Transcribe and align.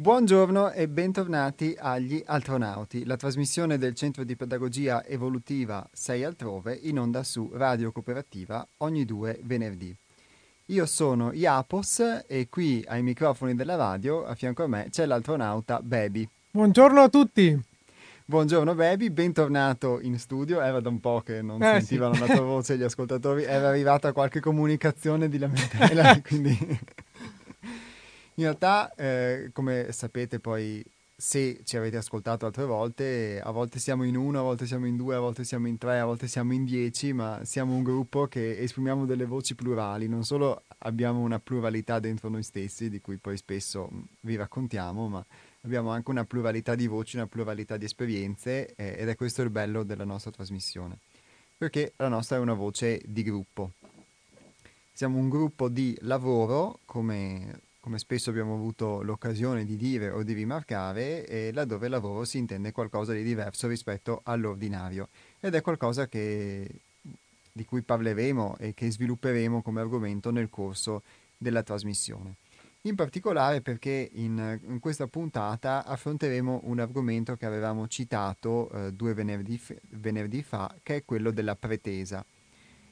Buongiorno 0.00 0.70
e 0.70 0.86
bentornati 0.86 1.74
agli 1.76 2.22
Altronauti, 2.24 3.04
la 3.04 3.16
trasmissione 3.16 3.78
del 3.78 3.96
Centro 3.96 4.22
di 4.22 4.36
Pedagogia 4.36 5.04
Evolutiva 5.04 5.84
6 5.92 6.22
altrove 6.22 6.78
in 6.82 7.00
onda 7.00 7.24
su 7.24 7.50
Radio 7.52 7.90
Cooperativa 7.90 8.64
ogni 8.76 9.04
due 9.04 9.40
venerdì. 9.42 9.92
Io 10.66 10.86
sono 10.86 11.32
Iapos 11.32 12.26
e 12.28 12.46
qui 12.48 12.84
ai 12.86 13.02
microfoni 13.02 13.56
della 13.56 13.74
radio 13.74 14.24
a 14.24 14.36
fianco 14.36 14.62
a 14.62 14.68
me 14.68 14.86
c'è 14.88 15.04
l'altronauta 15.04 15.80
Baby. 15.82 16.28
Buongiorno 16.52 17.00
a 17.00 17.08
tutti! 17.08 17.60
Buongiorno 18.24 18.76
Baby, 18.76 19.10
bentornato 19.10 19.98
in 20.00 20.16
studio. 20.20 20.60
Era 20.60 20.78
da 20.78 20.90
un 20.90 21.00
po' 21.00 21.22
che 21.22 21.42
non 21.42 21.60
eh, 21.60 21.80
sentivano 21.80 22.14
sì. 22.14 22.20
la 22.20 22.26
tua 22.26 22.44
voce 22.44 22.76
gli 22.76 22.84
ascoltatori, 22.84 23.42
era 23.42 23.66
arrivata 23.66 24.12
qualche 24.12 24.38
comunicazione 24.38 25.28
di 25.28 25.38
lamentela, 25.38 26.20
quindi 26.22 26.56
in 28.38 28.44
realtà, 28.44 28.94
eh, 28.94 29.50
come 29.52 29.90
sapete 29.90 30.38
poi, 30.38 30.84
se 31.16 31.62
ci 31.64 31.76
avete 31.76 31.96
ascoltato 31.96 32.46
altre 32.46 32.64
volte, 32.64 33.40
a 33.42 33.50
volte 33.50 33.80
siamo 33.80 34.04
in 34.04 34.16
uno, 34.16 34.38
a 34.38 34.42
volte 34.42 34.64
siamo 34.64 34.86
in 34.86 34.96
due, 34.96 35.16
a 35.16 35.18
volte 35.18 35.42
siamo 35.42 35.66
in 35.66 35.76
tre, 35.76 35.98
a 35.98 36.04
volte 36.04 36.28
siamo 36.28 36.52
in 36.52 36.64
dieci, 36.64 37.12
ma 37.12 37.40
siamo 37.42 37.74
un 37.74 37.82
gruppo 37.82 38.28
che 38.28 38.60
esprimiamo 38.60 39.06
delle 39.06 39.24
voci 39.24 39.56
plurali, 39.56 40.06
non 40.06 40.24
solo 40.24 40.62
abbiamo 40.78 41.18
una 41.18 41.40
pluralità 41.40 41.98
dentro 41.98 42.28
noi 42.28 42.44
stessi, 42.44 42.88
di 42.88 43.00
cui 43.00 43.16
poi 43.16 43.36
spesso 43.36 43.90
mm, 43.92 44.00
vi 44.20 44.36
raccontiamo, 44.36 45.08
ma 45.08 45.26
abbiamo 45.62 45.90
anche 45.90 46.10
una 46.10 46.24
pluralità 46.24 46.76
di 46.76 46.86
voci, 46.86 47.16
una 47.16 47.26
pluralità 47.26 47.76
di 47.76 47.86
esperienze 47.86 48.72
eh, 48.76 48.94
ed 48.98 49.08
è 49.08 49.16
questo 49.16 49.42
il 49.42 49.50
bello 49.50 49.82
della 49.82 50.04
nostra 50.04 50.30
trasmissione, 50.30 50.98
perché 51.56 51.94
la 51.96 52.08
nostra 52.08 52.36
è 52.36 52.38
una 52.38 52.54
voce 52.54 53.02
di 53.04 53.24
gruppo. 53.24 53.72
Siamo 54.92 55.18
un 55.18 55.28
gruppo 55.28 55.68
di 55.68 55.96
lavoro, 56.02 56.78
come 56.84 57.66
come 57.88 57.98
spesso 58.00 58.28
abbiamo 58.28 58.52
avuto 58.52 59.00
l'occasione 59.00 59.64
di 59.64 59.74
dire 59.74 60.10
o 60.10 60.22
di 60.22 60.34
rimarcare, 60.34 61.26
e 61.26 61.52
laddove 61.54 61.88
lavoro 61.88 62.26
si 62.26 62.36
intende 62.36 62.70
qualcosa 62.70 63.14
di 63.14 63.22
diverso 63.22 63.66
rispetto 63.66 64.20
all'ordinario 64.24 65.08
ed 65.40 65.54
è 65.54 65.62
qualcosa 65.62 66.06
che, 66.06 66.68
di 67.50 67.64
cui 67.64 67.80
parleremo 67.80 68.56
e 68.58 68.74
che 68.74 68.90
svilupperemo 68.90 69.62
come 69.62 69.80
argomento 69.80 70.30
nel 70.30 70.50
corso 70.50 71.02
della 71.38 71.62
trasmissione. 71.62 72.34
In 72.82 72.94
particolare 72.94 73.62
perché 73.62 74.10
in, 74.12 74.60
in 74.66 74.80
questa 74.80 75.06
puntata 75.06 75.86
affronteremo 75.86 76.60
un 76.64 76.80
argomento 76.80 77.36
che 77.36 77.46
avevamo 77.46 77.88
citato 77.88 78.70
eh, 78.70 78.92
due 78.92 79.14
venerdì, 79.14 79.58
venerdì 79.92 80.42
fa, 80.42 80.74
che 80.82 80.96
è 80.96 81.04
quello 81.06 81.30
della 81.30 81.56
pretesa. 81.56 82.22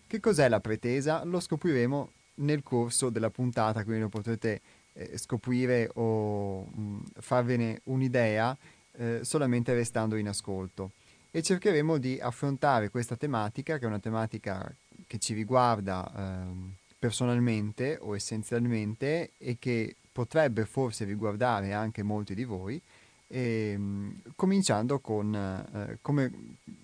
Che 0.06 0.20
cos'è 0.20 0.48
la 0.48 0.60
pretesa? 0.60 1.22
Lo 1.25 1.38
scopriremo 1.38 2.12
nel 2.36 2.62
corso 2.62 3.10
della 3.10 3.31
puntata, 3.31 3.83
quindi 3.84 4.03
lo 4.03 4.08
potrete 4.08 4.60
eh, 4.97 5.19
scoprire 5.19 5.91
o 5.94 6.64
mh, 6.64 6.80
mm, 6.80 7.00
farvene 7.20 7.80
un'idea 7.84 8.56
eh, 8.92 9.20
solamente 9.22 9.75
restando 9.75 10.16
in 10.16 10.28
ascolto. 10.28 10.92
E 11.30 11.42
cercheremo 11.42 11.98
di 11.98 12.19
affrontare 12.19 12.88
questa 12.88 13.16
tematica, 13.16 13.78
che 13.78 13.84
è 13.84 13.88
una 13.88 13.98
tematica 13.98 14.75
che 15.06 15.19
ci 15.19 15.34
riguarda 15.34 16.11
eh, 16.16 16.75
personalmente 16.98 17.98
o 18.00 18.14
essenzialmente 18.14 19.33
e 19.36 19.56
che 19.58 19.97
potrebbe 20.11 20.64
forse 20.64 21.05
riguardare 21.05 21.75
anche 21.75 22.03
molti 22.03 22.34
di 22.34 22.44
voi, 22.44 22.81
e, 23.28 23.77
mh, 23.77 23.83
mm, 23.83 24.10
cominciando 24.34 25.00
con 25.00 25.34
eh, 25.34 25.98
come, 26.00 26.33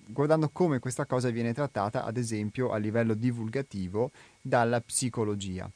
guardando 0.08 0.50
come 0.50 0.80
questa 0.80 1.06
cosa 1.06 1.30
viene 1.30 1.54
trattata, 1.54 2.04
ad 2.04 2.19
esempio 2.19 2.72
a 2.72 2.76
livello 2.76 3.14
divulgativo, 3.14 4.10
dalla 4.42 4.82
psicologia 4.82 5.70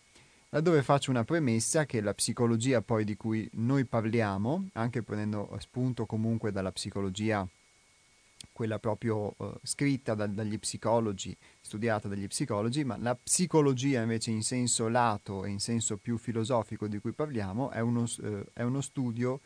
laddove 0.56 0.82
faccio 0.82 1.10
una 1.10 1.24
premessa 1.24 1.84
che 1.84 2.00
la 2.00 2.14
psicologia 2.14 2.80
poi 2.80 3.04
di 3.04 3.14
cui 3.14 3.46
noi 3.54 3.84
parliamo, 3.84 4.70
anche 4.72 5.02
prendendo 5.02 5.54
spunto 5.60 6.06
comunque 6.06 6.50
dalla 6.50 6.72
psicologia, 6.72 7.46
quella 8.52 8.78
proprio 8.78 9.34
uh, 9.36 9.52
scritta 9.62 10.14
da, 10.14 10.26
dagli 10.26 10.58
psicologi, 10.58 11.36
studiata 11.60 12.08
dagli 12.08 12.26
psicologi, 12.26 12.84
ma 12.84 12.96
la 12.96 13.14
psicologia 13.14 14.00
invece 14.00 14.30
in 14.30 14.42
senso 14.42 14.88
lato 14.88 15.44
e 15.44 15.50
in 15.50 15.60
senso 15.60 15.98
più 15.98 16.16
filosofico 16.16 16.88
di 16.88 17.00
cui 17.00 17.12
parliamo 17.12 17.68
è 17.68 17.80
uno, 17.80 18.04
uh, 18.04 18.44
è 18.54 18.62
uno 18.62 18.80
studio 18.80 19.40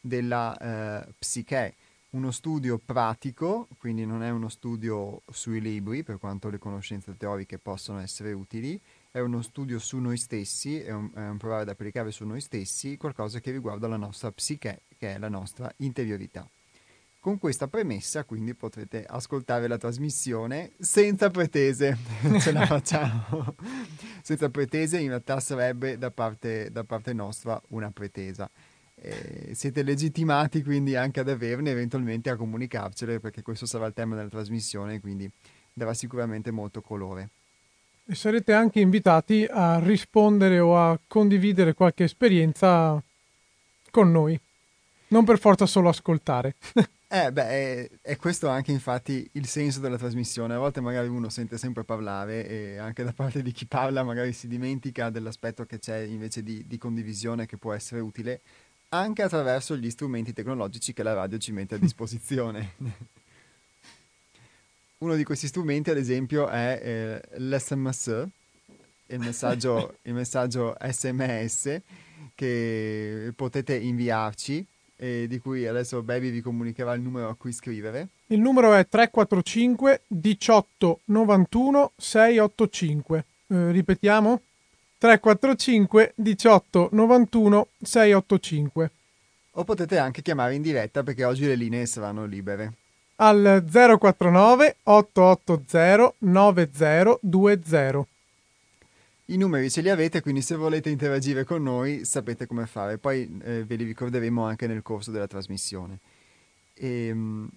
della 0.00 1.04
uh, 1.08 1.12
psiche, 1.18 1.74
uno 2.10 2.30
studio 2.30 2.78
pratico, 2.78 3.66
quindi 3.78 4.06
non 4.06 4.22
è 4.22 4.30
uno 4.30 4.48
studio 4.48 5.22
sui 5.28 5.60
libri, 5.60 6.04
per 6.04 6.18
quanto 6.18 6.50
le 6.50 6.58
conoscenze 6.58 7.16
teoriche 7.16 7.58
possono 7.58 7.98
essere 7.98 8.32
utili, 8.32 8.80
è 9.12 9.20
uno 9.20 9.42
studio 9.42 9.78
su 9.78 9.98
noi 9.98 10.16
stessi, 10.16 10.80
è 10.80 10.90
un, 10.90 11.10
è 11.14 11.28
un 11.28 11.36
provare 11.36 11.62
ad 11.62 11.68
applicare 11.68 12.10
su 12.10 12.24
noi 12.24 12.40
stessi 12.40 12.96
qualcosa 12.96 13.40
che 13.40 13.50
riguarda 13.50 13.86
la 13.86 13.98
nostra 13.98 14.32
psiche, 14.32 14.84
che 14.96 15.14
è 15.14 15.18
la 15.18 15.28
nostra 15.28 15.70
interiorità. 15.76 16.48
Con 17.20 17.38
questa 17.38 17.68
premessa 17.68 18.24
quindi 18.24 18.54
potrete 18.54 19.04
ascoltare 19.04 19.68
la 19.68 19.76
trasmissione 19.76 20.72
senza 20.78 21.28
pretese, 21.28 21.96
ce 22.40 22.52
la 22.52 22.64
facciamo, 22.64 23.54
senza 24.22 24.48
pretese 24.48 24.98
in 24.98 25.08
realtà 25.08 25.38
sarebbe 25.40 25.98
da 25.98 26.10
parte, 26.10 26.70
da 26.72 26.82
parte 26.82 27.12
nostra 27.12 27.60
una 27.68 27.90
pretesa. 27.90 28.50
Eh, 28.94 29.50
siete 29.54 29.82
legittimati 29.82 30.62
quindi 30.62 30.96
anche 30.96 31.20
ad 31.20 31.28
averne, 31.28 31.70
eventualmente 31.70 32.30
a 32.30 32.36
comunicarcele 32.36 33.20
perché 33.20 33.42
questo 33.42 33.66
sarà 33.66 33.84
il 33.86 33.92
tema 33.92 34.16
della 34.16 34.28
trasmissione 34.28 35.00
quindi 35.00 35.30
darà 35.72 35.92
sicuramente 35.92 36.50
molto 36.50 36.80
colore 36.80 37.30
e 38.04 38.14
sarete 38.14 38.52
anche 38.52 38.80
invitati 38.80 39.46
a 39.48 39.78
rispondere 39.78 40.58
o 40.58 40.76
a 40.76 40.98
condividere 41.06 41.74
qualche 41.74 42.04
esperienza 42.04 43.02
con 43.90 44.10
noi, 44.10 44.38
non 45.08 45.24
per 45.24 45.38
forza 45.38 45.66
solo 45.66 45.88
ascoltare. 45.88 46.54
Eh, 47.12 47.30
beh, 47.30 47.90
è, 48.00 48.16
questo 48.16 48.48
anche 48.48 48.72
infatti 48.72 49.28
il 49.32 49.46
senso 49.46 49.80
della 49.80 49.98
trasmissione. 49.98 50.54
A 50.54 50.58
volte 50.58 50.80
magari 50.80 51.08
uno 51.08 51.28
sente 51.28 51.58
sempre 51.58 51.84
parlare 51.84 52.48
e 52.48 52.78
anche 52.78 53.04
da 53.04 53.12
parte 53.12 53.42
di 53.42 53.52
chi 53.52 53.66
parla 53.66 54.02
magari 54.02 54.32
si 54.32 54.48
dimentica 54.48 55.10
dell'aspetto 55.10 55.66
che 55.66 55.78
c'è 55.78 55.98
invece 55.98 56.42
di, 56.42 56.66
di 56.66 56.78
condivisione 56.78 57.44
che 57.44 57.58
può 57.58 57.74
essere 57.74 58.00
utile 58.00 58.40
anche 58.88 59.22
attraverso 59.22 59.76
gli 59.76 59.90
strumenti 59.90 60.32
tecnologici 60.32 60.94
che 60.94 61.02
la 61.02 61.12
radio 61.12 61.36
ci 61.36 61.52
mette 61.52 61.74
a 61.74 61.78
disposizione. 61.78 62.72
Uno 65.02 65.16
di 65.16 65.24
questi 65.24 65.48
strumenti, 65.48 65.90
ad 65.90 65.96
esempio, 65.96 66.46
è 66.46 66.80
eh, 66.80 67.38
l'SMS, 67.40 68.24
il 69.06 69.18
messaggio, 69.18 69.96
il 70.02 70.14
messaggio 70.14 70.76
SMS 70.80 71.80
che 72.36 73.32
potete 73.34 73.74
inviarci 73.74 74.64
e 74.94 75.26
di 75.26 75.40
cui 75.40 75.66
adesso 75.66 76.02
Baby 76.02 76.30
vi 76.30 76.40
comunicherà 76.40 76.94
il 76.94 77.00
numero 77.00 77.28
a 77.28 77.34
cui 77.34 77.50
scrivere. 77.50 78.10
Il 78.28 78.38
numero 78.38 78.74
è 78.74 78.86
345 78.86 80.02
18 80.06 81.00
91 81.06 81.92
685. 81.96 83.24
Eh, 83.48 83.72
ripetiamo? 83.72 84.40
345 84.98 86.12
18 86.14 86.88
91 86.92 87.66
685. 87.82 88.90
O 89.50 89.64
potete 89.64 89.98
anche 89.98 90.22
chiamare 90.22 90.54
in 90.54 90.62
diretta 90.62 91.02
perché 91.02 91.24
oggi 91.24 91.44
le 91.44 91.56
linee 91.56 91.86
saranno 91.86 92.24
libere 92.24 92.74
al 93.22 93.64
049 93.70 94.78
880 94.82 96.14
9020. 96.18 98.06
I 99.26 99.36
numeri 99.36 99.70
ce 99.70 99.80
li 99.80 99.88
avete, 99.88 100.20
quindi 100.20 100.42
se 100.42 100.56
volete 100.56 100.90
interagire 100.90 101.44
con 101.44 101.62
noi 101.62 102.04
sapete 102.04 102.46
come 102.46 102.66
fare, 102.66 102.98
poi 102.98 103.38
eh, 103.44 103.62
ve 103.64 103.76
li 103.76 103.84
ricorderemo 103.84 104.44
anche 104.44 104.66
nel 104.66 104.82
corso 104.82 105.12
della 105.12 105.28
trasmissione. 105.28 106.00
E, 106.74 107.06
ehm, 107.06 107.48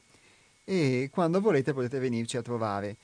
E 0.65 1.09
quando 1.13 1.41
volete 1.41 1.73
potete 1.73 1.99
venirci 1.99 2.37
a 2.37 2.43
trovare. 2.43 2.97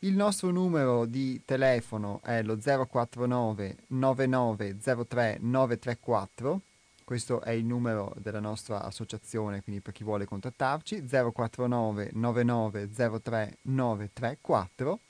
Il 0.00 0.16
nostro 0.16 0.50
numero 0.50 1.04
di 1.04 1.42
telefono 1.44 2.20
è 2.24 2.42
lo 2.42 2.56
049 2.56 3.76
9903 3.88 5.38
934 5.40 6.60
questo 7.10 7.40
è 7.40 7.50
il 7.50 7.64
numero 7.64 8.14
della 8.18 8.38
nostra 8.38 8.82
associazione, 8.82 9.64
quindi 9.64 9.80
per 9.82 9.92
chi 9.92 10.04
vuole 10.04 10.26
contattarci, 10.26 11.04
049 11.04 12.10
9903 12.12 13.56
934 13.62 15.00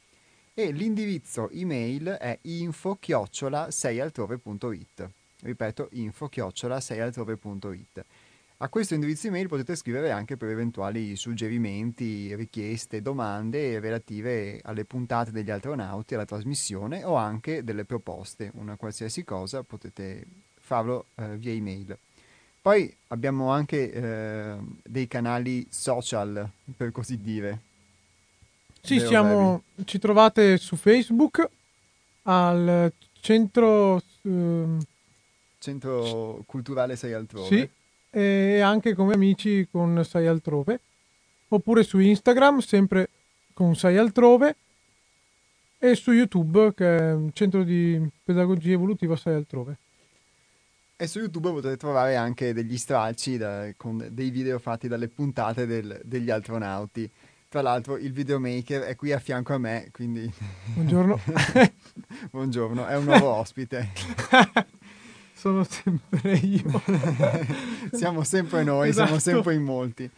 e 0.54 0.70
l'indirizzo 0.70 1.50
email 1.50 2.06
è 2.18 2.38
info 2.40 2.96
chiocciola 2.98 3.66
6altrove.it 3.68 5.10
Ripeto, 5.42 5.88
info 5.92 6.28
chiocciola 6.28 6.80
seialtrove.it. 6.80 8.04
A 8.56 8.68
questo 8.70 8.94
indirizzo 8.94 9.26
email 9.26 9.48
potete 9.48 9.76
scrivere 9.76 10.10
anche 10.10 10.38
per 10.38 10.48
eventuali 10.48 11.16
suggerimenti, 11.16 12.34
richieste, 12.34 13.02
domande 13.02 13.78
relative 13.78 14.58
alle 14.62 14.86
puntate 14.86 15.32
degli 15.32 15.50
astronauti, 15.50 16.14
alla 16.14 16.24
trasmissione 16.24 17.04
o 17.04 17.16
anche 17.16 17.62
delle 17.62 17.84
proposte, 17.84 18.50
una 18.54 18.76
qualsiasi 18.76 19.22
cosa 19.22 19.62
potete 19.64 20.48
farlo 20.70 21.06
eh, 21.16 21.36
via 21.36 21.52
email. 21.52 21.98
Poi 22.62 22.94
abbiamo 23.08 23.50
anche 23.50 23.90
eh, 23.90 24.54
dei 24.84 25.08
canali 25.08 25.66
social, 25.68 26.48
per 26.76 26.92
così 26.92 27.20
dire. 27.20 27.58
Sì, 28.80 29.00
siamo, 29.00 29.64
ci 29.84 29.98
trovate 29.98 30.58
su 30.58 30.76
Facebook 30.76 31.48
al 32.22 32.92
centro... 33.20 34.00
Uh, 34.22 34.78
centro 35.58 36.42
culturale 36.46 36.94
Sei 36.94 37.14
Altrove. 37.14 37.48
Sì, 37.48 37.68
e 38.10 38.60
anche 38.60 38.94
come 38.94 39.14
amici 39.14 39.66
con 39.68 40.04
Sei 40.04 40.28
Altrove. 40.28 40.80
Oppure 41.48 41.82
su 41.82 41.98
Instagram, 41.98 42.60
sempre 42.60 43.08
con 43.52 43.74
Sei 43.74 43.96
Altrove. 43.96 44.54
E 45.78 45.94
su 45.96 46.12
YouTube, 46.12 46.72
che 46.74 46.96
è 46.96 47.12
un 47.12 47.32
centro 47.32 47.64
di 47.64 48.00
pedagogia 48.22 48.70
evolutiva 48.70 49.16
Sei 49.16 49.34
Altrove. 49.34 49.76
E 51.02 51.06
su 51.06 51.18
YouTube 51.18 51.48
potete 51.50 51.78
trovare 51.78 52.14
anche 52.16 52.52
degli 52.52 52.76
stralci 52.76 53.38
da, 53.38 53.72
con 53.74 54.06
dei 54.10 54.28
video 54.28 54.58
fatti 54.58 54.86
dalle 54.86 55.08
puntate 55.08 55.64
del, 55.64 55.98
degli 56.04 56.28
astronauti. 56.28 57.10
Tra 57.48 57.62
l'altro 57.62 57.96
il 57.96 58.12
videomaker 58.12 58.82
è 58.82 58.96
qui 58.96 59.10
a 59.10 59.18
fianco 59.18 59.54
a 59.54 59.58
me, 59.58 59.88
quindi... 59.92 60.30
Buongiorno. 60.74 61.18
Buongiorno, 62.30 62.86
è 62.86 62.98
un 62.98 63.04
nuovo 63.04 63.28
ospite. 63.28 63.92
Sono 65.32 65.64
sempre 65.64 66.34
io. 66.34 66.82
siamo 67.92 68.22
sempre 68.22 68.62
noi, 68.62 68.90
esatto. 68.90 69.06
siamo 69.06 69.20
sempre 69.20 69.54
in 69.54 69.62
molti. 69.62 70.10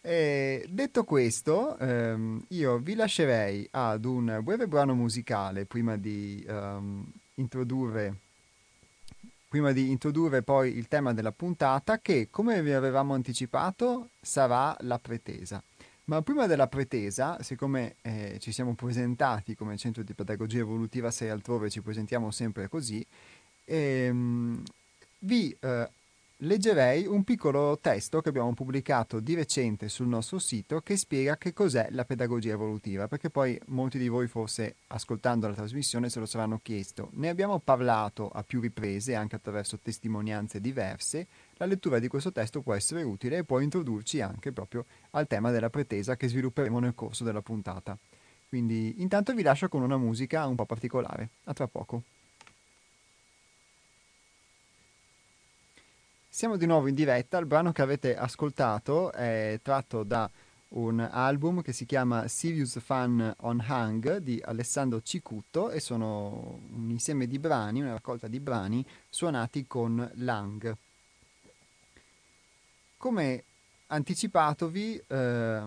E 0.00 0.66
detto 0.70 1.04
questo, 1.04 1.76
ehm, 1.76 2.42
io 2.48 2.78
vi 2.78 2.94
lascerei 2.94 3.68
ad 3.70 4.06
un 4.06 4.40
breve 4.42 4.66
brano 4.66 4.94
musicale 4.94 5.66
prima 5.66 5.98
di 5.98 6.42
um, 6.48 7.06
introdurre 7.34 8.20
prima 9.48 9.72
di 9.72 9.90
introdurre 9.90 10.42
poi 10.42 10.76
il 10.76 10.88
tema 10.88 11.12
della 11.12 11.32
puntata 11.32 12.00
che, 12.00 12.28
come 12.30 12.62
vi 12.62 12.72
avevamo 12.72 13.14
anticipato, 13.14 14.10
sarà 14.20 14.76
la 14.80 14.98
pretesa. 14.98 15.62
Ma 16.04 16.22
prima 16.22 16.46
della 16.46 16.68
pretesa, 16.68 17.42
siccome 17.42 17.96
eh, 18.02 18.36
ci 18.38 18.52
siamo 18.52 18.74
presentati 18.74 19.56
come 19.56 19.76
Centro 19.76 20.04
di 20.04 20.14
Pedagogia 20.14 20.58
Evolutiva 20.58 21.10
6 21.10 21.28
altrove, 21.28 21.68
ci 21.68 21.82
presentiamo 21.82 22.30
sempre 22.30 22.68
così, 22.68 23.04
ehm, 23.64 24.62
vi 25.20 25.56
eh, 25.58 25.90
leggerei 26.40 27.06
un 27.06 27.24
piccolo 27.24 27.78
testo 27.80 28.20
che 28.20 28.28
abbiamo 28.28 28.52
pubblicato 28.52 29.20
di 29.20 29.34
recente 29.34 29.88
sul 29.88 30.06
nostro 30.06 30.38
sito 30.38 30.80
che 30.80 30.96
spiega 30.96 31.38
che 31.38 31.54
cos'è 31.54 31.88
la 31.90 32.04
pedagogia 32.04 32.52
evolutiva, 32.52 33.08
perché 33.08 33.30
poi 33.30 33.58
molti 33.68 33.98
di 33.98 34.08
voi 34.08 34.26
forse 34.26 34.76
ascoltando 34.88 35.48
la 35.48 35.54
trasmissione 35.54 36.10
se 36.10 36.18
lo 36.18 36.26
saranno 36.26 36.60
chiesto. 36.62 37.08
Ne 37.14 37.30
abbiamo 37.30 37.58
parlato 37.58 38.28
a 38.28 38.42
più 38.42 38.60
riprese, 38.60 39.14
anche 39.14 39.36
attraverso 39.36 39.78
testimonianze 39.78 40.60
diverse. 40.60 41.26
La 41.54 41.66
lettura 41.66 41.98
di 41.98 42.08
questo 42.08 42.32
testo 42.32 42.60
può 42.60 42.74
essere 42.74 43.02
utile 43.02 43.38
e 43.38 43.44
può 43.44 43.60
introdurci 43.60 44.20
anche 44.20 44.52
proprio 44.52 44.84
al 45.12 45.26
tema 45.26 45.50
della 45.50 45.70
pretesa 45.70 46.16
che 46.16 46.28
svilupperemo 46.28 46.78
nel 46.78 46.94
corso 46.94 47.24
della 47.24 47.42
puntata. 47.42 47.96
Quindi 48.48 49.00
intanto 49.00 49.32
vi 49.32 49.42
lascio 49.42 49.68
con 49.68 49.82
una 49.82 49.96
musica 49.96 50.46
un 50.46 50.54
po' 50.54 50.66
particolare. 50.66 51.30
A 51.44 51.52
tra 51.54 51.66
poco. 51.66 52.02
Siamo 56.36 56.58
di 56.58 56.66
nuovo 56.66 56.86
in 56.86 56.94
diretta, 56.94 57.38
il 57.38 57.46
brano 57.46 57.72
che 57.72 57.80
avete 57.80 58.14
ascoltato 58.14 59.10
è 59.10 59.58
tratto 59.62 60.02
da 60.02 60.30
un 60.68 61.00
album 61.00 61.62
che 61.62 61.72
si 61.72 61.86
chiama 61.86 62.28
Serious 62.28 62.78
Fun 62.78 63.34
on 63.38 63.64
Hang 63.66 64.18
di 64.18 64.38
Alessandro 64.44 65.00
Cicutto 65.00 65.70
e 65.70 65.80
sono 65.80 66.60
un 66.74 66.90
insieme 66.90 67.26
di 67.26 67.38
brani, 67.38 67.80
una 67.80 67.92
raccolta 67.92 68.28
di 68.28 68.38
brani 68.38 68.84
suonati 69.08 69.66
con 69.66 70.10
Lang. 70.16 70.76
Come 72.98 73.44
anticipatovi, 73.86 75.02
eh, 75.06 75.62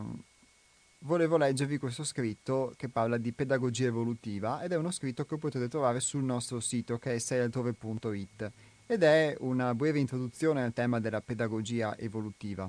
volevo 0.99 1.37
leggervi 1.37 1.79
questo 1.79 2.03
scritto 2.03 2.75
che 2.77 2.89
parla 2.89 3.17
di 3.17 3.31
pedagogia 3.31 3.87
evolutiva 3.87 4.61
ed 4.61 4.73
è 4.73 4.77
uno 4.77 4.91
scritto 4.91 5.25
che 5.25 5.35
potete 5.39 5.67
trovare 5.67 5.99
sul 5.99 6.23
nostro 6.23 6.59
sito 6.59 6.99
che 6.99 7.15
è 7.15 7.17
seialtrove.it 7.17 8.51
ed 8.91 9.03
è 9.03 9.35
una 9.41 9.75
breve 9.75 9.99
introduzione 9.99 10.63
al 10.63 10.73
tema 10.73 10.99
della 10.99 11.21
pedagogia 11.21 11.95
evolutiva 11.95 12.67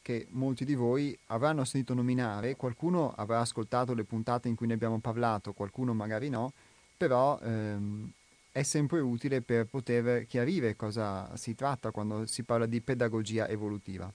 che 0.00 0.28
molti 0.30 0.64
di 0.64 0.76
voi 0.76 1.18
avranno 1.26 1.64
sentito 1.64 1.92
nominare, 1.92 2.54
qualcuno 2.54 3.12
avrà 3.16 3.40
ascoltato 3.40 3.92
le 3.92 4.04
puntate 4.04 4.46
in 4.46 4.54
cui 4.54 4.68
ne 4.68 4.74
abbiamo 4.74 5.00
parlato, 5.00 5.52
qualcuno 5.52 5.92
magari 5.92 6.28
no, 6.28 6.52
però 6.96 7.36
ehm, 7.42 8.08
è 8.52 8.62
sempre 8.62 9.00
utile 9.00 9.42
per 9.42 9.66
poter 9.66 10.24
chiarire 10.28 10.76
cosa 10.76 11.36
si 11.36 11.56
tratta 11.56 11.90
quando 11.90 12.26
si 12.26 12.44
parla 12.44 12.66
di 12.66 12.80
pedagogia 12.80 13.48
evolutiva. 13.48 14.08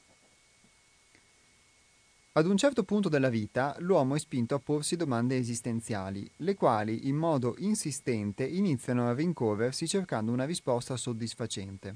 Ad 2.37 2.47
un 2.47 2.57
certo 2.57 2.83
punto 2.83 3.07
della 3.07 3.29
vita 3.29 3.77
l'uomo 3.79 4.13
è 4.13 4.19
spinto 4.19 4.55
a 4.55 4.59
porsi 4.59 4.97
domande 4.97 5.37
esistenziali, 5.37 6.29
le 6.37 6.55
quali 6.55 7.07
in 7.07 7.15
modo 7.15 7.55
insistente 7.59 8.45
iniziano 8.45 9.07
a 9.07 9.13
rincorrersi 9.13 9.87
cercando 9.87 10.33
una 10.33 10.43
risposta 10.43 10.97
soddisfacente. 10.97 11.95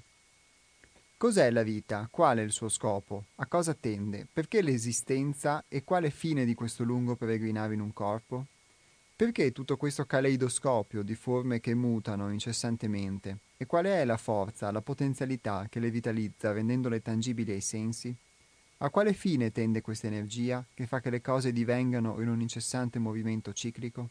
Cos'è 1.17 1.51
la 1.51 1.61
vita? 1.61 2.07
Qual 2.09 2.37
è 2.37 2.41
il 2.41 2.53
suo 2.53 2.69
scopo? 2.69 3.25
A 3.35 3.47
cosa 3.47 3.73
tende? 3.73 4.25
Perché 4.31 4.61
l'esistenza 4.61 5.65
e 5.67 5.83
quale 5.83 6.09
fine 6.09 6.45
di 6.45 6.53
questo 6.53 6.85
lungo 6.85 7.17
peregrinare 7.17 7.73
in 7.73 7.81
un 7.81 7.91
corpo? 7.91 8.45
Perché 9.17 9.51
tutto 9.51 9.75
questo 9.75 10.05
caleidoscopio 10.05 11.03
di 11.03 11.15
forme 11.15 11.59
che 11.59 11.73
mutano 11.73 12.31
incessantemente? 12.31 13.39
E 13.57 13.65
quale 13.65 14.01
è 14.01 14.05
la 14.05 14.15
forza, 14.15 14.71
la 14.71 14.79
potenzialità 14.79 15.65
che 15.67 15.81
le 15.81 15.91
vitalizza 15.91 16.53
rendendole 16.53 17.01
tangibili 17.01 17.51
ai 17.51 17.59
sensi? 17.59 18.15
A 18.81 18.89
quale 18.91 19.11
fine 19.11 19.51
tende 19.51 19.81
questa 19.81 20.07
energia 20.07 20.65
che 20.73 20.87
fa 20.87 21.01
che 21.01 21.09
le 21.09 21.19
cose 21.19 21.51
divengano 21.51 22.21
in 22.21 22.29
un 22.29 22.39
incessante 22.39 22.97
movimento 22.97 23.51
ciclico? 23.51 24.09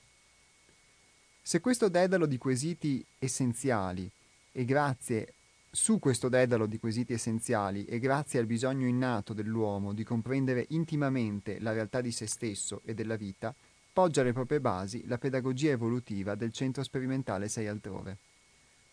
Se 1.40 1.60
questo 1.60 1.88
dedalo 1.88 2.26
di 2.26 2.36
quesiti 2.36 3.02
essenziali 3.18 4.10
e 4.52 4.64
grazie 4.66 5.32
su 5.70 5.98
questo 5.98 6.28
dedalo 6.28 6.66
di 6.66 6.78
quesiti 6.78 7.14
essenziali 7.14 7.86
e 7.86 7.98
grazie 7.98 8.40
al 8.40 8.44
bisogno 8.44 8.86
innato 8.86 9.32
dell'uomo 9.32 9.94
di 9.94 10.04
comprendere 10.04 10.66
intimamente 10.70 11.58
la 11.60 11.72
realtà 11.72 12.02
di 12.02 12.12
se 12.12 12.26
stesso 12.26 12.82
e 12.84 12.92
della 12.92 13.16
vita, 13.16 13.54
poggia 13.90 14.22
le 14.22 14.34
proprie 14.34 14.60
basi 14.60 15.06
la 15.06 15.16
pedagogia 15.16 15.70
evolutiva 15.70 16.34
del 16.34 16.52
centro 16.52 16.82
sperimentale 16.82 17.48
Sei 17.48 17.68
altrove. 17.68 18.18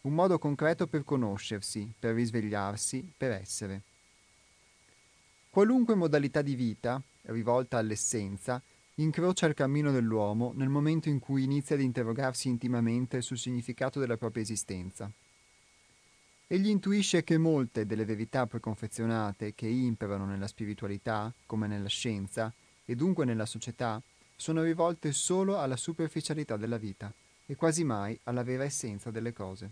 Un 0.01 0.13
modo 0.13 0.39
concreto 0.39 0.87
per 0.87 1.03
conoscersi, 1.03 1.91
per 1.99 2.15
risvegliarsi, 2.15 3.11
per 3.17 3.31
essere. 3.31 3.81
Qualunque 5.55 5.95
modalità 5.95 6.41
di 6.41 6.53
vita, 6.53 7.01
rivolta 7.27 7.77
all'essenza, 7.77 8.61
incrocia 8.95 9.45
il 9.45 9.53
cammino 9.53 9.89
dell'uomo 9.89 10.51
nel 10.53 10.67
momento 10.67 11.07
in 11.07 11.19
cui 11.19 11.43
inizia 11.43 11.77
ad 11.77 11.81
interrogarsi 11.81 12.49
intimamente 12.49 13.21
sul 13.21 13.37
significato 13.37 14.01
della 14.01 14.17
propria 14.17 14.43
esistenza. 14.43 15.09
Egli 16.47 16.67
intuisce 16.67 17.23
che 17.23 17.37
molte 17.37 17.85
delle 17.85 18.03
verità 18.03 18.45
preconfezionate 18.47 19.55
che 19.55 19.67
imperano 19.67 20.25
nella 20.25 20.47
spiritualità, 20.47 21.33
come 21.45 21.67
nella 21.67 21.87
scienza, 21.87 22.53
e 22.83 22.93
dunque 22.93 23.23
nella 23.23 23.45
società, 23.45 24.01
sono 24.35 24.61
rivolte 24.61 25.13
solo 25.13 25.57
alla 25.57 25.77
superficialità 25.77 26.57
della 26.57 26.77
vita 26.77 27.13
e 27.45 27.55
quasi 27.55 27.85
mai 27.85 28.19
alla 28.23 28.43
vera 28.43 28.65
essenza 28.65 29.09
delle 29.09 29.31
cose. 29.31 29.71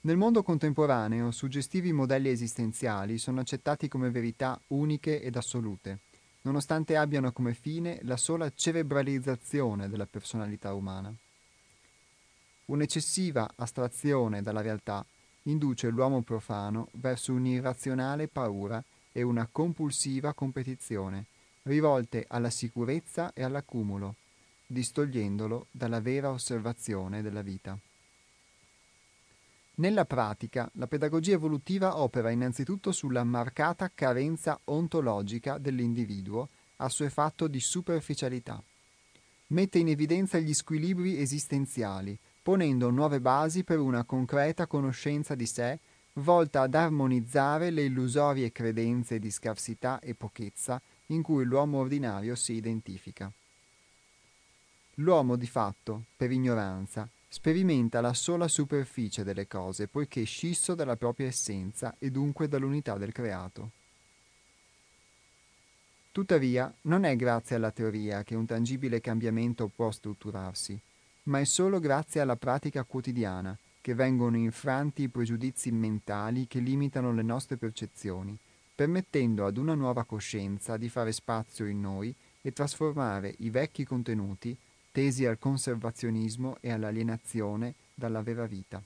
Nel 0.00 0.16
mondo 0.16 0.44
contemporaneo, 0.44 1.32
suggestivi 1.32 1.92
modelli 1.92 2.28
esistenziali 2.28 3.18
sono 3.18 3.40
accettati 3.40 3.88
come 3.88 4.10
verità 4.10 4.58
uniche 4.68 5.20
ed 5.20 5.34
assolute, 5.34 5.98
nonostante 6.42 6.96
abbiano 6.96 7.32
come 7.32 7.52
fine 7.52 7.98
la 8.02 8.16
sola 8.16 8.48
cerebralizzazione 8.54 9.88
della 9.88 10.06
personalità 10.06 10.72
umana. 10.72 11.12
Un'eccessiva 12.66 13.50
astrazione 13.56 14.40
dalla 14.40 14.60
realtà 14.60 15.04
induce 15.44 15.88
l'uomo 15.88 16.22
profano 16.22 16.88
verso 16.92 17.32
un'irrazionale 17.32 18.28
paura 18.28 18.82
e 19.10 19.22
una 19.22 19.48
compulsiva 19.50 20.32
competizione, 20.32 21.24
rivolte 21.62 22.24
alla 22.28 22.50
sicurezza 22.50 23.32
e 23.32 23.42
all'accumulo, 23.42 24.14
distogliendolo 24.64 25.66
dalla 25.72 26.00
vera 26.00 26.30
osservazione 26.30 27.20
della 27.20 27.42
vita. 27.42 27.76
Nella 29.78 30.04
pratica, 30.04 30.68
la 30.74 30.88
pedagogia 30.88 31.34
evolutiva 31.34 32.00
opera 32.00 32.30
innanzitutto 32.30 32.90
sulla 32.90 33.22
marcata 33.22 33.90
carenza 33.94 34.58
ontologica 34.64 35.56
dell'individuo 35.58 36.48
assuefatto 36.76 37.46
di 37.46 37.60
superficialità. 37.60 38.60
Mette 39.48 39.78
in 39.78 39.88
evidenza 39.88 40.38
gli 40.38 40.52
squilibri 40.52 41.20
esistenziali, 41.20 42.18
ponendo 42.42 42.90
nuove 42.90 43.20
basi 43.20 43.62
per 43.62 43.78
una 43.78 44.02
concreta 44.02 44.66
conoscenza 44.66 45.36
di 45.36 45.46
sé 45.46 45.78
volta 46.14 46.62
ad 46.62 46.74
armonizzare 46.74 47.70
le 47.70 47.84
illusorie 47.84 48.50
credenze 48.50 49.20
di 49.20 49.30
scarsità 49.30 50.00
e 50.00 50.14
pochezza 50.14 50.82
in 51.06 51.22
cui 51.22 51.44
l'uomo 51.44 51.78
ordinario 51.78 52.34
si 52.34 52.54
identifica. 52.54 53.30
L'uomo 54.94 55.36
di 55.36 55.46
fatto, 55.46 56.06
per 56.16 56.32
ignoranza, 56.32 57.08
sperimenta 57.28 58.00
la 58.00 58.14
sola 58.14 58.48
superficie 58.48 59.22
delle 59.22 59.46
cose 59.46 59.86
poiché 59.86 60.24
scisso 60.24 60.74
dalla 60.74 60.96
propria 60.96 61.26
essenza 61.26 61.94
e 61.98 62.10
dunque 62.10 62.48
dall'unità 62.48 62.96
del 62.96 63.12
creato. 63.12 63.70
Tuttavia, 66.10 66.72
non 66.82 67.04
è 67.04 67.14
grazie 67.16 67.56
alla 67.56 67.70
teoria 67.70 68.24
che 68.24 68.34
un 68.34 68.46
tangibile 68.46 69.00
cambiamento 69.00 69.68
può 69.68 69.90
strutturarsi, 69.90 70.76
ma 71.24 71.38
è 71.38 71.44
solo 71.44 71.78
grazie 71.78 72.20
alla 72.20 72.36
pratica 72.36 72.82
quotidiana 72.82 73.56
che 73.80 73.94
vengono 73.94 74.36
infranti 74.36 75.02
i 75.02 75.08
pregiudizi 75.08 75.70
mentali 75.70 76.46
che 76.46 76.58
limitano 76.58 77.12
le 77.12 77.22
nostre 77.22 77.56
percezioni, 77.56 78.36
permettendo 78.74 79.46
ad 79.46 79.58
una 79.58 79.74
nuova 79.74 80.04
coscienza 80.04 80.76
di 80.76 80.88
fare 80.88 81.12
spazio 81.12 81.66
in 81.66 81.80
noi 81.80 82.12
e 82.40 82.52
trasformare 82.52 83.34
i 83.38 83.50
vecchi 83.50 83.84
contenuti 83.84 84.56
tesi 84.98 85.24
al 85.26 85.38
conservazionismo 85.38 86.56
e 86.60 86.72
all'alienazione 86.72 87.74
dalla 87.94 88.20
vera 88.20 88.46
vita. 88.46 88.82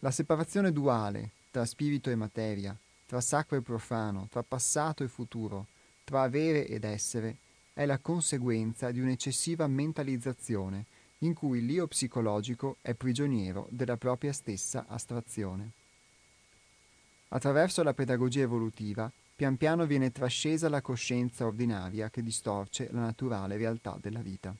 La 0.00 0.10
separazione 0.10 0.72
duale 0.72 1.30
tra 1.52 1.64
spirito 1.64 2.10
e 2.10 2.16
materia, 2.16 2.76
tra 3.06 3.20
sacro 3.20 3.56
e 3.56 3.62
profano, 3.62 4.26
tra 4.28 4.42
passato 4.42 5.04
e 5.04 5.08
futuro, 5.08 5.66
tra 6.02 6.22
avere 6.22 6.66
ed 6.66 6.82
essere, 6.82 7.36
è 7.72 7.86
la 7.86 7.98
conseguenza 7.98 8.90
di 8.90 8.98
un'eccessiva 8.98 9.68
mentalizzazione 9.68 10.86
in 11.18 11.32
cui 11.32 11.64
l'io 11.64 11.86
psicologico 11.86 12.78
è 12.80 12.94
prigioniero 12.94 13.68
della 13.70 13.96
propria 13.96 14.32
stessa 14.32 14.86
astrazione. 14.88 15.70
Attraverso 17.28 17.84
la 17.84 17.94
pedagogia 17.94 18.40
evolutiva 18.40 19.08
pian 19.36 19.58
piano 19.58 19.84
viene 19.84 20.10
trascesa 20.10 20.70
la 20.70 20.80
coscienza 20.80 21.44
ordinaria 21.44 22.08
che 22.08 22.22
distorce 22.22 22.88
la 22.90 23.00
naturale 23.00 23.58
realtà 23.58 23.98
della 24.00 24.22
vita. 24.22 24.56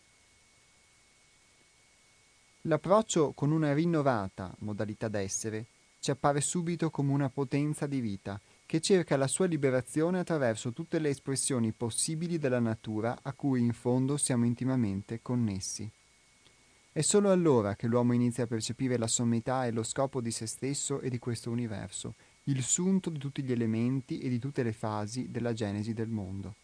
L'approccio 2.63 3.33
con 3.33 3.53
una 3.53 3.73
rinnovata 3.73 4.55
modalità 4.59 5.09
d'essere 5.09 5.65
ci 5.99 6.11
appare 6.11 6.43
subito 6.43 6.91
come 6.91 7.13
una 7.13 7.31
potenza 7.31 7.87
di 7.87 8.01
vita 8.01 8.39
che 8.67 8.81
cerca 8.81 9.17
la 9.17 9.29
sua 9.29 9.47
liberazione 9.47 10.19
attraverso 10.19 10.73
tutte 10.73 10.99
le 10.99 11.09
espressioni 11.09 11.73
possibili 11.73 12.37
della 12.37 12.61
natura 12.61 13.21
a 13.23 13.33
cui 13.33 13.61
in 13.61 13.73
fondo 13.73 14.19
siamo 14.19 14.45
intimamente 14.45 15.23
connessi. 15.23 15.91
È 16.93 17.01
solo 17.01 17.31
allora 17.31 17.77
che 17.77 17.87
l'uomo 17.87 18.13
inizia 18.13 18.45
a 18.45 18.49
percepire 18.49 18.99
la 18.99 19.07
sommità 19.07 19.65
e 19.65 19.71
lo 19.71 19.83
scopo 19.83 20.21
di 20.21 20.31
se 20.31 20.47
stesso 20.47 21.01
e 21.01 21.09
di 21.09 21.19
questo 21.19 21.51
universo, 21.51 22.15
il 22.49 22.63
sunto 22.63 23.11
di 23.11 23.19
tutti 23.19 23.43
gli 23.43 23.51
elementi 23.51 24.19
e 24.21 24.29
di 24.29 24.39
tutte 24.39 24.63
le 24.63 24.73
fasi 24.73 25.31
della 25.31 25.53
genesi 25.53 25.95
del 25.95 26.09
mondo. 26.09 26.55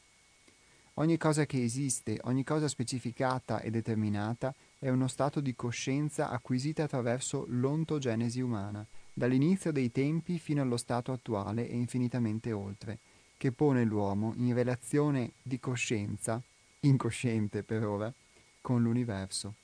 Ogni 0.94 1.16
cosa 1.16 1.44
che 1.44 1.60
esiste, 1.60 2.20
ogni 2.24 2.44
cosa 2.44 2.68
specificata 2.68 3.60
e 3.60 3.70
determinata 3.70 4.54
è 4.78 4.90
uno 4.90 5.08
stato 5.08 5.40
di 5.40 5.56
coscienza 5.56 6.28
acquisita 6.30 6.84
attraverso 6.84 7.46
l'ontogenesi 7.48 8.40
umana, 8.40 8.86
dall'inizio 9.12 9.72
dei 9.72 9.90
tempi 9.90 10.38
fino 10.38 10.62
allo 10.62 10.76
stato 10.76 11.10
attuale 11.10 11.68
e 11.68 11.74
infinitamente 11.74 12.52
oltre, 12.52 12.98
che 13.36 13.50
pone 13.50 13.84
l'uomo 13.84 14.34
in 14.36 14.54
relazione 14.54 15.32
di 15.42 15.58
coscienza, 15.58 16.40
incosciente 16.80 17.64
per 17.64 17.84
ora, 17.84 18.12
con 18.60 18.82
l'universo. 18.82 19.54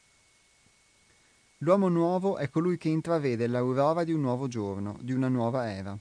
L'uomo 1.58 1.88
nuovo 1.88 2.38
è 2.38 2.48
colui 2.48 2.76
che 2.76 2.88
intravede 2.88 3.46
l'aurora 3.46 4.02
di 4.02 4.12
un 4.12 4.20
nuovo 4.20 4.48
giorno, 4.48 4.96
di 5.00 5.12
una 5.12 5.28
nuova 5.28 5.70
era. 5.70 5.96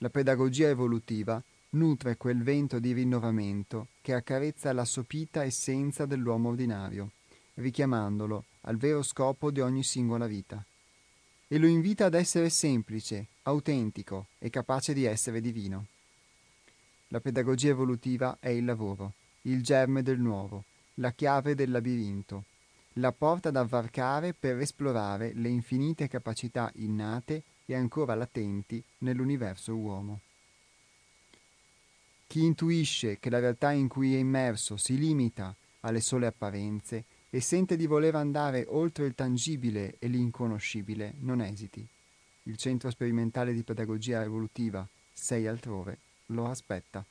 La 0.00 0.10
pedagogia 0.10 0.68
evolutiva 0.68 1.42
nutre 1.70 2.16
quel 2.16 2.42
vento 2.42 2.78
di 2.78 2.92
rinnovamento 2.92 3.88
che 4.02 4.12
accarezza 4.12 4.72
la 4.72 4.84
sopita 4.84 5.42
essenza 5.42 6.04
dell'uomo 6.04 6.50
ordinario, 6.50 7.12
richiamandolo 7.54 8.44
al 8.62 8.76
vero 8.76 9.02
scopo 9.02 9.50
di 9.50 9.60
ogni 9.60 9.82
singola 9.82 10.26
vita. 10.26 10.62
E 11.48 11.58
lo 11.58 11.66
invita 11.66 12.06
ad 12.06 12.14
essere 12.14 12.50
semplice, 12.50 13.26
autentico 13.42 14.26
e 14.38 14.50
capace 14.50 14.92
di 14.92 15.04
essere 15.04 15.40
divino. 15.40 15.86
La 17.08 17.20
pedagogia 17.20 17.68
evolutiva 17.68 18.36
è 18.38 18.48
il 18.48 18.64
lavoro, 18.64 19.12
il 19.42 19.62
germe 19.62 20.02
del 20.02 20.18
nuovo, 20.18 20.64
la 20.94 21.12
chiave 21.12 21.54
del 21.54 21.70
labirinto, 21.70 22.44
la 22.94 23.12
porta 23.12 23.50
da 23.50 23.62
varcare 23.64 24.34
per 24.34 24.58
esplorare 24.58 25.32
le 25.34 25.48
infinite 25.48 26.08
capacità 26.08 26.70
innate 26.76 27.42
e 27.66 27.74
ancora 27.74 28.14
latenti 28.14 28.82
nell'universo 28.98 29.74
uomo. 29.76 30.20
Chi 32.26 32.44
intuisce 32.44 33.18
che 33.18 33.30
la 33.30 33.38
realtà 33.38 33.72
in 33.72 33.88
cui 33.88 34.14
è 34.14 34.18
immerso 34.18 34.76
si 34.76 34.96
limita 34.96 35.54
alle 35.80 36.00
sole 36.00 36.26
apparenze 36.26 37.04
e 37.30 37.40
sente 37.40 37.76
di 37.76 37.86
voler 37.86 38.14
andare 38.14 38.64
oltre 38.68 39.06
il 39.06 39.14
tangibile 39.14 39.96
e 39.98 40.08
l'inconoscibile, 40.08 41.14
non 41.18 41.40
esiti. 41.40 41.86
Il 42.44 42.56
Centro 42.56 42.90
Sperimentale 42.90 43.52
di 43.52 43.62
Pedagogia 43.62 44.22
Evolutiva, 44.22 44.86
sei 45.12 45.46
altrove, 45.46 45.98
lo 46.26 46.48
aspetta. 46.48 47.04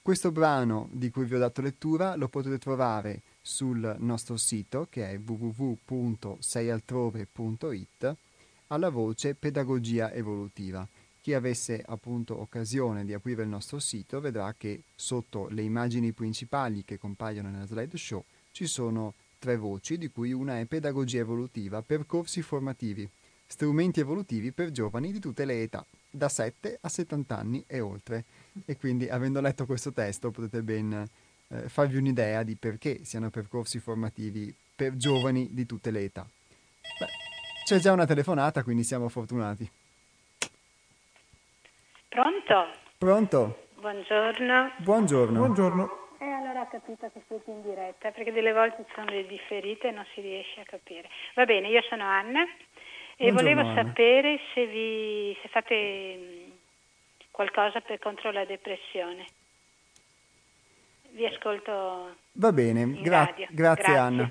Questo 0.00 0.32
brano 0.32 0.88
di 0.92 1.10
cui 1.10 1.24
vi 1.24 1.34
ho 1.34 1.38
dato 1.38 1.62
lettura 1.62 2.14
lo 2.14 2.28
potete 2.28 2.58
trovare 2.58 3.22
sul 3.46 3.96
nostro 3.98 4.38
sito 4.38 4.86
che 4.88 5.10
è 5.10 5.18
www.seialtrove.it 5.18 8.16
alla 8.68 8.88
voce 8.88 9.34
Pedagogia 9.34 10.10
Evolutiva. 10.10 10.88
Chi 11.20 11.34
avesse 11.34 11.82
appunto 11.84 12.40
occasione 12.40 13.04
di 13.04 13.12
aprire 13.12 13.42
il 13.42 13.48
nostro 13.48 13.78
sito 13.78 14.18
vedrà 14.20 14.54
che 14.56 14.84
sotto 14.94 15.48
le 15.50 15.60
immagini 15.60 16.12
principali 16.12 16.84
che 16.84 16.96
compaiono 16.98 17.50
nella 17.50 17.66
slideshow 17.66 18.24
ci 18.50 18.66
sono 18.66 19.12
tre 19.38 19.58
voci, 19.58 19.98
di 19.98 20.08
cui 20.08 20.32
una 20.32 20.58
è 20.58 20.64
Pedagogia 20.64 21.18
Evolutiva, 21.18 21.82
percorsi 21.82 22.40
formativi, 22.40 23.06
strumenti 23.46 24.00
evolutivi 24.00 24.52
per 24.52 24.70
giovani 24.70 25.12
di 25.12 25.18
tutte 25.18 25.44
le 25.44 25.60
età, 25.60 25.84
da 26.10 26.30
7 26.30 26.78
a 26.80 26.88
70 26.88 27.36
anni 27.36 27.62
e 27.66 27.80
oltre. 27.80 28.24
E 28.64 28.78
quindi, 28.78 29.06
avendo 29.08 29.42
letto 29.42 29.66
questo 29.66 29.92
testo, 29.92 30.30
potete 30.30 30.62
ben 30.62 31.06
eh, 31.48 31.68
farvi 31.68 31.96
un'idea 31.96 32.42
di 32.42 32.56
perché 32.56 33.04
siano 33.04 33.30
percorsi 33.30 33.78
formativi 33.78 34.54
per 34.74 34.96
giovani 34.96 35.48
di 35.52 35.66
tutte 35.66 35.90
le 35.90 36.00
età. 36.00 36.26
Beh, 36.98 37.06
c'è 37.64 37.78
già 37.78 37.92
una 37.92 38.06
telefonata, 38.06 38.62
quindi 38.62 38.84
siamo 38.84 39.08
fortunati. 39.08 39.70
Pronto? 42.08 42.70
Pronto? 42.98 43.66
Buongiorno. 43.80 44.72
Buongiorno. 44.78 45.38
Buongiorno. 45.38 45.98
E 46.18 46.24
eh, 46.24 46.30
allora 46.30 46.62
ho 46.62 46.68
capito 46.68 47.10
che 47.12 47.22
siete 47.26 47.50
in 47.50 47.62
diretta, 47.62 48.10
perché 48.10 48.32
delle 48.32 48.52
volte 48.52 48.84
ci 48.86 48.92
sono 48.94 49.10
le 49.10 49.26
differite 49.26 49.88
e 49.88 49.90
non 49.90 50.06
si 50.14 50.20
riesce 50.20 50.60
a 50.60 50.64
capire. 50.64 51.08
Va 51.34 51.44
bene, 51.44 51.68
io 51.68 51.82
sono 51.82 52.04
Anna 52.04 52.42
e 52.42 53.30
Buongiorno, 53.30 53.42
volevo 53.42 53.60
Anna. 53.60 53.82
sapere 53.82 54.40
se, 54.54 54.66
vi, 54.66 55.36
se 55.42 55.48
fate 55.48 56.16
mh, 56.16 56.52
qualcosa 57.30 57.80
per 57.80 57.98
contro 57.98 58.30
la 58.30 58.44
depressione. 58.44 59.26
Vi 61.14 61.24
ascolto. 61.26 62.16
Va 62.32 62.52
bene, 62.52 63.00
gra- 63.00 63.26
grazie, 63.26 63.48
Grazie. 63.52 63.96
Anna. 63.96 64.30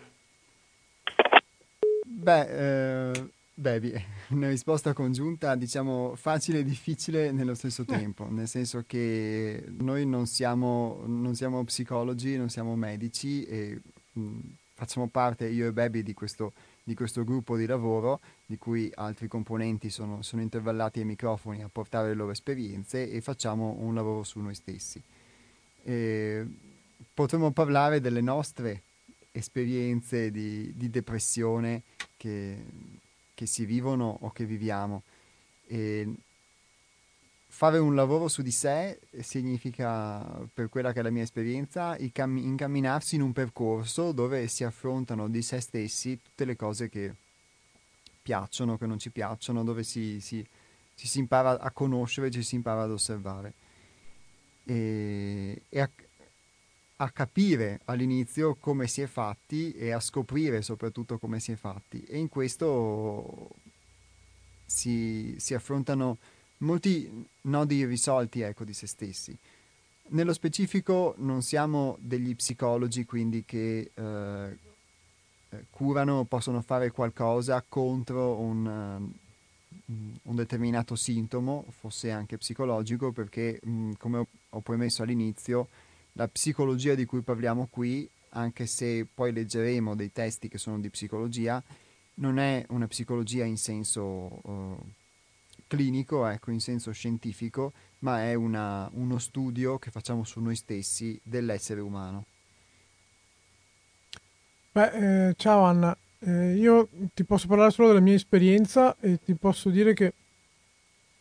Beh, 2.06 3.12
eh, 3.12 3.30
Baby, 3.54 3.94
una 4.32 4.50
risposta 4.50 4.92
congiunta, 4.92 5.56
diciamo, 5.56 6.14
facile 6.16 6.60
e 6.60 6.64
difficile 6.66 7.32
nello 7.32 7.54
stesso 7.54 7.86
tempo, 7.86 8.30
nel 8.30 8.50
senso 8.50 8.84
che 8.86 9.64
noi 9.80 10.06
non 10.06 10.26
siamo, 10.26 11.04
non 11.06 11.36
siamo 11.36 11.64
psicologi, 11.64 12.36
non 12.36 12.50
siamo 12.50 12.76
medici 12.76 13.46
e 13.46 13.80
mh, 14.12 14.40
facciamo 14.74 15.08
parte, 15.08 15.48
io 15.48 15.68
e 15.68 15.72
Baby, 15.72 16.04
di 16.04 16.14
questo, 16.14 16.52
di 16.84 16.96
questo 16.96 17.24
gruppo 17.24 17.56
di 17.56 17.66
lavoro, 17.66 18.20
di 18.46 18.58
cui 18.58 18.92
altri 18.96 19.30
componenti 19.30 19.90
sono, 19.90 20.22
sono 20.22 20.42
intervallati 20.42 21.00
ai 21.00 21.06
microfoni 21.06 21.64
a 21.64 21.70
portare 21.72 22.10
le 22.10 22.16
loro 22.16 22.32
esperienze 22.32 23.10
e 23.10 23.22
facciamo 23.22 23.78
un 23.80 23.96
lavoro 23.96 24.24
su 24.24 24.42
noi 24.42 24.54
stessi. 24.56 25.02
E 25.86 26.46
potremmo 27.14 27.52
parlare 27.52 28.02
delle 28.02 28.22
nostre 28.22 28.84
esperienze 29.32 30.32
di, 30.32 30.74
di 30.76 30.90
depressione 30.90 31.84
che, 32.18 32.64
che 33.34 33.46
si 33.46 33.66
vivono 33.66 34.18
o 34.22 34.32
che 34.32 34.46
viviamo. 34.46 35.04
E 35.68 36.14
fare 37.48 37.78
un 37.78 37.94
lavoro 37.94 38.28
su 38.28 38.42
di 38.42 38.52
sé 38.52 39.00
significa, 39.20 40.22
per 40.52 40.70
quella 40.70 40.92
che 40.92 41.00
è 41.00 41.04
la 41.04 41.12
mia 41.12 41.24
esperienza, 41.24 41.96
incamminarsi 41.98 43.16
in 43.16 43.22
un 43.22 43.32
percorso 43.32 44.12
dove 44.12 44.48
si 44.48 44.64
affrontano 44.64 45.30
di 45.30 45.42
se 45.42 45.60
stessi 45.60 46.20
tutte 46.22 46.46
le 46.46 46.56
cose 46.56 46.90
che 46.90 47.14
piacciono, 48.22 48.78
che 48.78 48.88
non 48.88 48.98
ci 48.98 49.12
piacciono, 49.12 49.64
dove 49.64 49.84
si, 49.84 50.20
si, 50.20 50.46
ci 50.96 51.08
si 51.08 51.20
impara 51.20 51.60
a 51.60 51.70
conoscere, 51.72 52.32
ci 52.32 52.42
si 52.42 52.56
impara 52.56 52.84
ad 52.84 52.92
osservare. 52.92 53.54
E, 54.66 55.62
e 55.70 55.80
a, 55.80 55.90
a 57.04 57.10
capire 57.12 57.82
all'inizio 57.86 58.56
come 58.56 58.88
si 58.88 59.02
è 59.02 59.08
fatti 59.08 59.74
e 59.74 59.92
a 59.92 60.00
scoprire 60.00 60.62
soprattutto 60.62 61.18
come 61.18 61.40
si 61.40 61.52
è 61.52 61.56
fatti 61.56 62.02
e 62.04 62.18
in 62.18 62.30
questo 62.30 63.50
si, 64.66 65.36
si 65.38 65.54
affrontano 65.54 66.18
molti 66.60 67.28
nodi 67.42 67.76
irrisolti 67.76 68.42
ecco, 68.42 68.64
di 68.64 68.74
se 68.74 68.88
stessi. 68.88 69.38
Nello 70.10 70.34
specifico 70.34 71.16
non 71.18 71.42
siamo 71.42 71.98
degli 72.00 72.36
psicologi 72.36 73.04
quindi 73.06 73.44
che 73.46 73.92
eh, 73.94 74.58
curano, 75.70 76.24
possono 76.24 76.62
fare 76.62 76.92
qualcosa 76.92 77.64
contro 77.68 78.40
un, 78.40 79.12
un, 79.86 80.36
determinato 80.36 80.96
sintomo, 80.96 81.66
fosse 81.70 82.12
anche 82.12 82.38
psicologico, 82.38 83.12
perché 83.12 83.60
mh, 83.62 83.92
come 83.98 84.18
ho, 84.20 84.28
ho 84.50 84.62
premesso 84.62 85.04
all'inizio, 85.04 85.68
la 86.14 86.28
psicologia 86.28 86.96
di 86.96 87.06
cui 87.06 87.22
parliamo 87.22 87.68
qui, 87.70 88.10
anche 88.30 88.66
se 88.66 89.08
poi 89.12 89.32
leggeremo 89.32 89.96
dei 89.96 90.12
testi 90.12 90.48
che 90.48 90.58
sono 90.58 90.80
di 90.80 90.90
psicologia, 90.90 91.62
non 92.16 92.40
è 92.40 92.66
una 92.70 92.88
psicologia 92.88 93.44
in 93.44 93.58
senso 93.58 94.02
uh, 94.02 94.78
clinico, 95.68 96.26
ecco, 96.28 96.52
in 96.52 96.60
senso 96.60 96.92
scientifico, 96.92 97.74
ma 98.00 98.24
è 98.24 98.34
una, 98.34 98.90
uno 98.94 99.18
studio 99.18 99.80
che 99.80 99.92
facciamo 99.92 100.24
su 100.24 100.40
noi 100.40 100.56
stessi 100.56 101.20
dell'essere 101.24 101.82
umano. 101.82 102.26
Beh, 104.72 105.30
eh, 105.30 105.34
ciao 105.36 105.64
Anna, 105.64 105.96
eh, 106.20 106.54
io 106.56 106.90
ti 107.14 107.24
posso 107.24 107.48
parlare 107.48 107.72
solo 107.72 107.90
della 107.90 108.00
mia 108.00 108.16
esperienza 108.16 108.96
e 109.00 109.20
ti 109.24 109.36
posso 109.36 109.70
dire 109.70 109.94
che 109.94 110.14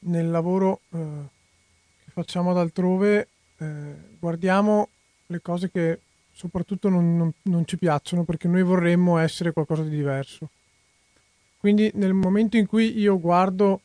nel 0.00 0.30
lavoro 0.30 0.80
eh, 0.90 0.98
che 2.04 2.10
facciamo 2.10 2.50
ad 2.50 2.58
altrove 2.58 3.28
eh, 3.62 3.94
guardiamo 4.18 4.88
le 5.26 5.40
cose 5.40 5.70
che 5.70 6.00
soprattutto 6.32 6.88
non, 6.88 7.16
non, 7.16 7.32
non 7.42 7.66
ci 7.66 7.78
piacciono 7.78 8.24
perché 8.24 8.48
noi 8.48 8.62
vorremmo 8.62 9.18
essere 9.18 9.52
qualcosa 9.52 9.82
di 9.82 9.90
diverso. 9.90 10.48
Quindi 11.58 11.90
nel 11.94 12.12
momento 12.12 12.56
in 12.56 12.66
cui 12.66 12.98
io 12.98 13.20
guardo 13.20 13.80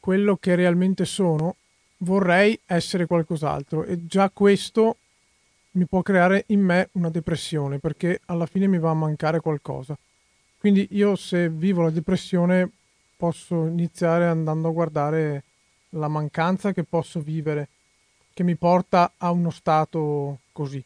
quello 0.00 0.36
che 0.36 0.54
realmente 0.54 1.04
sono, 1.04 1.56
vorrei 1.98 2.58
essere 2.64 3.06
qualcos'altro 3.06 3.84
e 3.84 4.06
già 4.06 4.30
questo 4.30 4.96
mi 5.72 5.84
può 5.84 6.02
creare 6.02 6.44
in 6.48 6.60
me 6.60 6.88
una 6.92 7.10
depressione 7.10 7.78
perché 7.78 8.20
alla 8.26 8.46
fine 8.46 8.66
mi 8.66 8.78
va 8.78 8.90
a 8.90 8.94
mancare 8.94 9.40
qualcosa. 9.40 9.96
Quindi 10.58 10.88
io 10.92 11.14
se 11.14 11.50
vivo 11.50 11.82
la 11.82 11.90
depressione 11.90 12.70
posso 13.16 13.66
iniziare 13.66 14.26
andando 14.26 14.68
a 14.68 14.72
guardare 14.72 15.44
la 15.90 16.08
mancanza 16.08 16.72
che 16.72 16.84
posso 16.84 17.20
vivere 17.20 17.68
che 18.38 18.44
mi 18.44 18.54
porta 18.54 19.14
a 19.16 19.32
uno 19.32 19.50
stato 19.50 20.42
così. 20.52 20.80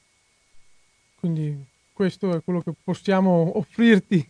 Quindi 1.17 1.55
questo 1.93 2.35
è 2.35 2.43
quello 2.43 2.63
che 2.63 2.73
possiamo 2.83 3.53
offrirti. 3.61 4.27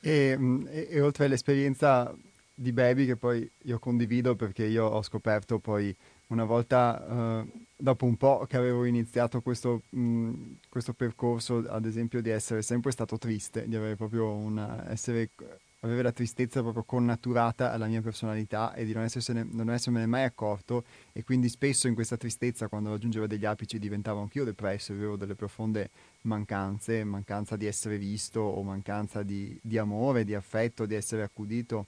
e, 0.00 0.36
mm, 0.36 0.66
e, 0.68 0.88
e, 0.90 1.00
oltre 1.00 1.24
all'esperienza 1.24 2.14
di 2.52 2.72
Baby 2.72 3.06
che 3.06 3.16
poi 3.16 3.50
io 3.62 3.78
condivido 3.78 4.36
perché 4.36 4.66
io 4.66 4.84
ho 4.84 5.00
scoperto 5.02 5.60
poi 5.60 5.96
una 6.26 6.44
volta, 6.44 7.42
uh, 7.42 7.50
dopo 7.74 8.04
un 8.04 8.18
po' 8.18 8.44
che 8.46 8.58
avevo 8.58 8.84
iniziato 8.84 9.40
questo, 9.40 9.80
mh, 9.88 10.00
mm, 10.00 10.52
questo, 10.68 10.92
percorso, 10.92 11.64
ad 11.70 11.86
esempio 11.86 12.20
di 12.20 12.28
essere 12.28 12.60
sempre 12.60 12.90
stato 12.90 13.16
triste, 13.16 13.66
di 13.66 13.76
avere 13.76 13.96
proprio 13.96 14.30
una, 14.34 14.90
essere 14.90 15.30
avere 15.80 16.02
la 16.02 16.12
tristezza 16.12 16.60
proprio 16.60 16.82
connaturata 16.82 17.72
alla 17.72 17.86
mia 17.86 18.02
personalità 18.02 18.74
e 18.74 18.84
di 18.84 18.92
non, 18.92 19.06
non 19.52 19.70
essermene 19.70 20.06
mai 20.06 20.24
accorto 20.24 20.84
e 21.12 21.24
quindi 21.24 21.48
spesso 21.48 21.88
in 21.88 21.94
questa 21.94 22.16
tristezza 22.16 22.68
quando 22.68 22.90
raggiungevo 22.90 23.26
degli 23.26 23.46
apici 23.46 23.78
diventavo 23.78 24.20
anch'io 24.20 24.44
depresso, 24.44 24.92
avevo 24.92 25.16
delle 25.16 25.34
profonde 25.34 25.90
mancanze, 26.22 27.02
mancanza 27.04 27.56
di 27.56 27.66
essere 27.66 27.96
visto 27.96 28.40
o 28.40 28.62
mancanza 28.62 29.22
di, 29.22 29.58
di 29.62 29.78
amore, 29.78 30.24
di 30.24 30.34
affetto, 30.34 30.84
di 30.84 30.94
essere 30.94 31.22
accudito 31.22 31.86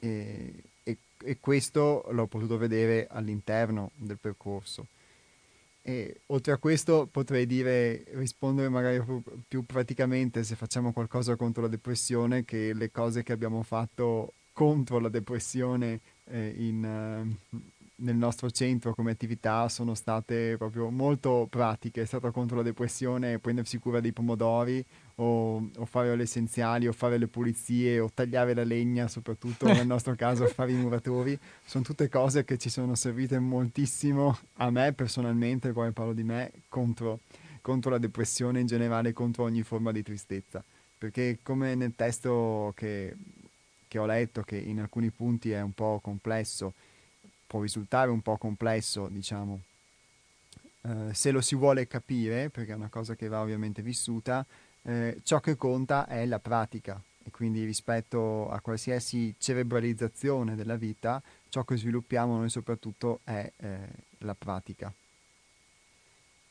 e, 0.00 0.52
e, 0.82 0.96
e 1.22 1.38
questo 1.38 2.06
l'ho 2.10 2.26
potuto 2.26 2.58
vedere 2.58 3.06
all'interno 3.08 3.92
del 3.94 4.18
percorso. 4.18 4.88
E 5.88 6.22
oltre 6.26 6.52
a 6.52 6.56
questo 6.56 7.06
potrei 7.08 7.46
dire, 7.46 8.02
rispondere 8.14 8.68
magari 8.68 9.00
più 9.46 9.64
praticamente 9.64 10.42
se 10.42 10.56
facciamo 10.56 10.92
qualcosa 10.92 11.36
contro 11.36 11.62
la 11.62 11.68
depressione 11.68 12.44
che 12.44 12.74
le 12.74 12.90
cose 12.90 13.22
che 13.22 13.32
abbiamo 13.32 13.62
fatto 13.62 14.32
contro 14.52 14.98
la 14.98 15.08
depressione 15.08 16.00
eh, 16.24 16.52
in, 16.56 16.82
uh, 17.52 17.56
nel 17.96 18.16
nostro 18.16 18.50
centro 18.50 18.94
come 18.94 19.12
attività 19.12 19.68
sono 19.68 19.94
state 19.94 20.56
proprio 20.58 20.90
molto 20.90 21.46
pratiche. 21.48 22.02
È 22.02 22.04
stato 22.04 22.30
contro 22.30 22.56
la 22.56 22.62
depressione 22.62 23.38
prendersi 23.38 23.78
cura 23.78 24.00
dei 24.00 24.12
pomodori 24.12 24.84
o, 25.16 25.70
o 25.74 25.84
fare 25.86 26.14
le 26.14 26.24
essenziali 26.24 26.86
o 26.86 26.92
fare 26.92 27.16
le 27.16 27.28
pulizie 27.28 28.00
o 28.00 28.10
tagliare 28.12 28.54
la 28.54 28.64
legna, 28.64 29.08
soprattutto 29.08 29.66
nel 29.72 29.86
nostro 29.86 30.14
caso 30.14 30.46
fare 30.46 30.72
i 30.72 30.74
muratori. 30.74 31.38
Sono 31.64 31.84
tutte 31.84 32.08
cose 32.08 32.44
che 32.44 32.58
ci 32.58 32.68
sono 32.68 32.94
servite 32.94 33.38
moltissimo 33.38 34.36
a 34.54 34.70
me 34.70 34.92
personalmente, 34.92 35.72
poi 35.72 35.92
parlo 35.92 36.12
di 36.12 36.24
me, 36.24 36.50
contro, 36.68 37.20
contro 37.62 37.90
la 37.90 37.98
depressione 37.98 38.60
in 38.60 38.66
generale, 38.66 39.12
contro 39.12 39.44
ogni 39.44 39.62
forma 39.62 39.92
di 39.92 40.02
tristezza. 40.02 40.62
Perché 40.98 41.38
come 41.42 41.74
nel 41.74 41.94
testo 41.94 42.72
che, 42.74 43.14
che 43.88 43.98
ho 43.98 44.06
letto, 44.06 44.42
che 44.42 44.56
in 44.56 44.80
alcuni 44.80 45.10
punti 45.10 45.50
è 45.50 45.60
un 45.60 45.72
po' 45.72 46.00
complesso, 46.02 46.74
può 47.46 47.60
risultare 47.60 48.10
un 48.10 48.20
po' 48.20 48.36
complesso, 48.36 49.08
diciamo, 49.08 49.60
eh, 50.82 51.14
se 51.14 51.30
lo 51.30 51.40
si 51.40 51.54
vuole 51.54 51.86
capire, 51.86 52.50
perché 52.50 52.72
è 52.72 52.76
una 52.76 52.88
cosa 52.88 53.14
che 53.14 53.28
va 53.28 53.40
ovviamente 53.40 53.82
vissuta, 53.82 54.44
eh, 54.82 55.18
ciò 55.22 55.40
che 55.40 55.56
conta 55.56 56.06
è 56.06 56.24
la 56.26 56.38
pratica. 56.38 57.00
E 57.22 57.30
quindi 57.30 57.64
rispetto 57.64 58.48
a 58.48 58.60
qualsiasi 58.60 59.34
cerebralizzazione 59.36 60.54
della 60.54 60.76
vita, 60.76 61.20
ciò 61.48 61.64
che 61.64 61.76
sviluppiamo 61.76 62.36
noi 62.36 62.50
soprattutto 62.50 63.20
è 63.24 63.50
eh, 63.56 63.88
la 64.18 64.34
pratica. 64.34 64.92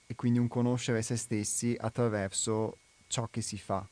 E 0.08 0.15
quindi 0.15 0.38
un 0.38 0.49
conoscere 0.49 1.01
se 1.01 1.15
stessi 1.15 1.75
attraverso 1.79 2.77
ciò 3.08 3.27
che 3.31 3.41
si 3.41 3.58
fa. 3.58 3.88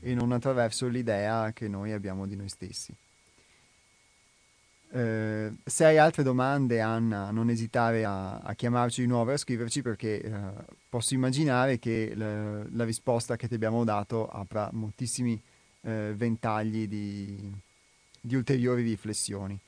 E 0.00 0.14
non 0.14 0.32
attraverso 0.32 0.88
l'idea 0.88 1.52
che 1.52 1.68
noi 1.68 1.92
abbiamo 1.92 2.26
di 2.26 2.34
noi 2.34 2.48
stessi. 2.48 2.94
Eh, 4.90 5.52
se 5.64 5.84
hai 5.84 5.98
altre 5.98 6.22
domande, 6.22 6.80
Anna, 6.80 7.30
non 7.30 7.50
esitare 7.50 8.04
a, 8.04 8.38
a 8.38 8.54
chiamarci 8.54 9.02
di 9.02 9.06
nuovo 9.06 9.30
e 9.30 9.34
a 9.34 9.36
scriverci 9.36 9.82
perché 9.82 10.20
eh, 10.20 10.32
posso 10.88 11.12
immaginare 11.14 11.78
che 11.78 12.12
la, 12.14 12.64
la, 12.70 12.84
risposta 12.84 13.36
che 13.36 13.48
ti 13.48 13.54
abbiamo 13.54 13.84
dato 13.84 14.26
apra 14.26 14.70
moltissimi 14.72 15.40
eh, 15.82 16.14
ventagli 16.16 16.88
di, 16.88 17.52
di, 18.18 18.34
ulteriori 18.34 18.82
riflessioni. 18.82 19.58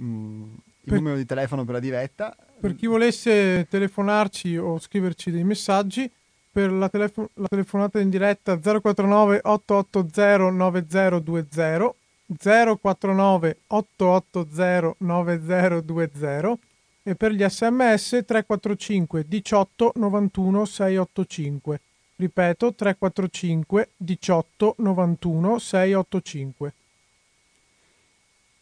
Mm, 0.00 0.42
il 0.44 0.60
per, 0.84 0.94
numero 0.94 1.16
di 1.16 1.26
telefono 1.26 1.64
per 1.64 1.74
la 1.74 1.80
diretta. 1.80 2.34
Per 2.58 2.74
chi 2.74 2.86
volesse 2.86 3.66
telefonarci 3.68 4.56
o 4.56 4.78
scriverci 4.78 5.30
dei 5.30 5.44
messaggi, 5.44 6.10
per 6.50 6.72
la, 6.72 6.88
telefo- 6.88 7.30
la 7.34 7.48
telefonata 7.48 8.00
in 8.00 8.08
diretta 8.08 8.56
049 8.56 9.40
880 9.42 10.50
9020 10.50 11.94
049 12.36 13.58
880 13.66 14.94
9020 14.98 16.58
e 17.04 17.14
per 17.16 17.32
gli 17.32 17.44
sms 17.44 18.22
345 18.24 19.24
18 19.26 19.92
91 19.96 20.64
685. 20.64 21.80
Ripeto 22.16 22.74
345 22.74 23.88
18 23.96 24.74
91 24.78 25.58
685. 25.58 26.72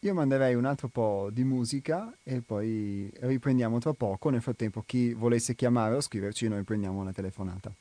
Io 0.03 0.15
manderei 0.15 0.55
un 0.55 0.65
altro 0.65 0.87
po' 0.87 1.29
di 1.31 1.43
musica 1.43 2.11
e 2.23 2.41
poi 2.41 3.11
riprendiamo 3.19 3.77
tra 3.77 3.93
poco. 3.93 4.29
Nel 4.29 4.41
frattempo 4.41 4.81
chi 4.83 5.13
volesse 5.13 5.53
chiamare 5.53 5.93
o 5.93 6.01
scriverci 6.01 6.47
noi 6.47 6.63
prendiamo 6.63 6.99
una 6.99 7.13
telefonata. 7.13 7.71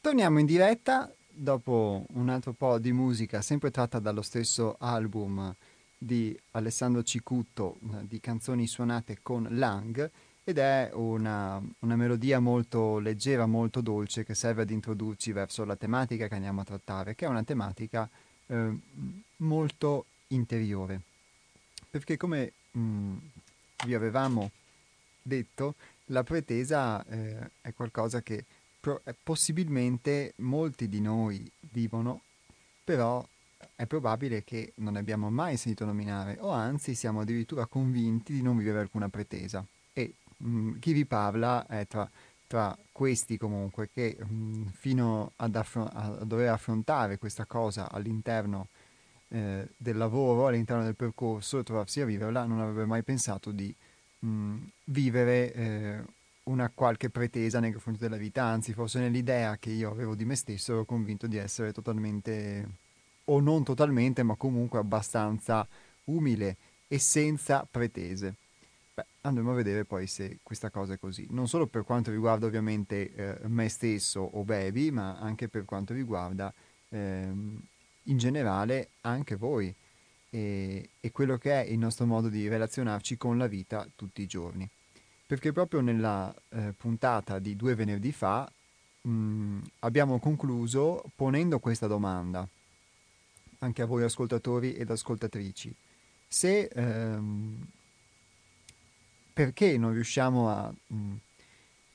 Torniamo 0.00 0.40
in 0.40 0.46
diretta 0.46 1.12
dopo 1.36 2.04
un 2.14 2.28
altro 2.28 2.52
po' 2.52 2.78
di 2.78 2.92
musica, 2.92 3.42
sempre 3.42 3.70
tratta 3.70 3.98
dallo 3.98 4.22
stesso 4.22 4.76
album 4.78 5.54
di 5.98 6.38
Alessandro 6.52 7.02
Cicutto, 7.02 7.76
eh, 7.92 8.06
di 8.06 8.20
canzoni 8.20 8.66
suonate 8.66 9.18
con 9.22 9.46
Lang, 9.50 10.10
ed 10.42 10.58
è 10.58 10.90
una, 10.94 11.60
una, 11.80 11.96
melodia 11.96 12.38
molto 12.38 12.98
leggera, 12.98 13.46
molto 13.46 13.80
dolce, 13.80 14.24
che 14.24 14.34
serve 14.34 14.62
ad 14.62 14.70
introdurci 14.70 15.32
verso 15.32 15.64
la 15.64 15.76
tematica 15.76 16.28
che 16.28 16.34
andiamo 16.34 16.60
a 16.60 16.64
trattare, 16.64 17.14
che 17.14 17.26
è 17.26 17.28
una 17.28 17.42
tematica 17.42 18.08
eh, 18.46 18.78
molto 19.38 20.06
interiore. 20.28 21.00
Perché 21.90 22.16
come 22.16 22.52
mh, 22.70 22.80
mm, 22.80 23.16
vi 23.86 23.94
avevamo 23.94 24.50
detto, 25.20 25.74
la 26.06 26.22
pretesa 26.22 27.04
eh, 27.06 27.50
è 27.60 27.74
qualcosa 27.74 28.22
che 28.22 28.44
pro- 28.86 29.00
eh, 29.02 29.16
possibilmente 29.20 30.34
molti 30.36 30.88
di 30.88 31.00
noi 31.00 31.50
vivono, 31.72 32.20
però 32.84 33.26
è 33.74 33.84
probabile 33.86 34.44
che 34.44 34.74
non 34.76 34.94
abbiamo 34.94 35.28
mai 35.28 35.56
sentito 35.56 35.84
nominare 35.84 36.36
o 36.38 36.50
anzi 36.50 36.94
siamo 36.94 37.22
addirittura 37.22 37.66
convinti 37.66 38.32
di 38.32 38.42
non 38.42 38.56
vivere 38.56 38.78
alcuna 38.78 39.08
pretesa. 39.08 39.64
E 39.92 40.14
mh, 40.36 40.48
mm, 40.48 40.78
chi 40.78 40.92
vi 40.92 41.04
parla 41.04 41.66
è 41.66 41.84
tra 41.88 42.08
tra 42.48 42.78
questi 42.92 43.36
comunque 43.36 43.90
che 43.92 44.16
mh, 44.20 44.66
fino 44.66 45.32
ad 45.34 45.56
affron- 45.56 45.90
a 45.92 46.24
dover 46.24 46.50
affrontare 46.50 47.18
questa 47.18 47.44
cosa 47.44 47.90
all'interno 47.90 48.68
eh, 49.30 49.66
del 49.76 49.96
lavoro, 49.96 50.46
all'interno 50.46 50.84
del 50.84 50.94
percorso 50.94 51.58
e 51.58 51.64
trovarsi 51.64 52.00
a 52.00 52.04
viverla, 52.04 52.44
non 52.44 52.60
avrebbe 52.60 52.84
mai 52.84 53.02
pensato 53.02 53.50
di 53.50 53.74
mh, 54.20 54.56
vivere 54.84 55.52
eh, 55.52 56.02
una 56.46 56.70
qualche 56.72 57.10
pretesa 57.10 57.60
nei 57.60 57.72
confronti 57.72 58.00
della 58.00 58.16
vita, 58.16 58.44
anzi 58.44 58.72
forse 58.72 59.00
nell'idea 59.00 59.56
che 59.56 59.70
io 59.70 59.90
avevo 59.90 60.14
di 60.14 60.24
me 60.24 60.36
stesso 60.36 60.72
ero 60.72 60.84
convinto 60.84 61.26
di 61.26 61.36
essere 61.36 61.72
totalmente, 61.72 62.68
o 63.24 63.40
non 63.40 63.64
totalmente, 63.64 64.22
ma 64.22 64.36
comunque 64.36 64.78
abbastanza 64.78 65.66
umile 66.04 66.56
e 66.88 66.98
senza 66.98 67.66
pretese. 67.68 68.34
Beh, 68.94 69.06
andremo 69.22 69.52
a 69.52 69.54
vedere 69.54 69.84
poi 69.84 70.06
se 70.06 70.38
questa 70.42 70.70
cosa 70.70 70.94
è 70.94 70.98
così, 70.98 71.26
non 71.30 71.48
solo 71.48 71.66
per 71.66 71.84
quanto 71.84 72.10
riguarda 72.10 72.46
ovviamente 72.46 73.12
eh, 73.14 73.48
me 73.48 73.68
stesso 73.68 74.20
o 74.20 74.44
Baby, 74.44 74.90
ma 74.90 75.18
anche 75.18 75.48
per 75.48 75.64
quanto 75.64 75.92
riguarda 75.94 76.52
ehm, 76.90 77.60
in 78.04 78.18
generale 78.18 78.90
anche 79.02 79.36
voi. 79.36 79.74
E, 80.28 80.90
e 81.00 81.12
quello 81.12 81.38
che 81.38 81.62
è 81.62 81.64
il 81.70 81.78
nostro 81.78 82.04
modo 82.04 82.28
di 82.28 82.48
relazionarci 82.48 83.16
con 83.16 83.38
la 83.38 83.46
vita 83.46 83.88
tutti 83.94 84.22
i 84.22 84.26
giorni 84.26 84.68
perché 85.26 85.52
proprio 85.52 85.80
nella 85.80 86.34
eh, 86.50 86.72
puntata 86.76 87.38
di 87.38 87.56
due 87.56 87.74
venerdì 87.74 88.12
fa 88.12 88.50
mh, 89.02 89.10
mm, 89.10 89.62
abbiamo 89.80 90.18
concluso 90.20 91.04
ponendo 91.14 91.58
questa 91.58 91.86
domanda 91.86 92.48
anche 93.58 93.82
a 93.82 93.86
voi 93.86 94.04
ascoltatori 94.04 94.74
ed 94.74 94.90
ascoltatrici. 94.90 95.74
Se 96.28 96.68
ehm, 96.72 97.66
perché 99.32 99.76
non 99.76 99.92
riusciamo 99.92 100.48
a, 100.48 100.72
mh, 100.86 100.96
mm, 100.96 101.14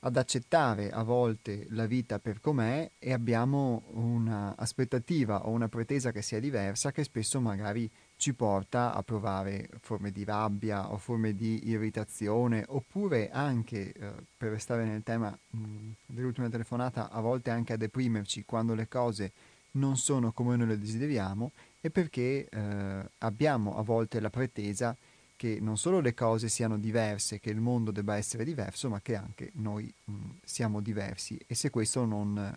ad 0.00 0.16
accettare 0.16 0.90
a 0.90 1.02
volte 1.02 1.66
la 1.70 1.86
vita 1.86 2.18
per 2.18 2.40
com'è 2.40 2.90
e 2.98 3.12
abbiamo 3.12 3.84
un'aspettativa 3.92 5.46
o 5.46 5.50
una 5.50 5.68
pretesa 5.68 6.10
che 6.10 6.22
sia 6.22 6.40
diversa 6.40 6.90
che 6.90 7.04
spesso 7.04 7.40
magari 7.40 7.88
ci 8.22 8.34
porta 8.34 8.94
a 8.94 9.02
provare 9.02 9.68
forme 9.80 10.12
di 10.12 10.22
rabbia 10.22 10.92
o 10.92 10.96
forme 10.96 11.34
di 11.34 11.68
irritazione 11.68 12.64
oppure 12.68 13.30
anche, 13.32 13.92
eh, 13.92 14.12
per 14.36 14.52
restare 14.52 14.84
nel 14.84 15.02
tema 15.02 15.36
mh, 15.50 15.90
dell'ultima 16.06 16.48
telefonata, 16.48 17.10
a 17.10 17.20
volte 17.20 17.50
anche 17.50 17.72
a 17.72 17.76
deprimerci 17.76 18.44
quando 18.44 18.74
le 18.74 18.86
cose 18.86 19.32
non 19.72 19.96
sono 19.96 20.30
come 20.30 20.54
noi 20.54 20.68
le 20.68 20.78
desideriamo 20.78 21.50
e 21.80 21.90
perché 21.90 22.46
eh, 22.48 23.10
abbiamo 23.18 23.76
a 23.76 23.82
volte 23.82 24.20
la 24.20 24.30
pretesa 24.30 24.96
che 25.34 25.58
non 25.60 25.76
solo 25.76 25.98
le 25.98 26.14
cose 26.14 26.48
siano 26.48 26.78
diverse, 26.78 27.40
che 27.40 27.50
il 27.50 27.58
mondo 27.58 27.90
debba 27.90 28.14
essere 28.14 28.44
diverso, 28.44 28.88
ma 28.88 29.00
che 29.00 29.16
anche 29.16 29.50
noi 29.54 29.92
mh, 30.04 30.12
siamo 30.44 30.80
diversi. 30.80 31.36
E 31.44 31.56
se 31.56 31.70
questo 31.70 32.04
non 32.04 32.56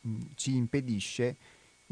mh, 0.00 0.16
ci 0.36 0.56
impedisce 0.56 1.36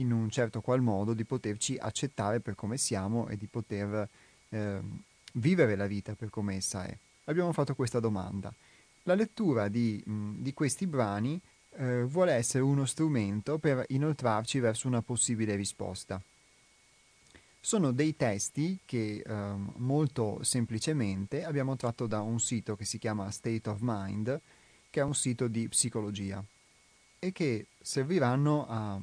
in 0.01 0.13
un 0.13 0.29
certo 0.31 0.61
qual 0.61 0.81
modo 0.81 1.15
di 1.15 1.25
poterci 1.25 1.77
accettare 1.79 2.41
per 2.41 2.55
come 2.55 2.77
siamo 2.77 3.29
e 3.29 3.37
di 3.37 3.47
poter 3.47 4.09
eh, 4.49 4.81
vivere 5.35 5.77
la 5.77 5.87
vita 5.87 6.15
per 6.15 6.31
come 6.31 6.57
essa 6.57 6.85
è. 6.85 6.97
Abbiamo 7.25 7.53
fatto 7.53 7.75
questa 7.75 8.01
domanda. 8.01 8.53
La 9.05 9.15
lettura 9.15 9.69
di, 9.69 10.03
di 10.05 10.53
questi 10.53 10.87
brani 10.87 11.41
eh, 11.77 12.03
vuole 12.03 12.33
essere 12.33 12.63
uno 12.63 12.85
strumento 12.85 13.59
per 13.59 13.85
inoltrarci 13.89 14.59
verso 14.59 14.89
una 14.89 15.03
possibile 15.03 15.55
risposta. 15.55 16.21
Sono 17.63 17.93
dei 17.93 18.17
testi 18.17 18.79
che 18.85 19.23
eh, 19.25 19.55
molto 19.77 20.43
semplicemente 20.43 21.45
abbiamo 21.45 21.77
tratto 21.77 22.07
da 22.07 22.21
un 22.21 22.41
sito 22.41 22.75
che 22.75 22.85
si 22.85 22.99
chiama 22.99 23.31
State 23.31 23.69
of 23.69 23.79
Mind, 23.81 24.41
che 24.89 25.01
è 25.01 25.05
un 25.05 25.15
sito 25.15 25.47
di 25.47 25.69
psicologia 25.69 26.43
e 27.19 27.33
che 27.33 27.67
serviranno 27.81 28.67
a 28.67 29.01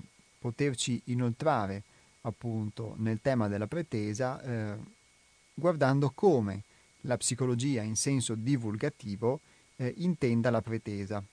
poterci 0.47 1.01
inoltrare 1.05 1.83
appunto 2.21 2.95
nel 2.99 3.19
tema 3.21 3.49
della 3.49 3.67
pretesa 3.67 4.41
eh, 4.41 4.77
guardando 5.53 6.11
come 6.13 6.63
la 7.01 7.17
psicologia 7.17 7.81
in 7.81 7.95
senso 7.95 8.35
divulgativo 8.35 9.41
eh, 9.75 9.93
intenda 9.97 10.49
la 10.49 10.61
pretesa, 10.61 11.23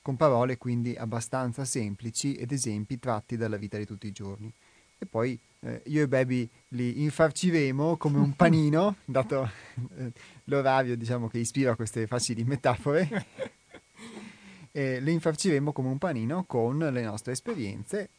con 0.00 0.16
parole 0.16 0.56
quindi 0.56 0.94
abbastanza 0.94 1.64
semplici 1.64 2.34
ed 2.34 2.52
esempi 2.52 2.98
tratti 2.98 3.36
dalla 3.36 3.56
vita 3.56 3.76
di 3.76 3.84
tutti 3.84 4.06
i 4.06 4.12
giorni. 4.12 4.52
E 4.98 5.04
poi 5.04 5.38
eh, 5.60 5.82
io 5.86 6.02
e 6.02 6.08
Baby 6.08 6.48
li 6.68 7.02
infarciremo 7.02 7.96
come 7.96 8.18
un 8.18 8.34
panino, 8.34 8.96
dato 9.04 9.50
eh, 9.96 10.12
l'orario 10.44 10.96
diciamo, 10.96 11.28
che 11.28 11.38
ispira 11.38 11.74
queste 11.74 12.06
facili 12.06 12.44
metafore, 12.44 13.26
e 14.72 15.00
li 15.00 15.12
infarciremo 15.12 15.72
come 15.72 15.88
un 15.88 15.98
panino 15.98 16.44
con 16.44 16.78
le 16.78 17.02
nostre 17.02 17.32
esperienze 17.32 18.10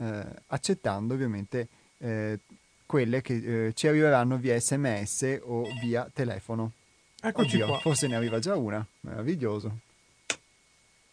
eh, 0.00 0.24
accettando 0.48 1.14
ovviamente 1.14 1.68
eh, 1.98 2.38
quelle 2.86 3.20
che 3.20 3.66
eh, 3.66 3.74
ci 3.74 3.86
arriveranno 3.86 4.36
via 4.36 4.58
sms 4.58 5.40
o 5.44 5.64
via 5.80 6.08
telefono. 6.12 6.72
Eccoci 7.20 7.56
Oddio, 7.56 7.66
qua. 7.66 7.78
Forse 7.78 8.06
ne 8.06 8.16
arriva 8.16 8.38
già 8.38 8.56
una, 8.56 8.84
meraviglioso. 9.00 9.70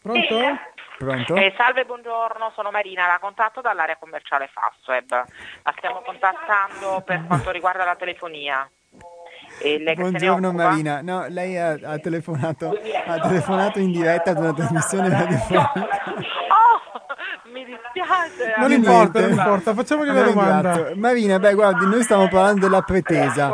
Pronto? 0.01 0.39
Pronto? 0.97 1.35
Eh, 1.35 1.53
salve, 1.57 1.83
buongiorno, 1.83 2.51
sono 2.55 2.71
Marina, 2.71 3.07
la 3.07 3.19
contatto 3.19 3.59
dall'area 3.59 3.97
commerciale 3.97 4.49
Fastweb. 4.53 5.09
La 5.09 5.73
stiamo 5.77 6.01
contattando 6.01 7.01
per 7.05 7.25
quanto 7.25 7.51
riguarda 7.51 7.83
la 7.83 7.95
telefonia. 7.95 8.69
Buongiorno 9.95 10.51
Marina, 10.51 11.01
no, 11.01 11.27
lei 11.27 11.57
ha, 11.57 11.77
ha, 11.81 11.97
telefonato, 11.97 12.77
ha 13.05 13.19
telefonato 13.19 13.79
in 13.79 13.91
diretta 13.91 14.31
ad 14.31 14.37
una 14.37 14.53
trasmissione 14.53 15.09
radiofonica. 15.09 15.71
Mi 18.05 18.27
dispiace. 18.27 18.59
Non 18.59 18.71
importa, 18.71 19.19
non 19.19 19.29
importa, 19.31 19.73
facciamogli 19.73 20.09
una 20.09 20.21
domanda. 20.21 20.91
Marina, 20.95 21.39
beh, 21.39 21.53
guardi, 21.53 21.85
noi 21.85 22.03
stiamo 22.03 22.27
parlando 22.27 22.59
della 22.61 22.81
pretesa. 22.81 23.53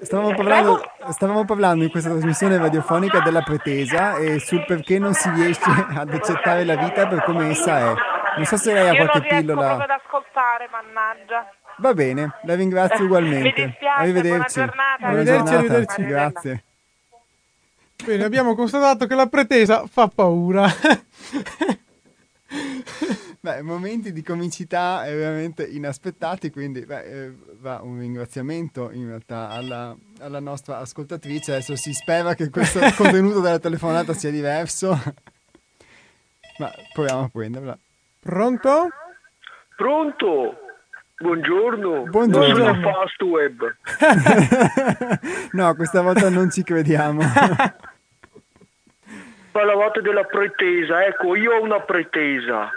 Stavamo 0.00 0.34
parlando, 0.34 0.82
stavamo 1.10 1.44
parlando 1.44 1.84
in 1.84 1.90
questa 1.90 2.10
trasmissione 2.10 2.58
radiofonica 2.58 3.20
della 3.20 3.40
pretesa 3.40 4.16
e 4.16 4.38
sul 4.38 4.64
perché 4.66 4.98
non 4.98 5.14
si 5.14 5.30
riesce 5.30 5.68
ad 5.68 6.12
accettare 6.12 6.64
la 6.64 6.76
vita 6.76 7.06
per 7.06 7.22
come 7.24 7.50
essa 7.50 7.78
è. 7.78 7.94
Non 8.36 8.44
so 8.44 8.56
se 8.56 8.74
lei 8.74 8.88
ha 8.88 8.94
qualche 8.94 9.26
pillola. 9.26 9.70
Non 9.70 9.80
ad 9.80 9.90
ascoltare, 9.90 10.68
mannaggia. 10.70 11.50
Va 11.78 11.94
bene, 11.94 12.34
la 12.42 12.54
ringrazio 12.54 13.04
ugualmente. 13.04 13.60
Mi 13.60 13.66
dispiace, 13.68 14.00
arrivederci. 14.00 14.58
Buona 14.58 14.72
giornata. 14.72 15.06
Arrivederci, 15.06 15.54
arrivederci. 15.54 16.04
Grazie. 16.04 16.64
Bene, 18.04 18.24
abbiamo 18.24 18.54
constatato 18.54 19.06
che 19.06 19.14
la 19.14 19.26
pretesa 19.26 19.84
fa 19.90 20.08
paura. 20.14 20.66
Beh, 23.40 23.62
momenti 23.62 24.12
di 24.12 24.22
comicità 24.22 25.02
veramente 25.04 25.64
inaspettati, 25.64 26.50
quindi 26.50 26.84
beh, 26.84 27.02
eh, 27.02 27.32
va 27.60 27.80
un 27.80 27.98
ringraziamento 27.98 28.90
in 28.90 29.06
realtà 29.06 29.50
alla, 29.50 29.96
alla, 30.18 30.40
nostra 30.40 30.78
ascoltatrice. 30.78 31.52
Adesso 31.52 31.76
si 31.76 31.92
spera 31.92 32.34
che 32.34 32.50
questo 32.50 32.80
contenuto 32.96 33.40
della 33.40 33.60
telefonata 33.60 34.14
sia 34.14 34.30
diverso, 34.30 35.00
ma 36.58 36.72
proviamo 36.92 37.22
a 37.22 37.28
prenderla. 37.28 37.78
Pronto? 38.20 38.88
Pronto? 39.76 40.58
Buongiorno. 41.18 42.02
Buongiorno. 42.02 42.64
Non 42.64 42.74
sono 42.74 42.92
fast 42.92 43.22
web. 43.22 43.76
no, 45.52 45.74
questa 45.76 46.02
volta 46.02 46.28
non 46.28 46.50
ci 46.50 46.62
crediamo. 46.62 47.22
Parlavate 49.56 50.02
della 50.02 50.24
pretesa, 50.24 51.06
ecco, 51.06 51.34
io 51.34 51.52
ho 51.54 51.62
una 51.62 51.80
pretesa 51.80 52.68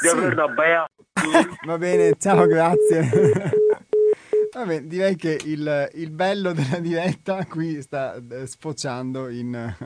di 0.00 0.08
Sì. 0.08 0.16
avere 0.16 0.32
una 0.32 0.48
bea. 0.48 0.86
Va 1.66 1.76
bene, 1.76 2.14
ciao, 2.18 2.46
grazie. 2.46 3.10
Vabbè, 4.50 4.84
direi 4.84 5.16
che 5.16 5.38
il, 5.44 5.90
il 5.92 6.10
bello 6.10 6.54
della 6.54 6.78
diretta 6.78 7.44
qui 7.44 7.82
sta 7.82 8.14
eh, 8.14 8.46
sfociando 8.46 9.28
in 9.28 9.76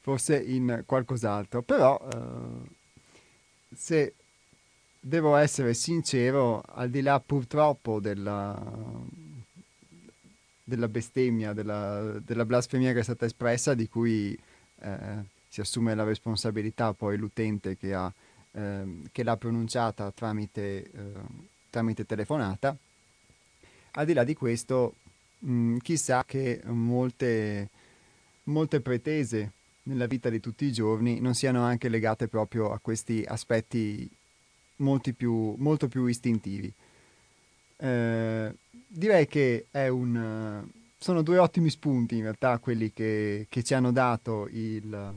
forse 0.00 0.38
in 0.38 0.84
qualcos'altro, 0.86 1.60
però 1.60 2.00
eh, 2.14 2.68
se 3.74 4.14
devo 4.98 5.36
essere 5.36 5.74
sincero, 5.74 6.62
al 6.66 6.88
di 6.88 7.02
là 7.02 7.20
purtroppo 7.20 8.00
della, 8.00 8.58
della 10.64 10.88
bestemmia, 10.88 11.52
della, 11.52 12.18
della 12.24 12.46
blasfemia 12.46 12.94
che 12.94 13.00
è 13.00 13.02
stata 13.02 13.26
espressa, 13.26 13.74
di 13.74 13.86
cui 13.86 14.34
eh, 14.80 15.36
si 15.48 15.60
assume 15.60 15.94
la 15.94 16.04
responsabilità 16.04 16.92
poi 16.92 17.16
l'utente 17.16 17.76
che, 17.76 17.94
ha, 17.94 18.12
ehm, 18.52 19.08
che 19.10 19.22
l'ha 19.22 19.36
pronunciata 19.36 20.10
tramite, 20.10 20.90
eh, 20.90 21.12
tramite 21.70 22.04
telefonata. 22.04 22.76
Al 23.92 24.06
di 24.06 24.12
là 24.12 24.24
di 24.24 24.34
questo, 24.34 24.94
mh, 25.38 25.78
chissà 25.78 26.24
che 26.24 26.60
molte, 26.64 27.68
molte 28.44 28.80
pretese 28.80 29.52
nella 29.84 30.06
vita 30.06 30.28
di 30.28 30.38
tutti 30.38 30.66
i 30.66 30.72
giorni 30.72 31.18
non 31.20 31.34
siano 31.34 31.62
anche 31.62 31.88
legate 31.88 32.28
proprio 32.28 32.70
a 32.70 32.78
questi 32.78 33.24
aspetti 33.26 34.08
più, 35.16 35.54
molto 35.56 35.88
più 35.88 36.06
istintivi. 36.06 36.72
Eh, 37.78 38.54
direi 38.86 39.26
che 39.26 39.66
è 39.70 39.88
un, 39.88 40.68
sono 40.98 41.22
due 41.22 41.38
ottimi 41.38 41.70
spunti 41.70 42.16
in 42.16 42.22
realtà 42.22 42.58
quelli 42.58 42.92
che, 42.92 43.46
che 43.48 43.62
ci 43.62 43.72
hanno 43.74 43.92
dato 43.92 44.48
il, 44.50 45.14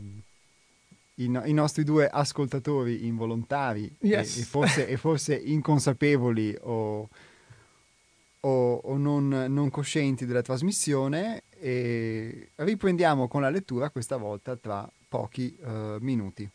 i, 1.15 1.27
no- 1.27 1.43
i 1.45 1.53
nostri 1.53 1.83
due 1.83 2.07
ascoltatori 2.07 3.05
involontari 3.07 3.93
Yes. 4.01 4.37
e, 4.37 4.41
e 4.41 4.43
forse, 4.43 4.87
e 4.87 4.97
forse 4.97 5.35
inconsapevoli 5.35 6.55
o, 6.61 7.09
o- 8.41 8.73
o 8.75 8.97
non, 8.97 9.27
non 9.27 9.69
coscienti 9.69 10.25
della 10.25 10.41
trasmissione 10.41 11.43
e 11.59 12.49
riprendiamo 12.55 13.27
con 13.27 13.41
la 13.41 13.49
lettura 13.49 13.89
questa 13.89 14.17
volta 14.17 14.55
tra 14.55 14.89
pochi 15.07 15.55
eh, 15.63 15.97
minuti. 15.99 16.49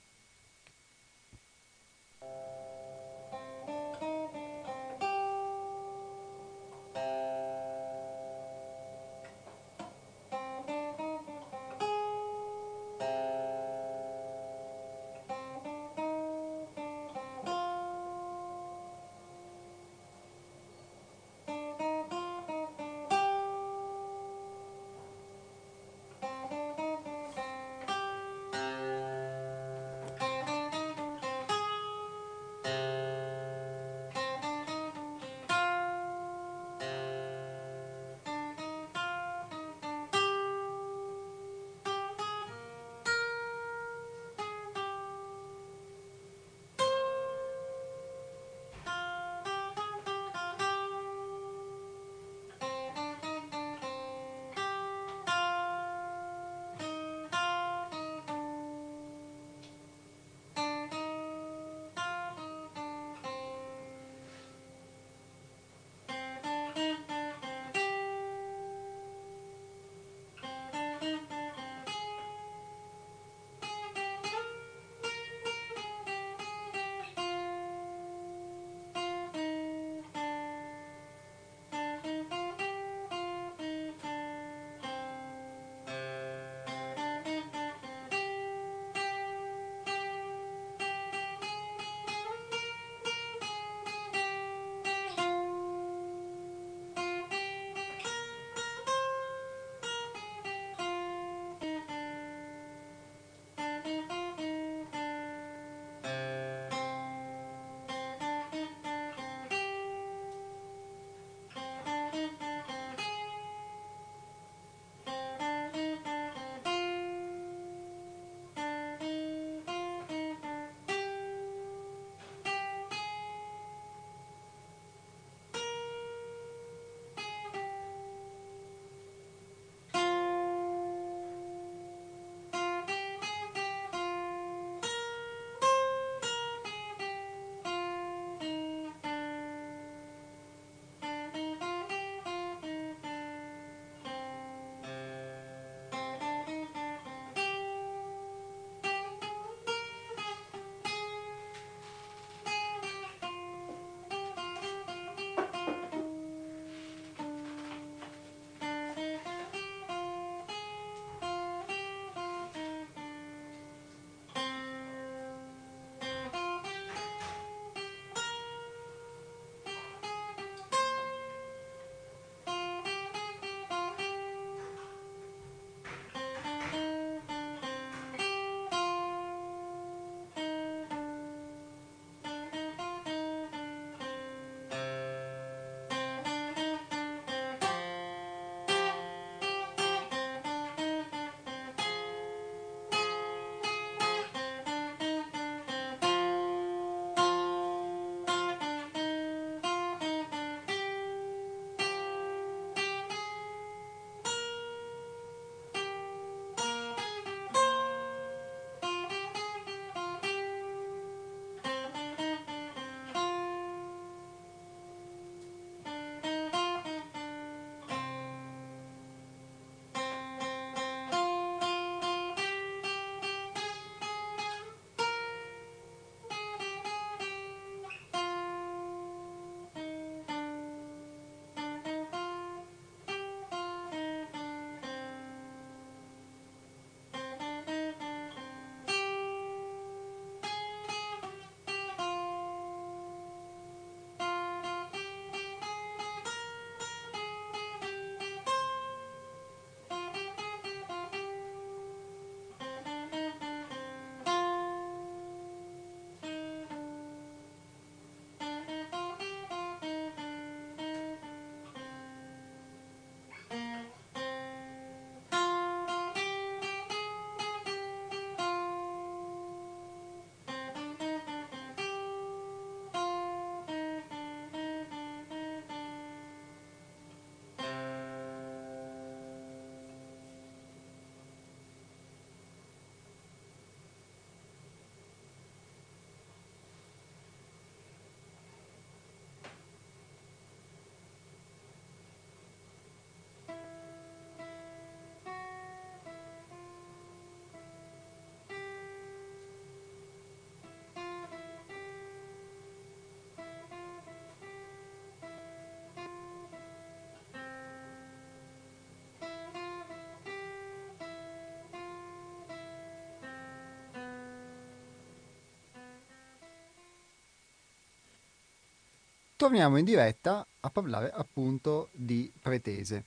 Torniamo 319.36 319.76
in 319.76 319.84
diretta 319.84 320.46
a 320.60 320.70
parlare 320.70 321.10
appunto 321.12 321.90
di 321.92 322.32
pretese. 322.40 323.04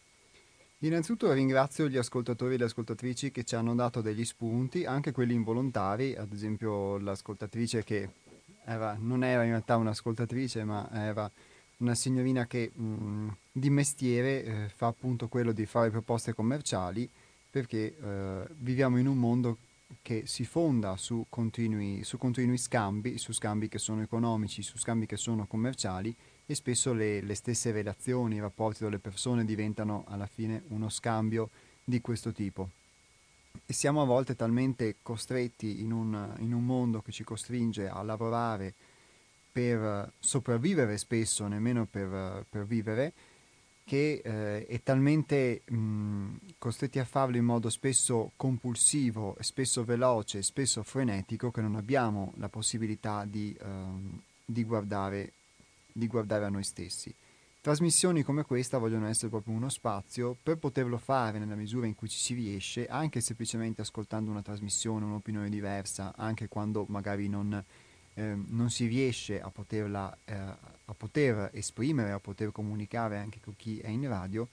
Innanzitutto 0.79 1.31
ringrazio 1.33 1.89
gli 1.89 1.97
ascoltatori 1.97 2.55
e 2.55 2.57
le 2.57 2.63
ascoltatrici 2.65 3.31
che 3.31 3.43
ci 3.43 3.55
hanno 3.55 3.75
dato 3.75 3.99
degli 3.99 4.23
spunti, 4.23 4.85
anche 4.85 5.11
quelli 5.11 5.33
involontari, 5.33 6.15
ad 6.15 6.31
esempio 6.31 6.97
l'ascoltatrice 6.99 7.83
che 7.83 8.09
era, 8.63 8.95
non 8.97 9.23
era 9.25 9.43
in 9.43 9.49
realtà 9.49 9.75
un'ascoltatrice, 9.75 10.63
ma 10.63 10.87
era 10.91 11.29
una 11.77 11.95
signorina 11.95 12.45
che 12.45 12.71
mh, 12.73 12.83
mm, 12.83 13.29
di 13.51 13.69
mestiere 13.69 14.43
eh, 14.43 14.69
fa 14.73 14.87
appunto 14.87 15.27
quello 15.27 15.51
di 15.51 15.65
fare 15.65 15.89
proposte 15.89 16.33
commerciali 16.33 17.09
perché 17.49 17.95
eh, 17.97 18.47
viviamo 18.57 18.99
in 18.99 19.07
un 19.07 19.17
mondo 19.17 19.57
che 20.01 20.23
si 20.25 20.45
fonda 20.45 20.97
su 20.97 21.25
continui, 21.29 22.03
su 22.03 22.17
continui, 22.17 22.57
scambi, 22.57 23.17
su 23.17 23.31
scambi 23.31 23.67
che 23.67 23.77
sono 23.77 24.01
economici, 24.01 24.61
su 24.61 24.77
scambi 24.77 25.05
che 25.05 25.17
sono 25.17 25.45
commerciali 25.45 26.15
e 26.45 26.55
spesso 26.55 26.93
le, 26.93 27.21
le 27.21 27.35
stesse 27.35 27.71
relazioni, 27.71 28.35
i 28.35 28.39
rapporti 28.39 28.83
delle 28.83 28.99
persone 28.99 29.45
diventano 29.45 30.05
alla 30.07 30.25
fine 30.25 30.63
uno 30.69 30.89
scambio 30.89 31.49
di 31.83 32.01
questo 32.01 32.31
tipo. 32.31 32.69
E 33.65 33.73
siamo 33.73 34.01
a 34.01 34.05
volte 34.05 34.35
talmente 34.35 34.97
costretti 35.01 35.81
in 35.81 35.91
un, 35.91 36.35
in 36.39 36.53
un 36.53 36.65
mondo 36.65 37.01
che 37.01 37.11
ci 37.11 37.23
costringe 37.23 37.87
a 37.87 38.01
lavorare 38.01 38.73
per 39.51 40.11
sopravvivere 40.17 40.97
spesso, 40.97 41.47
nemmeno 41.47 41.85
per, 41.85 42.45
per 42.49 42.65
vivere, 42.65 43.13
che 43.89 44.21
eh, 44.23 44.67
è 44.67 44.83
talmente 44.83 45.63
mh, 45.65 46.35
costretti 46.59 46.99
a 46.99 47.05
farlo 47.05 47.37
in 47.37 47.43
modo 47.43 47.71
spesso 47.71 48.33
compulsivo, 48.35 49.35
spesso 49.39 49.83
veloce, 49.83 50.43
spesso 50.43 50.83
frenetico, 50.83 51.49
che 51.49 51.61
non 51.61 51.73
abbiamo 51.73 52.33
la 52.37 52.49
possibilità 52.49 53.25
di, 53.25 53.57
uh, 53.59 54.21
di, 54.45 54.63
guardare, 54.63 55.31
di 55.91 56.05
guardare 56.05 56.45
a 56.45 56.49
noi 56.49 56.63
stessi. 56.63 57.11
Trasmissioni 57.61 58.21
come 58.21 58.43
questa 58.43 58.77
vogliono 58.77 59.07
essere 59.07 59.29
proprio 59.29 59.55
uno 59.55 59.69
spazio 59.69 60.37
per 60.43 60.57
poterlo 60.57 60.99
fare 60.99 61.39
nella 61.39 61.55
misura 61.55 61.87
in 61.87 61.95
cui 61.95 62.09
ci 62.09 62.19
si 62.19 62.35
riesce, 62.35 62.85
anche 62.85 63.21
semplicemente 63.21 63.81
ascoltando 63.81 64.29
una 64.29 64.43
trasmissione, 64.43 65.03
un'opinione 65.03 65.49
diversa, 65.49 66.13
anche 66.15 66.47
quando 66.47 66.85
magari 66.89 67.27
non, 67.27 67.63
eh, 68.19 68.35
non 68.47 68.69
si 68.69 68.85
riesce 68.87 69.39
a 69.39 69.49
poterla 69.49 70.17
eh, 70.25 70.35
a 70.35 70.93
poter 70.93 71.51
esprimere, 71.53 72.11
a 72.11 72.19
poter 72.19 72.51
comunicare 72.51 73.17
anche 73.17 73.39
con 73.41 73.55
chi 73.55 73.79
è 73.79 73.87
in 73.87 74.07
radio 74.07 74.47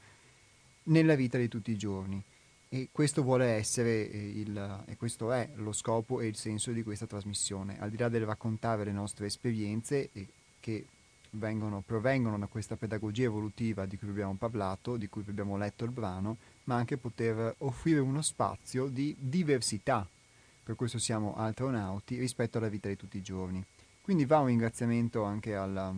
nella 0.85 1.17
vita 1.17 1.37
di 1.37 1.49
tutti 1.49 1.73
i 1.73 1.77
giorni. 1.77 2.23
E 2.69 2.89
questo 2.93 3.23
vuole 3.23 3.47
essere 3.47 4.09
eh, 4.11 4.41
il, 4.41 4.85
e 4.87 4.97
questo 4.97 5.33
è 5.33 5.51
lo 5.57 5.73
scopo 5.73 6.21
e 6.21 6.27
il 6.27 6.37
senso 6.37 6.71
di 6.71 6.83
questa 6.83 7.07
trasmissione, 7.07 7.81
al 7.81 7.91
di 7.91 7.97
là 7.97 8.09
del 8.09 8.25
raccontare 8.25 8.85
le 8.85 8.93
nostre 8.93 9.27
esperienze 9.27 10.11
che 10.61 10.87
vengono, 11.31 11.83
provengono 11.85 12.39
da 12.39 12.47
questa 12.47 12.77
pedagogia 12.77 13.25
evolutiva 13.25 13.87
di 13.87 13.99
cui 13.99 14.09
abbiamo 14.09 14.35
parlato, 14.35 14.97
di 14.97 15.09
cui 15.09 15.25
abbiamo 15.27 15.57
letto 15.57 15.85
il 15.85 15.91
brano, 15.91 16.37
ma 16.65 16.77
anche 16.77 16.97
poter 16.97 17.55
offrire 17.59 17.99
uno 17.99 18.23
spazio 18.23 18.87
di 18.87 19.15
diversità, 19.19 20.09
per 20.67 20.75
questo 20.75 20.99
siamo 20.99 21.37
astronauti, 21.37 22.19
rispetto 22.19 22.59
alla 22.59 22.67
vita 22.67 22.89
di 22.89 22.97
tutti 22.97 23.19
i 23.19 23.23
giorni. 23.23 23.65
Quindi 24.03 24.25
va 24.25 24.41
un 24.41 24.47
ringraziamento 24.47 25.23
anche 25.23 25.55
alla, 25.55 25.95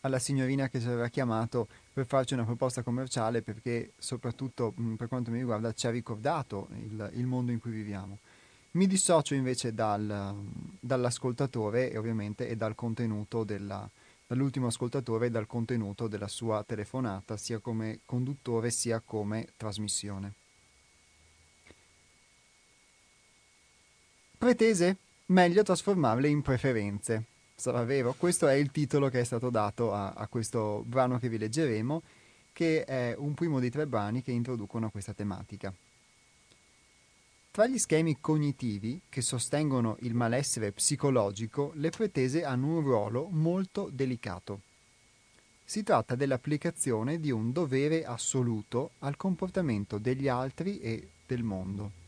alla 0.00 0.18
signorina 0.18 0.68
che 0.68 0.80
ci 0.80 0.86
aveva 0.88 1.06
chiamato 1.06 1.68
per 1.92 2.04
farci 2.04 2.34
una 2.34 2.42
proposta 2.42 2.82
commerciale 2.82 3.42
perché 3.42 3.92
soprattutto 3.96 4.72
mh, 4.74 4.94
per 4.94 5.06
quanto 5.06 5.30
mi 5.30 5.38
riguarda 5.38 5.72
ci 5.72 5.86
ha 5.86 5.90
ricordato 5.90 6.66
il, 6.72 7.10
il 7.14 7.26
mondo 7.26 7.52
in 7.52 7.60
cui 7.60 7.70
viviamo. 7.70 8.18
Mi 8.72 8.88
dissocio 8.88 9.34
invece 9.34 9.72
dal, 9.72 10.34
dall'ascoltatore 10.80 11.92
e 11.92 11.96
ovviamente 11.96 12.48
e 12.48 12.56
dal 12.56 12.74
contenuto 12.74 13.44
della, 13.44 13.88
dall'ultimo 14.26 14.66
ascoltatore 14.66 15.26
e 15.26 15.30
dal 15.30 15.46
contenuto 15.46 16.08
della 16.08 16.26
sua 16.28 16.64
telefonata, 16.64 17.36
sia 17.36 17.60
come 17.60 18.00
conduttore 18.04 18.72
sia 18.72 19.00
come 19.00 19.46
trasmissione. 19.56 20.37
Pretese? 24.38 24.96
Meglio 25.26 25.64
trasformarle 25.64 26.28
in 26.28 26.42
preferenze 26.42 27.24
sarà 27.58 27.82
vero. 27.82 28.14
Questo 28.16 28.46
è 28.46 28.54
il 28.54 28.70
titolo 28.70 29.08
che 29.08 29.20
è 29.20 29.24
stato 29.24 29.50
dato 29.50 29.92
a, 29.92 30.12
a, 30.12 30.28
questo 30.28 30.84
brano 30.86 31.18
che 31.18 31.28
vi 31.28 31.38
leggeremo, 31.38 32.02
che 32.52 32.84
è 32.84 33.14
un 33.18 33.34
primo 33.34 33.58
dei 33.58 33.70
tre 33.70 33.86
brani 33.86 34.22
che 34.22 34.30
introducono 34.30 34.90
questa 34.90 35.12
tematica. 35.12 35.74
Tra 37.50 37.66
gli 37.66 37.78
schemi 37.78 38.18
cognitivi 38.20 39.00
che 39.08 39.22
sostengono 39.22 39.96
il 40.02 40.14
malessere 40.14 40.70
psicologico, 40.70 41.72
le 41.74 41.90
pretese 41.90 42.44
hanno 42.44 42.76
un 42.76 42.80
ruolo 42.80 43.26
molto 43.30 43.90
delicato. 43.92 44.60
Si 45.64 45.82
tratta 45.82 46.14
dell'applicazione 46.14 47.18
di 47.18 47.32
un 47.32 47.50
dovere 47.50 48.04
assoluto 48.04 48.92
al 49.00 49.16
comportamento 49.16 49.98
degli 49.98 50.28
altri 50.28 50.78
e 50.78 51.08
del 51.26 51.42
mondo. 51.42 52.06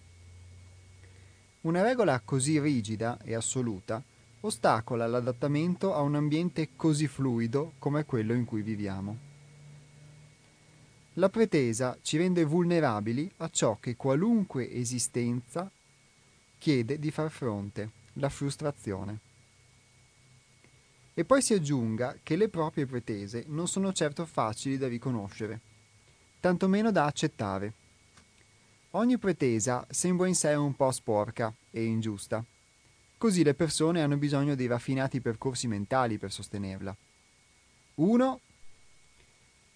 Una 1.63 1.83
regola 1.83 2.21
così 2.21 2.59
rigida 2.59 3.19
e 3.23 3.35
assoluta 3.35 4.03
ostacola 4.41 5.07
l'adattamento 5.07 5.95
a 5.95 6.01
un 6.01 6.15
ambiente 6.15 6.71
così 6.75 7.07
fluido 7.07 7.75
come 7.79 8.07
quello 8.07 8.33
in 8.33 8.47
cui 8.47 8.63
viviamo. 8.63 9.29
La 11.15 11.29
pretesa 11.29 11.99
ci 12.01 12.17
rende 12.17 12.45
vulnerabili 12.45 13.31
a 13.39 13.51
ciò 13.51 13.77
che 13.79 13.95
qualunque 13.95 14.73
esistenza 14.73 15.71
chiede 16.57 16.99
di 16.99 17.11
far 17.11 17.31
fronte, 17.31 17.91
la 18.15 18.31
frustrazione. 18.31 19.19
E 21.13 21.25
poi 21.27 21.43
si 21.43 21.53
aggiunga 21.53 22.17
che 22.23 22.37
le 22.37 22.49
proprie 22.49 22.87
pretese 22.87 23.45
non 23.49 23.69
sono 23.69 23.93
certo 23.93 24.25
facili 24.25 24.79
da 24.79 24.89
riconoscere, 24.89 25.61
tantomeno 26.41 26.91
da 26.91 27.05
accettare. 27.05 27.75
Ogni 28.93 29.19
pretesa 29.19 29.87
sembra 29.89 30.27
in 30.27 30.35
sé 30.35 30.55
un 30.55 30.75
po' 30.75 30.91
sporca 30.91 31.55
e 31.71 31.85
ingiusta 31.85 32.45
Così 33.21 33.45
le 33.45 33.53
persone 33.53 34.01
hanno 34.01 34.17
bisogno 34.17 34.55
di 34.55 34.67
raffinati 34.67 35.21
percorsi 35.21 35.69
mentali 35.69 36.17
per 36.17 36.33
sostenerla. 36.33 36.97
Uno, 37.97 38.41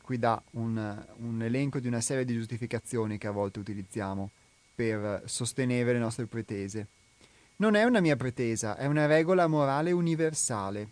qui 0.00 0.18
dà 0.18 0.42
un, 0.53 1.07
un 1.18 1.42
elenco 1.42 1.79
di 1.79 1.87
una 1.87 2.00
serie 2.00 2.24
di 2.24 2.33
giustificazioni 2.33 3.18
che 3.18 3.27
a 3.27 3.33
volte 3.33 3.59
utilizziamo 3.59 4.31
per 4.74 5.24
sostenere 5.27 5.92
le 5.92 5.98
nostre 5.98 6.24
pretese. 6.24 6.87
Non 7.57 7.74
è 7.74 7.85
una 7.85 8.00
mia 8.00 8.16
pretesa, 8.16 8.79
è 8.79 8.87
una 8.87 9.05
regola 9.05 9.46
morale 9.46 9.92
universale. 9.92 10.88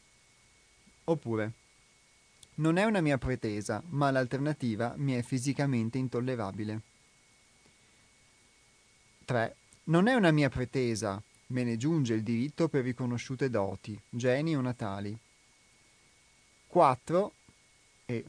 Oppure, 1.04 1.52
non 2.56 2.76
è 2.76 2.84
una 2.84 3.00
mia 3.00 3.16
pretesa, 3.16 3.82
ma 3.88 4.10
l'alternativa 4.10 4.92
mi 4.98 5.14
è 5.14 5.22
fisicamente 5.22 5.96
intollerabile. 5.96 6.82
3. 9.24 9.56
Non 9.84 10.06
è 10.06 10.14
una 10.14 10.30
mia 10.30 10.48
pretesa, 10.48 11.22
me 11.48 11.64
ne 11.64 11.76
giunge 11.76 12.14
il 12.14 12.22
diritto 12.22 12.68
per 12.68 12.84
riconosciute 12.84 13.50
doti, 13.50 13.98
geni 14.08 14.56
o 14.56 14.60
natali. 14.60 15.16
4. 16.66 17.32
E 18.06 18.24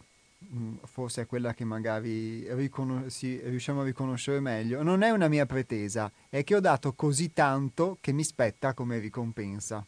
mm, 0.53 0.75
forse 0.83 1.21
è 1.21 1.25
quella 1.25 1.53
che 1.53 1.63
magari 1.63 2.53
riconos- 2.53 3.07
sì, 3.07 3.39
riusciamo 3.43 3.81
a 3.81 3.85
riconoscere 3.85 4.39
meglio, 4.39 4.83
non 4.83 5.01
è 5.01 5.09
una 5.09 5.27
mia 5.27 5.45
pretesa, 5.45 6.11
è 6.29 6.43
che 6.43 6.55
ho 6.55 6.59
dato 6.59 6.93
così 6.93 7.31
tanto 7.33 7.97
che 8.01 8.11
mi 8.11 8.23
spetta 8.23 8.73
come 8.73 8.99
ricompensa. 8.99 9.85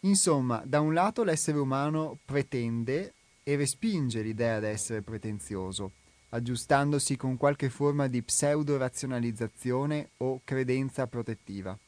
Insomma, 0.00 0.62
da 0.66 0.80
un 0.80 0.94
lato 0.94 1.22
l'essere 1.22 1.58
umano 1.58 2.18
pretende 2.24 3.14
e 3.44 3.56
respinge 3.56 4.22
l'idea 4.22 4.58
di 4.58 4.66
essere 4.66 5.00
pretenzioso, 5.02 5.92
aggiustandosi 6.34 7.16
con 7.16 7.36
qualche 7.36 7.68
forma 7.68 8.06
di 8.06 8.22
pseudo-razionalizzazione 8.22 10.10
o 10.18 10.40
credenza 10.44 11.06
protettiva. 11.06 11.78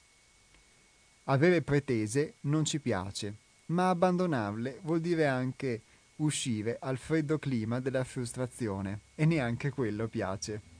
Avere 1.25 1.63
pretese 1.63 2.35
non 2.41 2.65
ci 2.65 2.79
piace, 2.81 3.35
ma 3.67 3.89
abbandonarle 3.89 4.81
vuol 4.83 5.01
dire 5.01 5.27
anche 5.27 5.81
uscire 6.17 6.77
al 6.79 6.99
freddo 6.99 7.39
clima 7.39 7.81
della 7.81 8.05
frustrazione 8.05 9.01
e 9.15 9.25
neanche 9.25 9.71
quello 9.71 10.09
piace. 10.09 10.73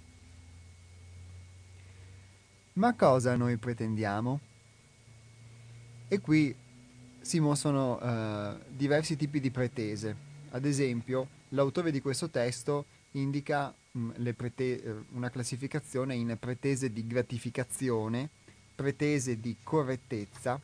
Ma 2.75 2.95
cosa 2.95 3.35
noi 3.37 3.57
pretendiamo? 3.57 4.41
E 6.09 6.21
qui 6.21 6.55
si 7.21 7.41
mostrano 7.41 7.97
uh, 7.97 8.59
diversi 8.69 9.17
tipi 9.17 9.41
di 9.41 9.51
pretese. 9.51 10.15
Ad 10.51 10.67
esempio, 10.67 11.29
l'autore 11.49 11.91
di 11.91 12.03
questo 12.03 12.29
testo 12.29 12.85
indica 13.15 13.75
mh, 13.93 13.99
mm, 13.99 14.29
prete- 14.37 14.83
eh, 14.83 14.95
una 15.13 15.31
classificazione 15.31 16.15
in 16.15 16.37
pretese 16.39 16.93
di 16.93 17.07
gratificazione, 17.07 18.29
pretese 18.75 19.39
di 19.41 19.57
correttezza, 19.63 20.61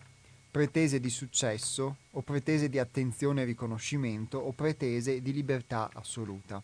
pretese 0.51 0.98
di 0.98 1.11
successo 1.11 1.96
o 2.11 2.22
pretese 2.22 2.68
di 2.68 2.78
attenzione 2.78 3.42
e 3.42 3.44
riconoscimento 3.44 4.38
o 4.38 4.53
pretese 4.53 5.22
di 5.22 5.32
libertà 5.32 5.88
assoluta. 5.92 6.62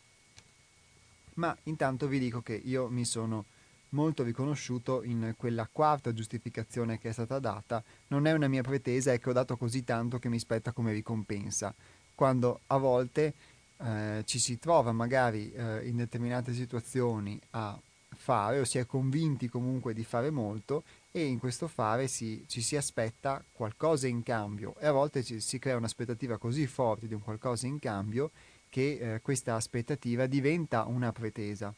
Ma 1.35 1.57
intanto 1.65 2.09
vi 2.09 2.19
dico 2.19 2.41
che 2.41 2.55
io 2.55 2.89
mi 2.89 3.05
sono 3.05 3.45
molto 3.91 4.25
riconosciuto 4.25 5.03
in 5.05 5.35
quella 5.37 5.69
quarta 5.71 6.13
giustificazione 6.13 6.99
che 6.99 7.11
è 7.11 7.13
stata 7.13 7.39
data, 7.39 7.83
non 8.09 8.27
è 8.27 8.33
una 8.33 8.49
mia 8.49 8.63
pretesa, 8.63 9.13
è 9.13 9.21
che 9.21 9.31
ho 9.31 9.33
dato 9.33 9.57
così 9.57 9.85
tanto 9.85 10.19
che 10.19 10.29
mi 10.29 10.39
spetta 10.39 10.73
come 10.73 10.93
ricompensa, 10.93 11.73
quando 12.15 12.61
a 12.67 12.79
volte 12.79 13.35
eh, 13.79 14.23
ci 14.25 14.39
si 14.39 14.59
trova 14.59 14.93
magari 14.93 15.53
eh, 15.53 15.87
in 15.87 15.97
determinate 15.97 16.53
situazioni 16.53 17.39
a 17.51 17.79
fare 18.15 18.61
o 18.61 18.65
si 18.65 18.79
è 18.79 18.87
convinti 18.87 19.49
comunque 19.49 19.93
di 19.93 20.05
fare 20.05 20.31
molto 20.31 20.85
e 21.11 21.25
in 21.25 21.39
questo 21.39 21.69
fare 21.69 22.09
si, 22.09 22.45
ci 22.49 22.61
si 22.61 22.77
aspetta 22.77 23.43
qualcosa 23.53 24.07
in 24.07 24.23
cambio 24.23 24.75
e 24.79 24.87
a 24.87 24.93
volte 24.93 25.23
ci, 25.23 25.41
si 25.41 25.59
crea 25.59 25.77
un'aspettativa 25.77 26.39
così 26.39 26.67
forte 26.67 27.07
di 27.07 27.15
un 27.15 27.23
qualcosa 27.23 27.67
in 27.67 27.79
cambio 27.79 28.31
che 28.69 28.99
eh, 29.01 29.21
questa 29.21 29.55
aspettativa 29.55 30.27
diventa 30.27 30.85
una 30.85 31.13
pretesa. 31.13 31.75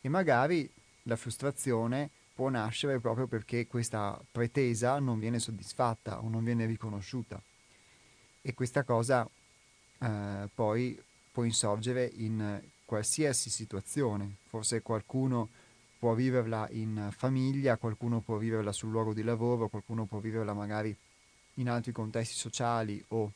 E 0.00 0.08
magari 0.08 0.68
la 1.04 1.16
frustrazione 1.16 2.10
può 2.34 2.48
nascere 2.48 2.98
proprio 2.98 3.26
perché 3.26 3.66
questa 3.66 4.20
pretesa 4.30 4.98
non 4.98 5.18
viene 5.18 5.38
soddisfatta 5.38 6.22
o 6.22 6.28
non 6.28 6.42
viene 6.42 6.66
riconosciuta. 6.66 7.40
E 8.40 8.54
questa 8.54 8.82
cosa 8.82 9.28
eh, 10.00 10.48
poi 10.52 11.00
può 11.32 11.44
insorgere 11.44 12.10
in 12.16 12.60
qualsiasi 12.84 13.50
situazione. 13.50 14.36
Forse 14.48 14.82
qualcuno 14.82 15.48
può 15.98 16.14
viverla 16.14 16.68
in 16.72 17.08
famiglia, 17.16 17.76
qualcuno 17.76 18.20
può 18.20 18.36
viverla 18.36 18.72
sul 18.72 18.90
luogo 18.90 19.14
di 19.14 19.22
lavoro, 19.22 19.68
qualcuno 19.68 20.04
può 20.04 20.18
viverla 20.18 20.52
magari 20.52 20.94
in 21.54 21.68
altri 21.68 21.92
contesti 21.92 22.34
sociali 22.34 23.02
o, 23.08 23.32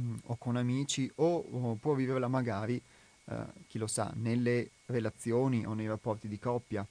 mm, 0.00 0.14
o 0.24 0.36
con 0.36 0.56
amici 0.56 1.10
o, 1.16 1.36
o, 1.36 1.74
può 1.74 1.94
viverla 1.94 2.28
magari, 2.28 2.80
eh, 3.26 3.36
chi 3.68 3.78
lo 3.78 3.86
sa, 3.86 4.12
nelle 4.16 4.70
relazioni 4.86 5.64
o 5.66 5.74
nei 5.74 5.86
rapporti 5.86 6.28
di 6.28 6.38
coppia. 6.38 6.86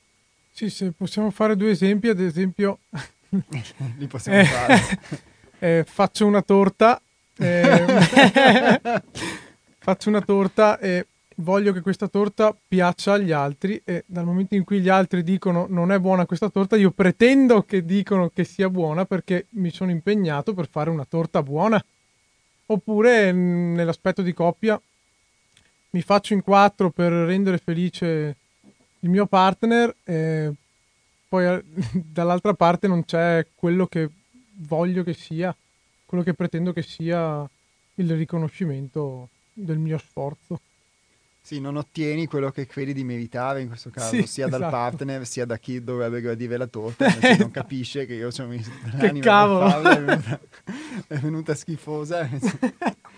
Sì, 0.51 0.69
se 0.69 0.91
possiamo 0.91 1.31
fare 1.31 1.55
due 1.55 1.71
esempi, 1.71 2.09
ad 2.09 2.19
esempio... 2.19 2.79
Li 3.97 4.07
possiamo 4.07 4.39
eh, 4.39 4.45
fare. 4.45 4.81
Eh, 5.63 5.85
faccio 5.87 6.25
una 6.25 6.41
torta. 6.41 7.01
Eh, 7.37 7.85
faccio 9.83 10.07
una 10.07 10.21
torta 10.21 10.79
e 10.79 11.07
voglio 11.37 11.73
che 11.73 11.81
questa 11.81 12.07
torta 12.07 12.55
piaccia 12.65 13.13
agli 13.13 13.33
altri 13.33 13.81
e 13.83 14.05
dal 14.05 14.23
momento 14.23 14.55
in 14.55 14.63
cui 14.63 14.79
gli 14.79 14.87
altri 14.87 15.23
dicono 15.23 15.65
non 15.67 15.91
è 15.91 15.99
buona 15.99 16.25
questa 16.25 16.47
torta, 16.47 16.77
io 16.77 16.91
pretendo 16.91 17.63
che 17.63 17.83
dicono 17.83 18.29
che 18.29 18.45
sia 18.45 18.69
buona 18.69 19.03
perché 19.03 19.47
mi 19.51 19.71
sono 19.71 19.91
impegnato 19.91 20.53
per 20.53 20.69
fare 20.69 20.89
una 20.89 21.03
torta 21.03 21.43
buona. 21.43 21.83
Oppure 22.67 23.33
nell'aspetto 23.33 24.21
di 24.21 24.31
coppia 24.31 24.81
mi 25.89 26.01
faccio 26.01 26.33
in 26.33 26.43
quattro 26.43 26.89
per 26.89 27.11
rendere 27.11 27.57
felice 27.57 28.35
il 28.99 29.09
mio 29.09 29.25
partner 29.25 29.93
e 30.05 30.49
poi 31.27 31.61
dall'altra 31.91 32.53
parte 32.53 32.87
non 32.87 33.03
c'è 33.03 33.45
quello 33.53 33.87
che 33.87 34.09
voglio 34.59 35.03
che 35.03 35.13
sia, 35.13 35.53
quello 36.05 36.23
che 36.23 36.33
pretendo 36.33 36.71
che 36.71 36.83
sia 36.83 37.45
il 37.95 38.15
riconoscimento 38.15 39.27
del 39.53 39.77
mio 39.77 39.97
sforzo. 39.97 40.59
Sì, 41.45 41.59
non 41.59 41.75
ottieni 41.75 42.25
quello 42.25 42.51
che 42.51 42.65
credi 42.65 42.93
di 42.93 43.03
meritare 43.03 43.61
in 43.61 43.67
questo 43.67 43.89
caso, 43.89 44.15
sì, 44.15 44.25
sia 44.25 44.47
esatto. 44.47 44.61
dal 44.61 44.71
partner 44.71 45.27
sia 45.27 45.45
da 45.45 45.57
chi 45.57 45.83
dovrebbe 45.83 46.21
gradire 46.21 46.55
la 46.55 46.67
torta, 46.67 47.09
se 47.19 47.35
non 47.35 47.51
capisce 47.51 48.05
che 48.05 48.13
io 48.13 48.31
ci 48.31 48.41
ho 48.41 48.47
messo 48.47 48.71
che 48.97 49.19
cavolo! 49.19 49.69
Farla, 49.69 49.91
è, 49.91 50.01
venuta, 50.01 50.39
è 51.07 51.17
venuta 51.17 51.53
schifosa. 51.53 52.29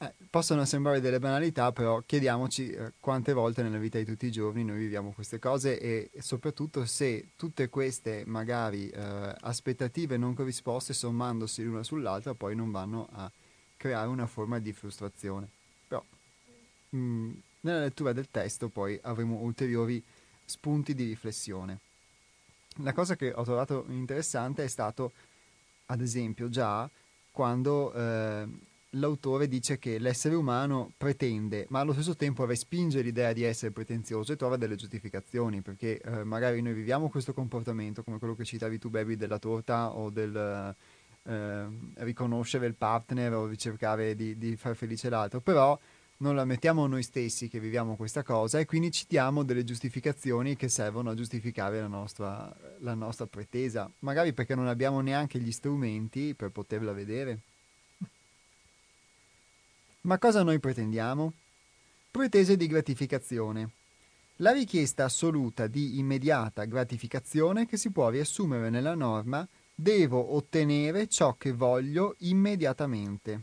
Eh, 0.00 0.12
possono 0.30 0.64
sembrare 0.64 1.00
delle 1.00 1.18
banalità, 1.18 1.72
però 1.72 2.00
chiediamoci 2.06 2.70
eh, 2.70 2.92
quante 3.00 3.32
volte 3.32 3.64
nella 3.64 3.78
vita 3.78 3.98
di 3.98 4.04
tutti 4.04 4.26
i 4.26 4.30
giorni 4.30 4.62
noi 4.62 4.78
viviamo 4.78 5.10
queste 5.10 5.40
cose 5.40 5.76
e, 5.80 6.10
e 6.12 6.22
soprattutto 6.22 6.84
se 6.84 7.30
tutte 7.34 7.68
queste 7.68 8.22
magari 8.24 8.88
eh, 8.90 9.34
aspettative 9.40 10.16
non 10.16 10.34
corrisposte 10.34 10.92
sommandosi 10.92 11.64
l'una 11.64 11.82
sull'altra 11.82 12.34
poi 12.34 12.54
non 12.54 12.70
vanno 12.70 13.08
a 13.10 13.28
creare 13.78 14.08
una 14.08 14.26
forma 14.26 14.58
di 14.58 14.74
frustrazione. 14.74 15.48
Però 15.88 16.04
mh, 16.90 16.98
mm, 16.98 17.32
nella 17.60 17.80
lettura 17.80 18.12
del 18.12 18.28
testo 18.30 18.68
poi 18.68 18.98
avremo 19.02 19.36
ulteriori 19.36 20.02
spunti 20.44 20.94
di 20.94 21.04
riflessione. 21.04 21.78
La 22.82 22.92
cosa 22.92 23.16
che 23.16 23.32
ho 23.34 23.42
trovato 23.42 23.86
interessante 23.88 24.62
è 24.62 24.68
stato, 24.68 25.12
ad 25.86 26.00
esempio, 26.00 26.48
già 26.48 26.88
quando 27.30 27.92
eh, 27.92 28.48
l'autore 28.90 29.48
dice 29.48 29.78
che 29.78 29.98
l'essere 29.98 30.34
umano 30.34 30.92
pretende, 30.96 31.66
ma 31.70 31.80
allo 31.80 31.92
stesso 31.92 32.16
tempo 32.16 32.44
respinge 32.44 33.00
l'idea 33.02 33.32
di 33.32 33.42
essere 33.42 33.72
pretenzioso 33.72 34.32
e 34.32 34.36
trova 34.36 34.56
delle 34.56 34.76
giustificazioni, 34.76 35.60
perché 35.60 36.00
eh, 36.00 36.24
magari 36.24 36.62
noi 36.62 36.72
viviamo 36.72 37.08
questo 37.08 37.32
comportamento, 37.32 38.02
come 38.02 38.18
quello 38.18 38.34
che 38.34 38.44
citavi 38.44 38.78
tu, 38.78 38.90
Baby, 38.90 39.16
della 39.16 39.38
torta 39.38 39.94
o 39.94 40.10
del 40.10 40.74
eh, 41.28 41.66
riconoscere 41.96 42.66
il 42.66 42.74
partner 42.74 43.34
o 43.34 43.46
ricercare 43.46 44.14
di, 44.14 44.38
di 44.38 44.56
far 44.56 44.74
felice 44.74 45.10
l'altro, 45.10 45.40
però 45.40 45.78
non 46.20 46.34
la 46.34 46.44
mettiamo 46.44 46.86
noi 46.86 47.02
stessi 47.02 47.48
che 47.48 47.60
viviamo 47.60 47.96
questa 47.96 48.22
cosa 48.22 48.58
e 48.58 48.64
quindi 48.64 48.90
ci 48.90 49.04
diamo 49.06 49.44
delle 49.44 49.62
giustificazioni 49.62 50.56
che 50.56 50.68
servono 50.68 51.10
a 51.10 51.14
giustificare 51.14 51.80
la 51.80 51.86
nostra, 51.86 52.52
la 52.78 52.94
nostra 52.94 53.26
pretesa, 53.26 53.90
magari 54.00 54.32
perché 54.32 54.54
non 54.54 54.66
abbiamo 54.66 55.00
neanche 55.00 55.38
gli 55.38 55.52
strumenti 55.52 56.34
per 56.34 56.50
poterla 56.50 56.92
vedere. 56.92 57.38
Ma 60.02 60.18
cosa 60.18 60.42
noi 60.42 60.58
pretendiamo? 60.58 61.32
Pretese 62.10 62.56
di 62.56 62.66
gratificazione. 62.66 63.70
La 64.36 64.52
richiesta 64.52 65.04
assoluta 65.04 65.66
di 65.66 65.98
immediata 65.98 66.64
gratificazione 66.64 67.66
che 67.66 67.76
si 67.76 67.90
può 67.90 68.08
riassumere 68.08 68.70
nella 68.70 68.94
norma 68.94 69.46
Devo 69.80 70.34
ottenere 70.34 71.06
ciò 71.06 71.36
che 71.36 71.52
voglio 71.52 72.16
immediatamente. 72.18 73.42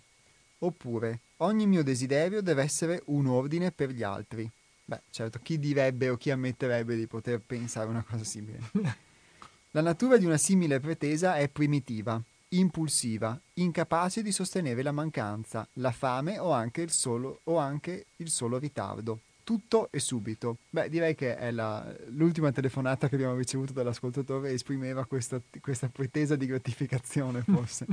Oppure, 0.59 1.21
ogni 1.37 1.65
mio 1.65 1.81
desiderio 1.81 2.41
deve 2.41 2.61
essere 2.61 3.01
un 3.05 3.27
ordine 3.27 3.71
per 3.71 3.91
gli 3.91 4.03
altri. 4.03 4.51
Beh, 4.83 4.99
certo, 5.11 5.39
chi 5.41 5.57
direbbe 5.57 6.09
o 6.09 6.17
chi 6.17 6.31
ammetterebbe 6.31 6.97
di 6.97 7.07
poter 7.07 7.39
pensare 7.39 7.87
una 7.87 8.03
cosa 8.03 8.25
simile? 8.25 8.59
La 9.71 9.79
natura 9.79 10.17
di 10.17 10.25
una 10.25 10.35
simile 10.35 10.81
pretesa 10.81 11.37
è 11.37 11.47
primitiva, 11.47 12.21
impulsiva, 12.49 13.39
incapace 13.53 14.21
di 14.21 14.33
sostenere 14.33 14.83
la 14.83 14.91
mancanza, 14.91 15.65
la 15.75 15.91
fame 15.93 16.37
o 16.37 16.51
anche 16.51 16.81
il 16.81 16.91
solo, 16.91 17.39
o 17.45 17.55
anche 17.59 18.07
il 18.17 18.29
solo 18.29 18.57
ritardo 18.57 19.21
tutto 19.45 19.89
e 19.91 19.99
subito. 19.99 20.57
Beh, 20.71 20.89
direi 20.89 21.15
che 21.15 21.37
è 21.37 21.51
la, 21.51 21.95
l'ultima 22.07 22.51
telefonata 22.51 23.07
che 23.07 23.15
abbiamo 23.15 23.37
ricevuto 23.37 23.71
dall'ascoltatore 23.71 24.51
esprimeva 24.51 25.05
questa, 25.05 25.39
questa 25.61 25.87
pretesa 25.87 26.35
di 26.35 26.47
gratificazione, 26.47 27.43
forse. 27.47 27.85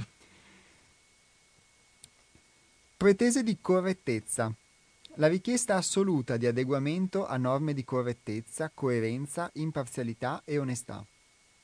Pretese 2.97 3.45
di 3.45 3.59
correttezza. 3.61 4.53
La 5.17 5.29
richiesta 5.29 5.77
assoluta 5.77 6.39
di 6.39 6.47
adeguamento 6.47 7.27
a 7.27 7.37
norme 7.37 7.75
di 7.75 7.85
correttezza, 7.85 8.71
coerenza, 8.73 9.51
imparzialità 9.55 10.41
e 10.47 10.57
onestà. 10.57 11.05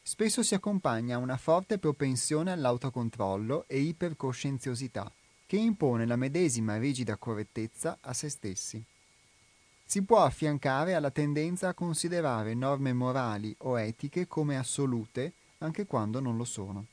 Spesso 0.02 0.42
si 0.42 0.54
accompagna 0.54 1.16
a 1.16 1.20
una 1.20 1.38
forte 1.38 1.78
propensione 1.78 2.52
all'autocontrollo 2.52 3.64
e 3.66 3.78
ipercoscienziosità, 3.78 5.10
che 5.46 5.56
impone 5.56 6.06
la 6.06 6.16
medesima 6.16 6.76
rigida 6.76 7.16
correttezza 7.16 7.96
a 8.02 8.12
se 8.12 8.28
stessi 8.28 8.84
si 9.90 10.02
può 10.02 10.22
affiancare 10.22 10.92
alla 10.92 11.10
tendenza 11.10 11.68
a 11.68 11.72
considerare 11.72 12.52
norme 12.52 12.92
morali 12.92 13.54
o 13.60 13.80
etiche 13.80 14.26
come 14.26 14.58
assolute 14.58 15.32
anche 15.60 15.86
quando 15.86 16.20
non 16.20 16.36
lo 16.36 16.44
sono. 16.44 16.84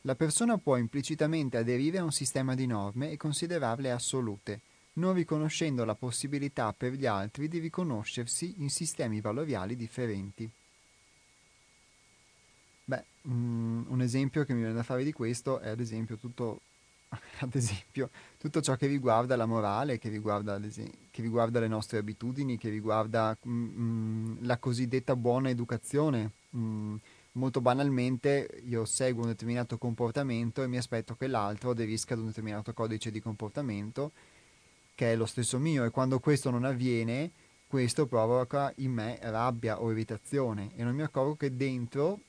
La 0.00 0.16
persona 0.16 0.58
può 0.58 0.76
implicitamente 0.76 1.58
aderire 1.58 1.98
a 1.98 2.02
un 2.02 2.10
sistema 2.10 2.56
di 2.56 2.66
norme 2.66 3.12
e 3.12 3.16
considerarle 3.16 3.92
assolute, 3.92 4.62
non 4.94 5.12
riconoscendo 5.14 5.84
la 5.84 5.94
possibilità 5.94 6.72
per 6.72 6.94
gli 6.94 7.06
altri 7.06 7.46
di 7.46 7.60
riconoscersi 7.60 8.54
in 8.56 8.68
sistemi 8.68 9.20
valoriali 9.20 9.76
differenti. 9.76 10.50
Beh, 12.84 13.04
mm, 13.28 13.82
un 13.86 14.02
esempio 14.02 14.44
che 14.44 14.54
mi 14.54 14.58
viene 14.58 14.74
da 14.74 14.82
fare 14.82 15.04
di 15.04 15.12
questo 15.12 15.60
è 15.60 15.68
ad 15.68 15.78
esempio 15.78 16.16
tutto 16.16 16.62
ad 17.40 17.54
esempio, 17.54 18.10
tutto 18.38 18.60
ciò 18.60 18.76
che 18.76 18.86
riguarda 18.86 19.36
la 19.36 19.46
morale, 19.46 19.98
che 19.98 20.08
riguarda, 20.08 20.58
che 20.58 21.22
riguarda 21.22 21.60
le 21.60 21.68
nostre 21.68 21.98
abitudini, 21.98 22.56
che 22.56 22.70
riguarda 22.70 23.36
mm, 23.46 23.52
mm, 23.52 24.36
la 24.40 24.58
cosiddetta 24.58 25.16
buona 25.16 25.50
educazione. 25.50 26.30
Mm, 26.56 26.96
molto 27.32 27.60
banalmente 27.60 28.62
io 28.64 28.84
seguo 28.84 29.22
un 29.22 29.28
determinato 29.28 29.78
comportamento 29.78 30.62
e 30.62 30.66
mi 30.66 30.76
aspetto 30.76 31.14
che 31.16 31.26
l'altro 31.26 31.70
aderisca 31.70 32.14
ad 32.14 32.20
un 32.20 32.26
determinato 32.26 32.74
codice 32.74 33.10
di 33.10 33.22
comportamento 33.22 34.12
che 34.94 35.12
è 35.12 35.16
lo 35.16 35.24
stesso 35.24 35.58
mio 35.58 35.84
e 35.84 35.90
quando 35.90 36.20
questo 36.20 36.50
non 36.50 36.64
avviene 36.64 37.30
questo 37.66 38.04
provoca 38.04 38.70
in 38.76 38.92
me 38.92 39.18
rabbia 39.22 39.80
o 39.80 39.90
irritazione 39.90 40.72
e 40.76 40.84
non 40.84 40.94
mi 40.94 41.00
accorgo 41.00 41.36
che 41.36 41.56
dentro 41.56 42.20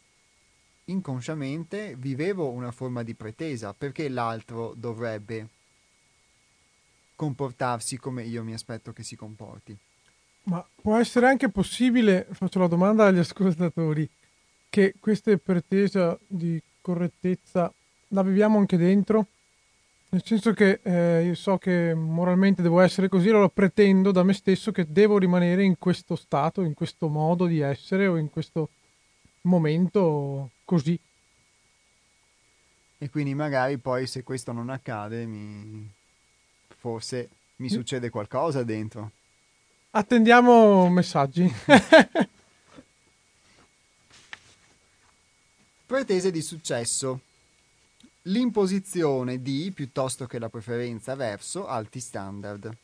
inconsciamente 0.85 1.95
vivevo 1.97 2.49
una 2.49 2.71
forma 2.71 3.03
di 3.03 3.13
pretesa 3.13 3.73
perché 3.73 4.09
l'altro 4.09 4.73
dovrebbe 4.75 5.47
comportarsi 7.15 7.97
come 7.97 8.23
io 8.23 8.43
mi 8.43 8.53
aspetto 8.53 8.91
che 8.91 9.03
si 9.03 9.15
comporti. 9.15 9.75
Ma 10.43 10.65
può 10.81 10.97
essere 10.97 11.27
anche 11.27 11.49
possibile, 11.49 12.27
faccio 12.31 12.59
la 12.59 12.67
domanda 12.67 13.05
agli 13.05 13.19
ascoltatori, 13.19 14.09
che 14.69 14.95
questa 14.99 15.35
pretesa 15.37 16.17
di 16.27 16.61
correttezza 16.81 17.71
la 18.09 18.23
viviamo 18.23 18.57
anche 18.57 18.75
dentro? 18.75 19.27
Nel 20.09 20.23
senso 20.23 20.53
che 20.53 20.79
eh, 20.83 21.23
io 21.25 21.33
so 21.33 21.57
che 21.57 21.93
moralmente 21.95 22.61
devo 22.61 22.81
essere 22.81 23.07
così, 23.07 23.29
allora 23.29 23.49
pretendo 23.49 24.11
da 24.11 24.23
me 24.23 24.33
stesso 24.33 24.71
che 24.71 24.85
devo 24.87 25.17
rimanere 25.17 25.63
in 25.63 25.77
questo 25.79 26.15
stato, 26.15 26.61
in 26.61 26.73
questo 26.73 27.07
modo 27.07 27.45
di 27.45 27.61
essere 27.61 28.05
o 28.07 28.17
in 28.17 28.29
questo 28.29 28.69
momento 29.43 30.51
così. 30.65 30.99
E 32.97 33.09
quindi 33.09 33.33
magari 33.33 33.77
poi 33.77 34.07
se 34.07 34.23
questo 34.23 34.51
non 34.51 34.69
accade, 34.69 35.25
mi... 35.25 35.89
forse 36.77 37.29
mi 37.57 37.69
succede 37.69 38.09
qualcosa 38.09 38.63
dentro. 38.63 39.11
Attendiamo 39.91 40.89
messaggi. 40.89 41.47
Pretese 45.85 46.31
di 46.31 46.41
successo. 46.41 47.19
L'imposizione 48.23 49.41
di, 49.41 49.71
piuttosto 49.73 50.25
che 50.25 50.39
la 50.39 50.49
preferenza 50.49 51.13
verso, 51.15 51.67
alti 51.67 51.99
standard. 51.99 52.75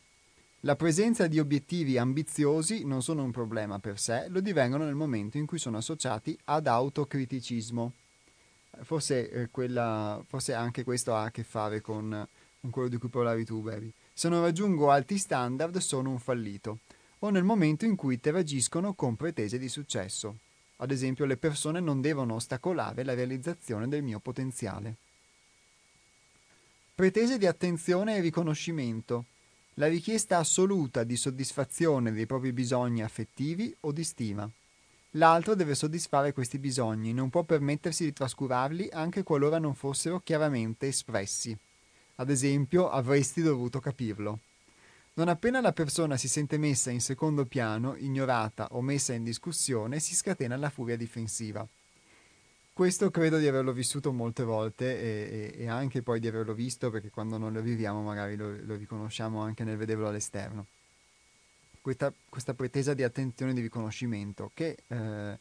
La 0.63 0.75
presenza 0.75 1.27
di 1.27 1.39
obiettivi 1.39 1.97
ambiziosi 1.97 2.83
non 2.83 3.01
sono 3.01 3.23
un 3.23 3.31
problema 3.31 3.79
per 3.79 3.97
sé, 3.97 4.25
lo 4.27 4.41
divengono 4.41 4.83
nel 4.83 4.93
momento 4.93 5.37
in 5.37 5.45
cui 5.45 5.57
sono 5.57 5.77
associati 5.77 6.37
ad 6.45 6.67
autocriticismo. 6.67 7.93
Forse, 8.81 9.29
eh, 9.29 9.49
quella, 9.49 10.21
forse 10.27 10.53
anche 10.53 10.83
questo 10.83 11.15
ha 11.15 11.23
a 11.23 11.31
che 11.31 11.43
fare 11.43 11.79
con, 11.79 12.27
con 12.59 12.69
quello 12.71 12.89
di 12.89 12.97
cui 12.97 13.07
parlavi 13.07 13.45
tu, 13.45 13.61
Baby. 13.61 13.89
Se 14.11 14.27
non 14.27 14.41
raggiungo 14.41 14.91
alti 14.91 15.17
standard 15.17 15.77
sono 15.77 16.09
un 16.09 16.19
fallito. 16.19 16.79
O 17.19 17.29
nel 17.29 17.45
momento 17.45 17.85
in 17.85 17.95
cui 17.95 18.15
interagiscono 18.15 18.93
con 18.93 19.15
pretese 19.15 19.57
di 19.57 19.69
successo. 19.69 20.39
Ad 20.77 20.91
esempio, 20.91 21.23
le 21.23 21.37
persone 21.37 21.79
non 21.79 22.01
devono 22.01 22.35
ostacolare 22.35 23.05
la 23.05 23.13
realizzazione 23.13 23.87
del 23.87 24.03
mio 24.03 24.19
potenziale. 24.19 24.95
Pretese 26.95 27.37
di 27.37 27.45
attenzione 27.45 28.17
e 28.17 28.21
riconoscimento. 28.21 29.23
La 29.79 29.87
richiesta 29.87 30.37
assoluta 30.37 31.05
di 31.05 31.15
soddisfazione 31.15 32.11
dei 32.11 32.25
propri 32.25 32.51
bisogni 32.51 33.01
affettivi 33.01 33.73
o 33.81 33.93
di 33.93 34.03
stima. 34.03 34.49
L'altro 35.11 35.55
deve 35.55 35.73
soddisfare 35.73 36.33
questi 36.33 36.59
bisogni, 36.59 37.13
non 37.13 37.29
può 37.29 37.43
permettersi 37.43 38.03
di 38.03 38.11
trascurarli 38.11 38.89
anche 38.91 39.23
qualora 39.23 39.57
non 39.57 39.75
fossero 39.75 40.19
chiaramente 40.19 40.87
espressi. 40.87 41.57
Ad 42.15 42.29
esempio, 42.29 42.89
avresti 42.89 43.41
dovuto 43.41 43.79
capirlo. 43.79 44.39
Non 45.13 45.29
appena 45.29 45.61
la 45.61 45.71
persona 45.71 46.17
si 46.17 46.27
sente 46.27 46.57
messa 46.57 46.91
in 46.91 46.99
secondo 46.99 47.45
piano, 47.45 47.95
ignorata 47.95 48.67
o 48.71 48.81
messa 48.81 49.13
in 49.13 49.23
discussione, 49.23 50.01
si 50.01 50.13
scatena 50.13 50.57
la 50.57 50.69
furia 50.69 50.97
difensiva. 50.97 51.65
Questo 52.79 53.11
credo 53.11 53.39
di 53.39 53.45
averlo 53.45 53.73
vissuto 53.73 54.13
molte 54.13 54.45
volte 54.45 54.97
e, 54.97 55.53
e, 55.53 55.63
e, 55.63 55.67
anche 55.67 56.01
poi 56.01 56.21
di 56.21 56.29
averlo 56.29 56.53
visto 56.53 56.89
perché 56.89 57.09
quando 57.09 57.37
non 57.37 57.51
lo 57.51 57.61
viviamo 57.61 58.01
magari 58.01 58.37
lo, 58.37 58.55
lo 58.61 58.75
riconosciamo 58.77 59.41
anche 59.41 59.65
nel 59.65 59.75
vederlo 59.75 60.07
all'esterno. 60.07 60.65
Questa, 61.81 62.13
questa, 62.29 62.53
pretesa 62.53 62.93
di 62.93 63.03
attenzione 63.03 63.51
e 63.51 63.55
di 63.55 63.59
riconoscimento 63.59 64.51
che 64.53 64.77
eh, 64.87 65.37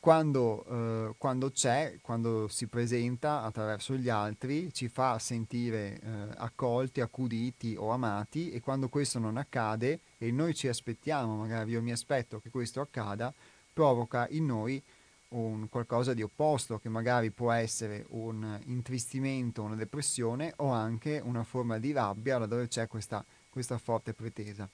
quando, 0.00 0.64
eh, 0.70 1.14
quando, 1.18 1.50
c'è, 1.50 1.98
quando 2.00 2.48
si 2.48 2.66
presenta 2.66 3.42
attraverso 3.42 3.94
gli 3.94 4.08
altri, 4.08 4.72
ci 4.72 4.88
fa 4.88 5.18
sentire 5.18 6.00
eh, 6.00 6.10
accolti, 6.36 7.02
accuditi 7.02 7.74
o 7.76 7.90
amati 7.90 8.52
e 8.52 8.62
quando 8.62 8.88
questo 8.88 9.18
non 9.18 9.36
accade 9.36 10.00
e 10.16 10.30
noi 10.30 10.54
ci 10.54 10.66
aspettiamo, 10.66 11.36
magari 11.36 11.72
io 11.72 11.82
mi 11.82 11.92
aspetto 11.92 12.40
che 12.40 12.48
questo 12.48 12.80
accada, 12.80 13.34
provoca 13.70 14.26
in 14.30 14.46
noi 14.46 14.82
un 15.30 15.68
qualcosa 15.68 16.14
di 16.14 16.22
opposto 16.22 16.78
che 16.78 16.88
magari 16.88 17.30
può 17.30 17.52
essere 17.52 18.04
un 18.10 18.58
intristimento, 18.66 19.62
una 19.62 19.76
depressione 19.76 20.52
o 20.56 20.70
anche 20.70 21.20
una 21.22 21.44
forma 21.44 21.78
di 21.78 21.92
rabbia 21.92 22.38
laddove 22.38 22.68
c'è 22.68 22.86
questa, 22.86 23.24
questa 23.48 23.78
forte 23.78 24.12
pretesa. 24.12 24.68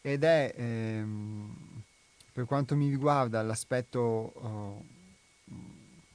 Ed 0.00 0.24
è, 0.24 0.52
ehm, 0.54 1.82
per 2.32 2.44
quanto 2.44 2.76
mi 2.76 2.88
riguarda, 2.90 3.42
l'aspetto, 3.42 4.32
uh, 4.34 5.54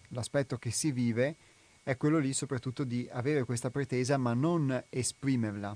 l'aspetto 0.10 0.58
che 0.58 0.70
si 0.70 0.92
vive 0.92 1.36
è 1.82 1.98
quello 1.98 2.20
lì 2.20 2.34
soprattutto 2.34 2.84
di 2.84 3.08
avere 3.12 3.46
questa 3.46 3.72
pretesa 3.72 4.18
ma 4.18 4.34
non 4.34 4.84
esprimerla 4.90 5.76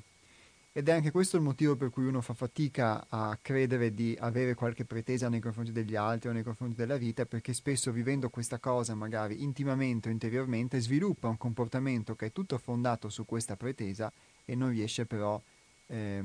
ed 0.76 0.89
è 0.89 0.91
anche 0.91 1.11
questo 1.11 1.38
il 1.38 1.43
motivo 1.43 1.76
per 1.76 1.91
cui 1.91 2.05
uno 2.05 2.19
fa 2.21 2.34
fatica 2.34 3.05
a 3.07 3.38
credere 3.39 3.93
di 3.93 4.17
avere 4.19 4.55
qualche 4.55 4.86
pretesa 4.86 5.30
nei 5.30 5.39
confronti 5.39 5.71
degli 5.71 5.95
altri 5.95 6.30
o 6.30 6.32
nei 6.32 6.41
confronti 6.41 6.76
della 6.76 6.97
vita, 6.97 7.28
perché 7.28 7.53
spesso 7.53 7.91
vivendo 7.91 8.32
questa 8.32 8.57
cosa, 8.57 8.95
magari 8.95 9.43
intimamente 9.43 10.09
o 10.09 10.11
interiormente, 10.11 10.80
sviluppa 10.80 11.28
un 11.28 11.38
comportamento 11.38 12.15
che 12.15 12.26
è 12.26 12.32
tutto 12.32 12.57
fondato 12.57 13.09
su 13.09 13.24
questa 13.24 13.55
pretesa 13.55 14.11
e 14.45 14.55
non 14.55 14.69
riesce 14.69 15.05
però 15.05 15.39
eh, 15.88 16.24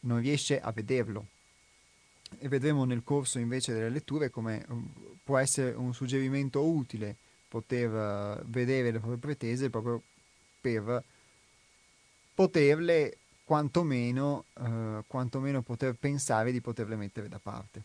non 0.00 0.20
riesce 0.20 0.60
a 0.60 0.72
vederlo. 0.72 1.26
E 2.40 2.48
vedremo 2.48 2.84
nel 2.84 3.04
corso 3.04 3.38
invece 3.38 3.74
delle 3.74 3.90
letture 3.90 4.28
come 4.28 4.64
um, 4.70 4.90
può 5.22 5.38
essere 5.38 5.70
un 5.76 5.94
suggerimento 5.94 6.64
utile 6.64 7.14
poter 7.46 7.90
uh, 7.92 8.44
vedere 8.46 8.90
le 8.90 8.98
proprie 8.98 9.18
pretese 9.18 9.70
proprio 9.70 10.02
per 10.60 11.04
poterle 12.34 13.18
quantomeno, 13.44 14.44
eh, 14.54 15.02
quantomeno 15.06 15.62
poter 15.62 15.94
pensare 15.94 16.52
di 16.52 16.60
poterle 16.60 16.96
mettere 16.96 17.28
da 17.28 17.38
parte. 17.38 17.82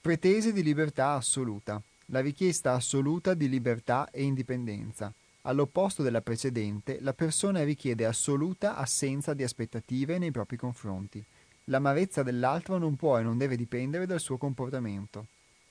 Pretese 0.00 0.52
di 0.52 0.62
libertà 0.62 1.14
assoluta. 1.14 1.82
La 2.06 2.20
richiesta 2.20 2.72
assoluta 2.74 3.34
di 3.34 3.48
libertà 3.48 4.08
e 4.10 4.22
indipendenza. 4.22 5.12
All'opposto 5.42 6.02
della 6.02 6.20
precedente, 6.20 6.98
la 7.00 7.12
persona 7.12 7.64
richiede 7.64 8.06
assoluta 8.06 8.76
assenza 8.76 9.34
di 9.34 9.42
aspettative 9.42 10.18
nei 10.18 10.30
propri 10.30 10.56
confronti. 10.56 11.24
L'amarezza 11.64 12.22
dell'altro 12.22 12.78
non 12.78 12.94
può 12.94 13.18
e 13.18 13.22
non 13.22 13.36
deve 13.36 13.56
dipendere 13.56 14.06
dal 14.06 14.20
suo 14.20 14.38
comportamento. 14.38 15.26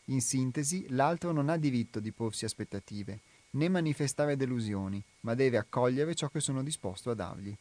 In 0.06 0.22
sintesi, 0.22 0.86
l'altro 0.90 1.32
non 1.32 1.50
ha 1.50 1.58
diritto 1.58 2.00
di 2.00 2.12
porsi 2.12 2.46
aspettative 2.46 3.20
né 3.56 3.70
manifestare 3.70 4.36
delusioni, 4.38 5.04
ma 5.22 5.34
deve 5.34 5.58
accogliere 5.58 6.16
ciò 6.16 6.30
che 6.30 6.40
sono 6.40 6.64
disposto 6.64 7.12
a 7.12 7.16
dargli. 7.16 7.56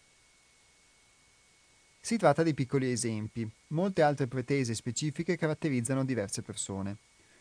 Si 2.01 2.17
tratta 2.17 2.43
di 2.43 2.53
piccoli 2.55 2.91
esempi, 2.91 3.49
molte 3.69 4.03
altre 4.03 4.27
pretese 4.27 4.75
specifiche 4.75 5.37
caratterizzano 5.37 6.05
diverse 6.05 6.43
persone. 6.43 6.99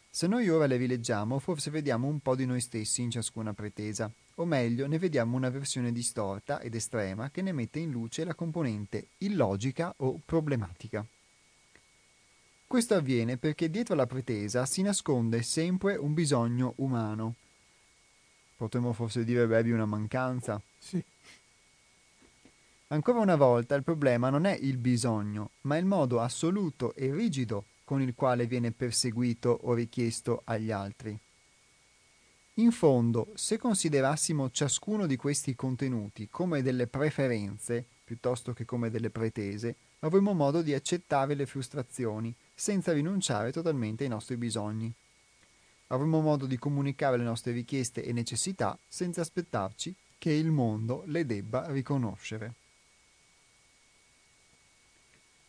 Se 0.09 0.27
noi 0.27 0.47
ora 0.47 0.67
le 0.67 0.77
rileggiamo, 0.77 1.39
forse 1.39 1.69
vediamo 1.69 2.07
un 2.07 2.19
po' 2.19 2.35
di 2.35 2.45
noi 2.45 2.61
stessi 2.61 3.01
in 3.01 3.11
ciascuna 3.11 3.53
pretesa, 3.53 4.09
o 4.35 4.45
meglio, 4.45 4.87
ne 4.87 4.99
vediamo 4.99 5.35
una 5.35 5.49
versione 5.49 5.91
distorta 5.91 6.61
ed 6.61 6.75
estrema 6.75 7.29
che 7.29 7.41
ne 7.41 7.51
mette 7.51 7.79
in 7.79 7.91
luce 7.91 8.23
la 8.23 8.35
componente 8.35 9.07
illogica 9.17 9.93
o 9.97 10.21
problematica. 10.23 11.05
Questo 12.65 12.95
avviene 12.95 13.37
perché 13.37 13.69
dietro 13.69 13.95
la 13.95 14.07
pretesa 14.07 14.65
si 14.65 14.81
nasconde 14.81 15.43
sempre 15.43 15.95
un 15.95 16.13
bisogno 16.13 16.73
umano, 16.77 17.35
Potremmo 18.63 18.93
forse 18.93 19.25
dire 19.25 19.45
bevi 19.45 19.71
una 19.71 19.85
mancanza? 19.85 20.61
Sì. 20.77 21.03
Ancora 22.87 23.19
una 23.19 23.35
volta 23.35 23.75
il 23.75 23.83
problema 23.83 24.29
non 24.29 24.45
è 24.45 24.57
il 24.57 24.77
bisogno, 24.77 25.49
ma 25.63 25.75
il 25.75 25.83
modo 25.83 26.21
assoluto 26.21 26.95
e 26.95 27.11
rigido 27.11 27.65
con 27.83 28.01
il 28.01 28.15
quale 28.15 28.45
viene 28.45 28.71
perseguito 28.71 29.49
o 29.63 29.73
richiesto 29.73 30.43
agli 30.45 30.71
altri. 30.71 31.19
In 32.53 32.71
fondo, 32.71 33.31
se 33.33 33.57
considerassimo 33.57 34.49
ciascuno 34.49 35.07
di 35.07 35.17
questi 35.17 35.55
contenuti 35.55 36.29
come 36.29 36.61
delle 36.61 36.87
preferenze, 36.87 37.83
piuttosto 38.05 38.53
che 38.53 38.63
come 38.63 38.89
delle 38.89 39.09
pretese, 39.09 39.75
avremmo 39.99 40.33
modo 40.33 40.61
di 40.61 40.73
accettare 40.73 41.35
le 41.35 41.45
frustrazioni, 41.45 42.33
senza 42.55 42.93
rinunciare 42.93 43.51
totalmente 43.51 44.03
ai 44.03 44.09
nostri 44.09 44.37
bisogni 44.37 44.93
avremo 45.93 46.21
modo 46.21 46.45
di 46.47 46.57
comunicare 46.57 47.17
le 47.17 47.23
nostre 47.23 47.51
richieste 47.51 48.03
e 48.03 48.11
necessità 48.11 48.77
senza 48.87 49.21
aspettarci 49.21 49.93
che 50.17 50.31
il 50.31 50.51
mondo 50.51 51.03
le 51.07 51.25
debba 51.25 51.69
riconoscere. 51.69 52.53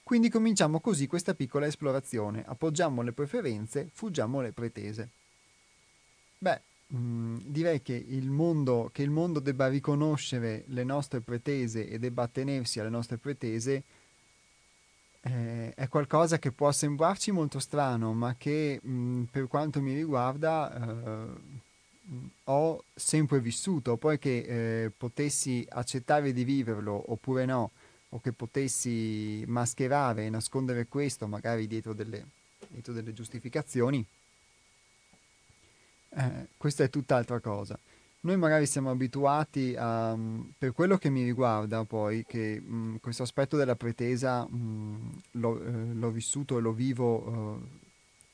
Quindi 0.02 0.28
cominciamo 0.28 0.80
così 0.80 1.06
questa 1.06 1.34
piccola 1.34 1.66
esplorazione, 1.66 2.44
appoggiamo 2.46 3.00
le 3.00 3.12
preferenze, 3.12 3.88
fuggiamo 3.90 4.42
le 4.42 4.52
pretese. 4.52 5.08
Beh, 6.36 6.60
mh, 6.88 6.96
mm, 6.98 7.36
direi 7.44 7.80
che 7.80 7.94
il, 7.94 8.28
mondo, 8.28 8.90
che 8.92 9.02
il 9.02 9.08
mondo 9.08 9.40
debba 9.40 9.68
riconoscere 9.68 10.64
le 10.66 10.84
nostre 10.84 11.20
pretese 11.20 11.88
e 11.88 11.98
debba 11.98 12.24
attenersi 12.24 12.80
alle 12.80 12.90
nostre 12.90 13.16
pretese 13.16 13.82
eh, 15.26 15.72
è 15.74 15.88
qualcosa 15.88 16.38
che 16.38 16.52
può 16.52 16.70
sembrarci 16.70 17.30
molto 17.30 17.58
strano, 17.58 18.12
ma 18.12 18.34
che 18.36 18.78
mh, 18.82 18.90
mm, 18.90 19.22
per 19.24 19.48
quanto 19.48 19.80
mi 19.80 19.94
riguarda 19.94 20.70
eh, 20.74 21.28
ho 22.44 22.84
sempre 22.94 23.40
vissuto. 23.40 23.96
Poi 23.96 24.18
che 24.18 24.84
eh, 24.84 24.90
potessi 24.90 25.66
accettare 25.70 26.32
di 26.32 26.44
viverlo 26.44 27.10
oppure 27.10 27.46
no, 27.46 27.70
o 28.10 28.20
che 28.20 28.32
potessi 28.32 29.42
mascherare 29.46 30.26
e 30.26 30.30
nascondere 30.30 30.86
questo 30.86 31.26
magari 31.26 31.66
dietro 31.66 31.94
delle, 31.94 32.26
dietro 32.68 32.92
delle 32.92 33.14
giustificazioni, 33.14 34.04
eh, 36.16 36.46
questa 36.58 36.84
è 36.84 36.90
tutt'altra 36.90 37.40
cosa. 37.40 37.78
Noi 38.24 38.38
magari 38.38 38.64
siamo 38.64 38.88
abituati 38.88 39.74
a, 39.76 40.16
per 40.56 40.72
quello 40.72 40.96
che 40.96 41.10
mi 41.10 41.22
riguarda 41.22 41.84
poi, 41.84 42.24
che 42.26 42.58
mh, 42.58 42.96
questo 43.00 43.22
aspetto 43.22 43.58
della 43.58 43.76
pretesa 43.76 44.46
mh, 44.48 45.20
l'ho, 45.32 45.62
eh, 45.62 45.92
l'ho, 45.92 46.10
vissuto 46.10 46.56
e 46.56 46.62
lo 46.62 46.72
vivo 46.72 47.60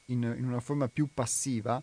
eh, 0.07 0.13
in, 0.13 0.33
in, 0.39 0.47
una 0.47 0.61
forma 0.61 0.87
più 0.87 1.09
passiva, 1.13 1.83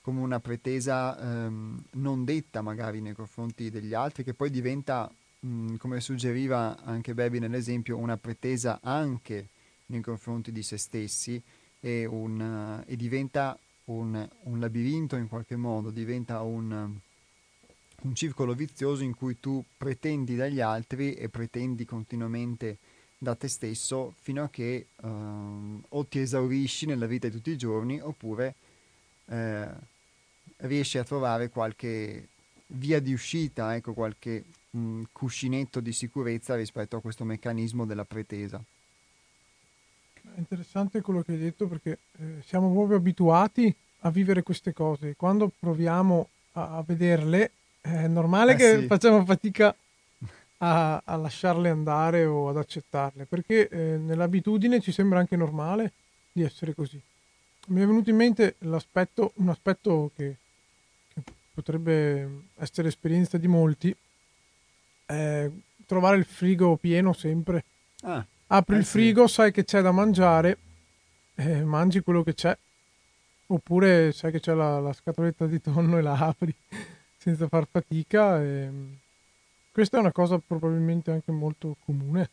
come 0.00 0.20
una 0.20 0.40
pretesa 0.40 1.18
ehm, 1.20 1.82
non 1.92 2.24
detta 2.24 2.62
magari 2.62 3.02
nei 3.02 3.12
confronti 3.12 3.68
degli 3.68 3.92
altri, 3.92 4.24
che 4.24 4.32
poi 4.32 4.48
diventa, 4.48 5.12
mh, 5.40 5.74
come 5.76 6.00
suggeriva 6.00 6.82
anche 6.82 7.12
Baby 7.12 7.38
nell'esempio, 7.38 7.98
una 7.98 8.16
pretesa 8.16 8.80
anche 8.82 9.48
nei 9.86 10.00
confronti 10.00 10.52
di 10.52 10.62
se 10.62 10.78
stessi 10.78 11.40
e, 11.80 12.06
un, 12.06 12.82
e 12.86 12.96
diventa 12.96 13.58
un, 13.86 14.26
un, 14.44 14.58
labirinto 14.58 15.16
in 15.16 15.28
qualche 15.28 15.56
modo, 15.56 15.90
diventa 15.90 16.40
un 16.40 16.98
un 18.02 18.14
circolo 18.14 18.54
vizioso 18.54 19.02
in 19.02 19.14
cui 19.14 19.38
tu 19.38 19.64
pretendi 19.76 20.34
dagli 20.36 20.60
altri 20.60 21.14
e 21.14 21.28
pretendi 21.28 21.84
continuamente 21.84 22.78
da 23.18 23.34
te 23.36 23.46
stesso 23.46 24.14
fino 24.20 24.42
a 24.42 24.50
che 24.50 24.86
uh, 24.96 25.82
o 25.88 26.06
ti 26.06 26.18
esaurisci 26.18 26.86
nella 26.86 27.06
vita 27.06 27.28
di 27.28 27.36
tutti 27.36 27.50
i 27.50 27.56
giorni 27.56 28.00
oppure 28.00 28.54
uh, 29.26 29.66
riesci 30.56 30.98
a 30.98 31.04
trovare 31.04 31.48
qualche 31.48 32.28
via 32.66 33.00
di 33.00 33.12
uscita, 33.12 33.76
ecco, 33.76 33.92
qualche 33.92 34.44
mh, 34.70 35.02
cuscinetto 35.12 35.78
di 35.78 35.92
sicurezza 35.92 36.56
rispetto 36.56 36.96
a 36.96 37.00
questo 37.00 37.24
meccanismo 37.24 37.84
della 37.84 38.04
pretesa. 38.04 38.60
È 40.34 40.38
interessante 40.38 41.00
quello 41.00 41.22
che 41.22 41.32
hai 41.32 41.38
detto 41.38 41.68
perché 41.68 41.98
eh, 42.18 42.42
siamo 42.44 42.72
proprio 42.72 42.96
abituati 42.96 43.72
a 44.00 44.10
vivere 44.10 44.42
queste 44.42 44.72
cose. 44.72 45.14
Quando 45.14 45.52
proviamo 45.56 46.28
a, 46.52 46.78
a 46.78 46.82
vederle 46.82 47.50
è 47.82 48.06
normale 48.06 48.52
eh 48.52 48.56
che 48.56 48.78
sì. 48.78 48.86
facciamo 48.86 49.24
fatica 49.24 49.74
a, 50.58 51.02
a, 51.04 51.16
lasciarle 51.16 51.68
andare 51.68 52.24
o 52.24 52.48
ad 52.48 52.56
accettarle, 52.56 53.24
perché 53.24 53.68
eh, 53.68 53.96
nell'abitudine 53.98 54.80
ci 54.80 54.92
sembra 54.92 55.18
anche 55.18 55.36
normale 55.36 55.92
di 56.30 56.42
essere 56.42 56.74
così. 56.74 57.00
Mi 57.68 57.82
è 57.82 57.86
venuto 57.86 58.10
in 58.10 58.16
mente 58.16 58.54
l'aspetto, 58.60 59.32
un 59.36 59.48
aspetto 59.48 60.12
che, 60.14 60.36
che 61.12 61.22
potrebbe 61.52 62.28
essere 62.58 62.88
esperienza 62.88 63.36
di 63.38 63.48
molti, 63.48 63.94
è 65.04 65.50
trovare 65.84 66.16
il 66.16 66.24
frigo 66.24 66.76
pieno 66.76 67.12
sempre. 67.12 67.64
Ah, 68.02 68.24
Apri 68.46 68.76
eh 68.76 68.78
il 68.78 68.84
frigo, 68.84 69.26
sì. 69.26 69.34
sai 69.34 69.52
che 69.52 69.64
c'è 69.64 69.80
da 69.80 69.90
mangiare, 69.90 70.58
eh, 71.34 71.64
mangi 71.64 72.00
quello 72.00 72.22
che 72.22 72.34
c'è, 72.34 72.56
oppure 73.46 74.12
sai 74.12 74.30
che 74.30 74.40
c'è 74.40 74.54
la, 74.54 74.78
la 74.78 74.92
scatoletta 74.92 75.46
di 75.46 75.60
tonno 75.60 75.98
e 75.98 76.02
la 76.02 76.16
apri 76.18 76.54
senza 77.22 77.46
far 77.46 77.68
fatica. 77.70 78.42
E... 78.42 78.70
Questa 79.70 79.96
è 79.96 80.00
una 80.00 80.12
cosa 80.12 80.38
probabilmente 80.44 81.12
anche 81.12 81.30
molto 81.30 81.76
comune. 81.84 82.28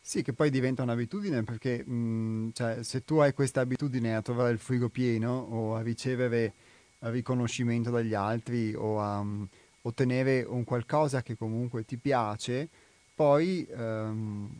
Sì, 0.00 0.22
che 0.22 0.32
poi 0.32 0.50
diventa 0.50 0.82
un'abitudine 0.82 1.42
perché 1.44 1.84
mh, 1.84 2.52
cioè, 2.54 2.82
se 2.82 3.04
tu 3.04 3.18
hai 3.18 3.34
questa 3.34 3.60
abitudine 3.60 4.16
a 4.16 4.22
trovare 4.22 4.50
il 4.50 4.58
frigo 4.58 4.88
pieno 4.88 5.30
o 5.30 5.76
a 5.76 5.82
ricevere 5.82 6.54
riconoscimento 7.00 7.90
dagli 7.90 8.14
altri 8.14 8.74
o 8.74 9.00
a 9.00 9.18
um, 9.18 9.46
ottenere 9.82 10.42
un 10.42 10.64
qualcosa 10.64 11.22
che 11.22 11.36
comunque 11.36 11.84
ti 11.84 11.98
piace, 11.98 12.68
poi 13.14 13.66
um, 13.70 14.50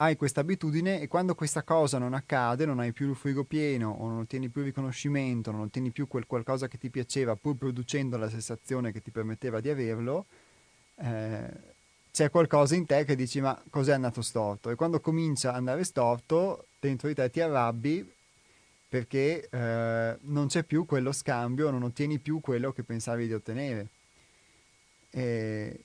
hai 0.00 0.16
questa 0.16 0.40
abitudine 0.40 1.00
e 1.00 1.08
quando 1.08 1.34
questa 1.34 1.62
cosa 1.62 1.98
non 1.98 2.14
accade, 2.14 2.64
non 2.64 2.78
hai 2.78 2.92
più 2.92 3.08
il 3.08 3.16
frigo 3.16 3.44
pieno 3.44 3.90
o 3.90 4.08
non 4.08 4.18
ottieni 4.18 4.48
più 4.48 4.62
riconoscimento, 4.62 5.50
non 5.50 5.62
ottieni 5.62 5.90
più 5.90 6.06
quel 6.06 6.26
qualcosa 6.26 6.68
che 6.68 6.78
ti 6.78 6.88
piaceva 6.88 7.34
pur 7.34 7.56
producendo 7.56 8.16
la 8.16 8.28
sensazione 8.28 8.92
che 8.92 9.00
ti 9.00 9.10
permetteva 9.10 9.60
di 9.60 9.68
averlo, 9.70 10.26
eh, 10.96 11.50
c'è 12.12 12.30
qualcosa 12.30 12.76
in 12.76 12.86
te 12.86 13.04
che 13.04 13.16
dici 13.16 13.40
ma 13.40 13.60
cos'è 13.70 13.92
andato 13.92 14.22
storto? 14.22 14.70
E 14.70 14.76
quando 14.76 15.00
comincia 15.00 15.50
ad 15.50 15.56
andare 15.56 15.82
storto, 15.82 16.66
dentro 16.78 17.08
di 17.08 17.14
te 17.14 17.28
ti 17.30 17.40
arrabbi 17.40 18.14
perché 18.88 19.48
eh, 19.50 20.16
non 20.20 20.46
c'è 20.46 20.62
più 20.62 20.86
quello 20.86 21.12
scambio, 21.12 21.70
non 21.70 21.82
ottieni 21.82 22.18
più 22.18 22.40
quello 22.40 22.72
che 22.72 22.84
pensavi 22.84 23.26
di 23.26 23.34
ottenere. 23.34 23.88
E, 25.10 25.80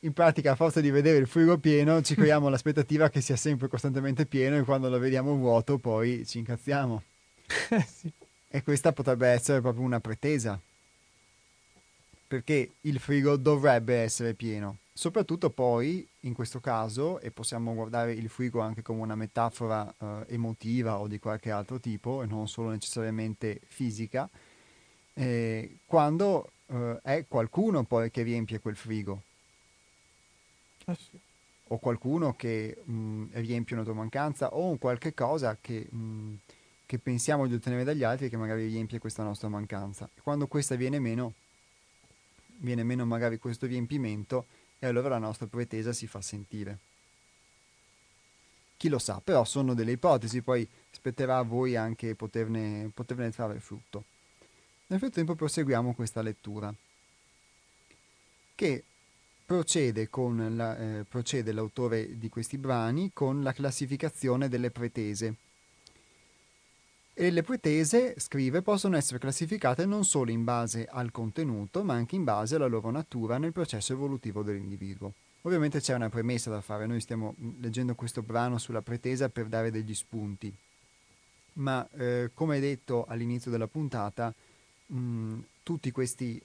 in 0.00 0.12
pratica 0.12 0.52
a 0.52 0.56
forza 0.56 0.80
di 0.80 0.90
vedere 0.90 1.18
il 1.18 1.26
frigo 1.26 1.58
pieno 1.58 2.00
ci 2.02 2.14
creiamo 2.14 2.48
l'aspettativa 2.50 3.08
che 3.10 3.20
sia 3.20 3.36
sempre 3.36 3.68
costantemente 3.68 4.26
pieno 4.26 4.56
e 4.56 4.62
quando 4.62 4.88
lo 4.88 4.98
vediamo 4.98 5.34
vuoto 5.34 5.78
poi 5.78 6.24
ci 6.26 6.38
incazziamo. 6.38 7.02
Eh, 7.70 7.80
sì. 7.82 8.12
E 8.50 8.62
questa 8.62 8.92
potrebbe 8.92 9.28
essere 9.28 9.60
proprio 9.60 9.84
una 9.84 10.00
pretesa. 10.00 10.58
Perché 12.28 12.72
il 12.82 12.98
frigo 12.98 13.36
dovrebbe 13.36 13.96
essere 13.96 14.34
pieno. 14.34 14.78
Soprattutto 14.92 15.50
poi, 15.50 16.06
in 16.20 16.34
questo 16.34 16.60
caso, 16.60 17.20
e 17.20 17.30
possiamo 17.30 17.72
guardare 17.72 18.12
il 18.12 18.28
frigo 18.28 18.60
anche 18.60 18.82
come 18.82 19.00
una 19.00 19.14
metafora 19.14 19.86
eh, 19.98 20.24
emotiva 20.28 20.98
o 20.98 21.06
di 21.06 21.18
qualche 21.18 21.50
altro 21.50 21.78
tipo, 21.78 22.22
e 22.22 22.26
non 22.26 22.48
solo 22.48 22.70
necessariamente 22.70 23.60
fisica, 23.66 24.28
eh, 25.14 25.78
quando 25.86 26.50
eh, 26.66 26.98
è 27.02 27.24
qualcuno 27.28 27.84
poi 27.84 28.10
che 28.10 28.22
riempie 28.22 28.60
quel 28.60 28.76
frigo 28.76 29.22
Sì. 30.94 31.18
O 31.70 31.78
qualcuno 31.78 32.34
che 32.34 32.80
mh, 32.82 33.26
riempie 33.32 33.76
una 33.76 33.84
tua 33.84 33.94
mancanza 33.94 34.54
o 34.54 34.68
un 34.68 34.78
qualche 34.78 35.12
cosa 35.12 35.56
che, 35.60 35.86
mh, 35.90 36.38
che 36.86 36.98
pensiamo 36.98 37.46
di 37.46 37.54
ottenere 37.54 37.84
dagli 37.84 38.02
altri 38.02 38.30
che 38.30 38.36
magari 38.38 38.66
riempie 38.66 38.98
questa 38.98 39.22
nostra 39.22 39.48
mancanza. 39.48 40.08
E 40.14 40.20
quando 40.22 40.46
questa 40.46 40.76
viene 40.76 40.98
meno, 40.98 41.34
viene 42.58 42.84
meno 42.84 43.04
magari 43.04 43.38
questo 43.38 43.66
riempimento 43.66 44.46
e 44.78 44.86
allora 44.86 45.08
la 45.08 45.18
nostra 45.18 45.46
pretesa 45.46 45.92
si 45.92 46.06
fa 46.06 46.22
sentire. 46.22 46.78
Chi 48.78 48.88
lo 48.88 48.98
sa, 48.98 49.20
però 49.22 49.44
sono 49.44 49.74
delle 49.74 49.92
ipotesi, 49.92 50.40
poi 50.40 50.66
spetterà 50.90 51.38
a 51.38 51.42
voi 51.42 51.74
anche 51.76 52.14
poterne, 52.14 52.90
poterne 52.94 53.30
trarre 53.32 53.58
frutto. 53.58 54.04
Nel 54.86 55.00
frattempo 55.00 55.34
proseguiamo 55.34 55.94
questa 55.94 56.22
lettura, 56.22 56.72
che 58.54 58.84
procede, 59.48 60.10
la, 60.10 60.76
eh, 60.76 61.04
procede 61.08 61.52
l'autore 61.52 62.18
di 62.18 62.28
questi 62.28 62.58
brani 62.58 63.12
con 63.14 63.42
la 63.42 63.54
classificazione 63.54 64.46
delle 64.46 64.70
pretese. 64.70 65.36
E 67.14 67.30
le 67.30 67.42
pretese, 67.42 68.14
scrive, 68.18 68.60
possono 68.60 68.98
essere 68.98 69.18
classificate 69.18 69.86
non 69.86 70.04
solo 70.04 70.30
in 70.30 70.44
base 70.44 70.84
al 70.84 71.10
contenuto, 71.10 71.82
ma 71.82 71.94
anche 71.94 72.14
in 72.14 72.24
base 72.24 72.56
alla 72.56 72.66
loro 72.66 72.90
natura 72.90 73.38
nel 73.38 73.52
processo 73.52 73.94
evolutivo 73.94 74.42
dell'individuo. 74.42 75.14
Ovviamente 75.42 75.80
c'è 75.80 75.94
una 75.94 76.10
premessa 76.10 76.50
da 76.50 76.60
fare, 76.60 76.84
noi 76.84 77.00
stiamo 77.00 77.34
leggendo 77.58 77.94
questo 77.94 78.20
brano 78.20 78.58
sulla 78.58 78.82
pretesa 78.82 79.30
per 79.30 79.46
dare 79.46 79.70
degli 79.70 79.94
spunti, 79.94 80.54
ma 81.54 81.88
eh, 81.96 82.32
come 82.34 82.60
detto 82.60 83.06
all'inizio 83.06 83.50
della 83.50 83.66
puntata, 83.66 84.30
mh, 84.88 84.98
mm, 84.98 85.38
tutti 85.62 85.90
questi 85.90 86.38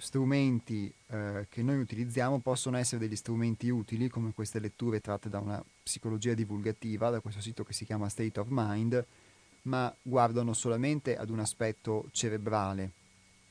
strumenti 0.00 0.92
eh, 1.08 1.46
che 1.48 1.62
noi 1.62 1.78
utilizziamo 1.78 2.40
possono 2.40 2.76
essere 2.76 3.00
degli 3.00 3.16
strumenti 3.16 3.68
utili, 3.68 4.08
come 4.08 4.32
queste 4.32 4.58
letture 4.58 5.00
tratte 5.00 5.28
da 5.28 5.38
una 5.38 5.62
psicologia 5.82 6.34
divulgativa, 6.34 7.10
da 7.10 7.20
questo 7.20 7.40
sito 7.40 7.62
che 7.62 7.72
si 7.72 7.84
chiama 7.84 8.08
State 8.08 8.40
of 8.40 8.48
Mind, 8.50 9.04
ma 9.62 9.94
guardano 10.02 10.54
solamente 10.54 11.16
ad 11.16 11.30
un 11.30 11.38
aspetto 11.38 12.08
cerebrale 12.12 12.92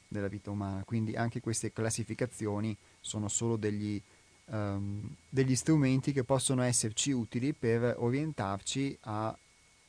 della 0.08 0.28
vita 0.28 0.50
umana, 0.50 0.84
quindi 0.84 1.16
anche 1.16 1.40
queste 1.40 1.72
classificazioni 1.72 2.76
sono 3.00 3.28
solo 3.28 3.56
degli, 3.56 4.02
um, 4.46 5.16
degli 5.30 5.56
strumenti 5.56 6.12
che 6.12 6.24
possono 6.24 6.64
esserci 6.64 7.12
utili 7.12 7.54
per 7.54 7.96
orientarci 8.00 8.98
a, 9.02 9.38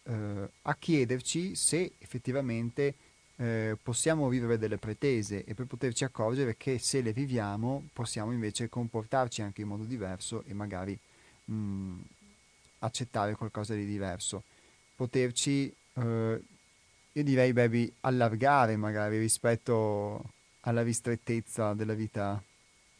uh, 0.02 0.12
a 0.62 0.76
chiederci 0.76 1.54
se 1.54 1.92
effettivamente 1.98 2.94
eh, 3.40 3.78
possiamo 3.82 4.28
vivere 4.28 4.58
delle 4.58 4.76
pretese 4.76 5.44
e 5.44 5.54
per 5.54 5.64
poterci 5.64 6.04
accorgere 6.04 6.56
che 6.58 6.78
se 6.78 7.00
le 7.00 7.12
viviamo 7.12 7.88
possiamo 7.94 8.32
invece 8.32 8.68
comportarci 8.68 9.40
anche 9.40 9.62
in 9.62 9.68
modo 9.68 9.84
diverso 9.84 10.42
e 10.46 10.52
magari 10.52 10.98
mh, 11.46 11.54
mm, 11.54 12.00
accettare 12.80 13.34
qualcosa 13.34 13.74
di 13.74 13.86
diverso. 13.86 14.42
Poterci, 14.94 15.74
eh, 15.94 16.42
io 17.12 17.24
direi, 17.24 17.54
baby, 17.54 17.90
allargare 18.00 18.76
magari 18.76 19.18
rispetto 19.18 20.32
alla 20.60 20.82
ristrettezza 20.82 21.72
della 21.72 21.94
vita 21.94 22.42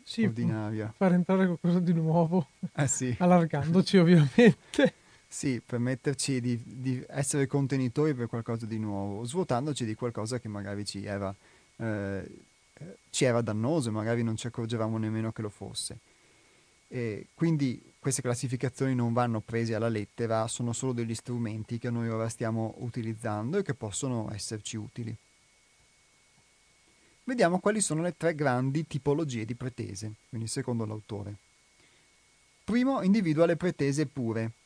sì, 0.02 0.24
ordinaria. 0.24 0.90
Far 0.96 1.12
entrare 1.12 1.44
qualcosa 1.44 1.80
di 1.80 1.92
nuovo, 1.92 2.48
eh 2.74 2.86
sì. 2.86 3.14
allargandoci 3.18 3.98
ovviamente. 3.98 4.94
Sì, 5.32 5.62
permetterci 5.64 6.40
di, 6.40 6.60
di, 6.64 7.04
essere 7.06 7.46
contenitori 7.46 8.14
per 8.14 8.26
qualcosa 8.26 8.66
di 8.66 8.80
nuovo, 8.80 9.22
svuotandoci 9.22 9.84
di 9.84 9.94
qualcosa 9.94 10.40
che 10.40 10.48
magari 10.48 10.84
ci 10.84 11.04
era, 11.04 11.32
eh, 11.76 12.28
ci 13.10 13.24
era 13.24 13.40
dannoso, 13.40 13.92
magari 13.92 14.24
non 14.24 14.34
ci 14.34 14.48
accorgevamo 14.48 14.98
nemmeno 14.98 15.30
che 15.30 15.42
lo 15.42 15.48
fosse. 15.48 15.98
E 16.88 17.28
quindi 17.32 17.80
queste 18.00 18.22
classificazioni 18.22 18.96
non 18.96 19.12
vanno 19.12 19.38
prese 19.38 19.76
alla 19.76 19.88
lettera, 19.88 20.48
sono 20.48 20.72
solo 20.72 20.94
degli 20.94 21.14
strumenti 21.14 21.78
che 21.78 21.90
noi 21.90 22.08
ora 22.08 22.28
stiamo 22.28 22.74
utilizzando 22.78 23.58
e 23.58 23.62
che 23.62 23.74
possono 23.74 24.28
esserci 24.32 24.76
utili. 24.76 25.16
Vediamo 27.22 27.60
quali 27.60 27.80
sono 27.80 28.02
le 28.02 28.16
tre 28.16 28.34
grandi 28.34 28.84
tipologie 28.84 29.44
di 29.44 29.54
pretese, 29.54 30.14
quindi 30.28 30.48
secondo 30.48 30.84
l'autore. 30.84 31.36
Primo, 32.64 33.00
individua 33.02 33.46
le 33.46 33.54
pretese 33.56 34.06
pure. 34.06 34.58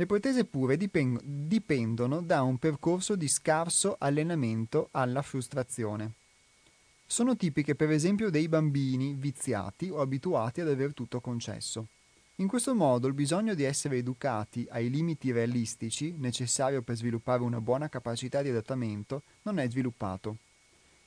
Le 0.00 0.06
pretese 0.06 0.46
pure 0.46 0.78
dipendono 0.78 2.22
da 2.22 2.40
un 2.40 2.56
percorso 2.56 3.16
di 3.16 3.28
scarso 3.28 3.96
allenamento 3.98 4.88
alla 4.92 5.20
frustrazione. 5.20 6.12
Sono 7.04 7.36
tipiche 7.36 7.74
per 7.74 7.90
esempio 7.90 8.30
dei 8.30 8.48
bambini 8.48 9.12
viziati 9.12 9.90
o 9.90 10.00
abituati 10.00 10.62
ad 10.62 10.70
aver 10.70 10.94
tutto 10.94 11.20
concesso. 11.20 11.88
In 12.36 12.48
questo 12.48 12.74
modo 12.74 13.08
il 13.08 13.12
bisogno 13.12 13.52
di 13.52 13.64
essere 13.64 13.98
educati 13.98 14.66
ai 14.70 14.88
limiti 14.88 15.32
realistici 15.32 16.14
necessario 16.16 16.80
per 16.80 16.96
sviluppare 16.96 17.42
una 17.42 17.60
buona 17.60 17.90
capacità 17.90 18.40
di 18.40 18.48
adattamento 18.48 19.24
non 19.42 19.58
è 19.58 19.68
sviluppato. 19.68 20.38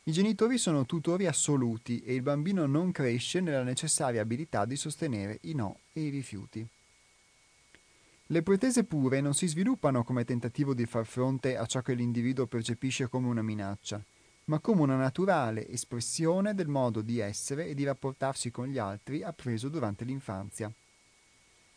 I 0.04 0.12
genitori 0.12 0.60
sono 0.60 0.86
tutori 0.86 1.26
assoluti 1.26 2.00
e 2.02 2.14
il 2.14 2.22
bambino 2.22 2.68
non 2.68 2.92
cresce 2.92 3.40
nella 3.40 3.64
necessaria 3.64 4.22
abilità 4.22 4.66
di 4.66 4.76
sostenere 4.76 5.40
i 5.42 5.56
no 5.56 5.80
e 5.94 6.02
i 6.02 6.10
rifiuti. 6.10 6.68
Le 8.28 8.42
pretese 8.42 8.86
pure 8.86 9.20
non 9.20 9.34
si 9.34 9.48
sviluppano 9.48 10.04
come 10.06 10.24
tentativo 10.24 10.74
di 10.74 10.86
far 10.86 11.06
fronte 11.06 11.58
a 11.58 11.66
ciò 11.66 11.82
che 11.82 11.94
l'individuo 11.94 12.48
percepisce 12.48 13.10
come 13.10 13.28
una 13.28 13.42
minaccia, 13.42 14.02
ma 14.46 14.60
come 14.60 14.82
una 14.82 14.96
naturale 14.96 15.68
espressione 15.68 16.54
del 16.54 16.68
modo 16.68 17.02
di 17.02 17.20
essere 17.20 17.68
e 17.68 17.74
di 17.74 17.84
rapportarsi 17.84 18.50
con 18.50 18.68
gli 18.68 18.78
altri 18.78 19.24
appreso 19.24 19.68
durante 19.68 20.06
l'infanzia. 20.06 20.72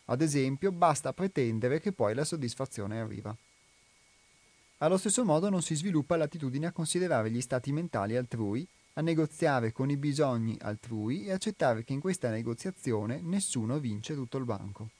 Ad 0.05 0.23
esempio, 0.23 0.71
basta 0.71 1.13
pretendere 1.13 1.81
che 1.81 1.91
poi 1.91 2.15
la 2.15 2.25
soddisfazione 2.25 3.01
arriva. 3.01 3.37
Allo 4.79 4.99
stesso 4.99 5.25
modo 5.25 5.51
non 5.51 5.63
si 5.63 5.75
sviluppa 5.75 6.17
l'attitudine 6.17 6.67
a 6.67 6.73
considerare 6.73 7.31
gli 7.31 7.41
stati 7.41 7.73
mentali 7.73 8.17
altrui, 8.17 8.65
a 8.95 9.01
negoziare 9.01 9.73
con 9.73 9.91
i 9.91 9.97
bisogni 9.97 10.57
altrui 10.61 11.27
e 11.27 11.33
accettare 11.33 11.83
che 11.83 11.93
in 11.93 12.01
questa 12.01 12.31
negoziazione 12.31 13.21
nessuno 13.21 13.81
vince 13.81 14.15
tutto 14.15 14.39
il 14.39 14.45
banco. 14.45 14.91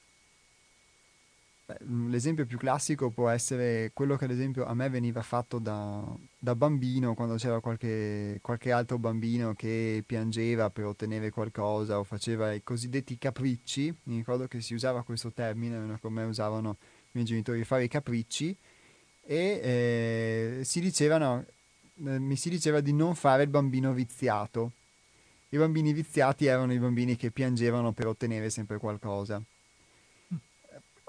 Mm, 1.83 2.09
l'esempio 2.09 2.45
più 2.45 2.57
classico 2.57 3.09
può 3.09 3.27
essere 3.27 3.91
quello 3.93 4.15
che 4.15 4.23
ad 4.23 4.31
esempio 4.31 4.65
a 4.65 4.73
me 4.73 4.87
veniva 4.89 5.21
fatto 5.21 5.59
da, 5.59 6.01
da 6.37 6.55
bambino 6.55 7.13
quando 7.13 7.35
c'era 7.35 7.59
qualche, 7.59 8.39
qualche, 8.41 8.71
altro 8.71 8.97
bambino 8.97 9.53
che 9.53 10.01
piangeva 10.05 10.69
per 10.69 10.85
ottenere 10.85 11.29
qualcosa 11.29 11.99
o 11.99 12.05
faceva 12.05 12.53
i 12.53 12.63
cosiddetti 12.63 13.17
capricci. 13.17 13.93
Mi 14.03 14.15
ricordo 14.17 14.47
che 14.47 14.61
si 14.61 14.73
usava 14.75 15.03
questo 15.03 15.33
termine, 15.33 15.97
come 15.99 16.23
usavano 16.23 16.77
i 16.79 17.09
miei 17.11 17.25
genitori, 17.25 17.63
fare 17.65 17.83
i 17.83 17.89
capricci 17.89 18.55
e 19.21 19.59
eh, 20.59 20.63
si 20.63 20.79
dicevano, 20.79 21.45
eh, 22.05 22.19
mi 22.19 22.37
si 22.37 22.49
diceva 22.49 22.79
di 22.79 22.93
non 22.93 23.13
fare 23.13 23.43
il 23.43 23.49
bambino 23.49 23.91
viziato. 23.91 24.71
I 25.49 25.57
bambini 25.57 25.91
viziati 25.91 26.45
erano 26.45 26.71
i 26.73 26.79
bambini 26.79 27.17
che 27.17 27.31
piangevano 27.31 27.91
per 27.91 28.07
ottenere 28.07 28.49
sempre 28.49 28.77
qualcosa 28.77 29.43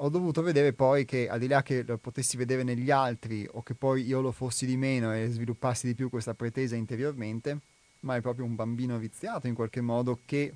ho 0.01 0.09
dovuto 0.09 0.42
vedere 0.42 0.72
poi 0.72 1.05
che 1.05 1.28
al 1.28 1.38
di 1.38 1.49
là 1.49 1.62
che 1.62 1.82
lo 1.82 1.99
potessi 1.99 2.36
vedere 2.36 2.62
negli 2.62 2.90
altri 2.90 3.49
o 3.51 3.62
che 3.62 3.74
poi 3.74 4.05
io 4.07 4.20
lo 4.20 4.30
fossi 4.30 4.66
di 4.66 4.76
meno 4.76 5.14
e 5.14 5.28
sviluppassi 5.28 5.86
di 5.86 5.94
più 5.94 6.09
questa 6.09 6.34
pretesa 6.34 6.76
interiormente, 6.76 7.59
ma 8.01 8.14
è 8.14 8.20
proprio 8.20 8.44
un 8.44 8.55
bambino 8.55 8.96
viziato 8.99 9.49
in 9.49 9.55
qualche 9.55 9.80
modo 9.80 10.20
che 10.24 10.55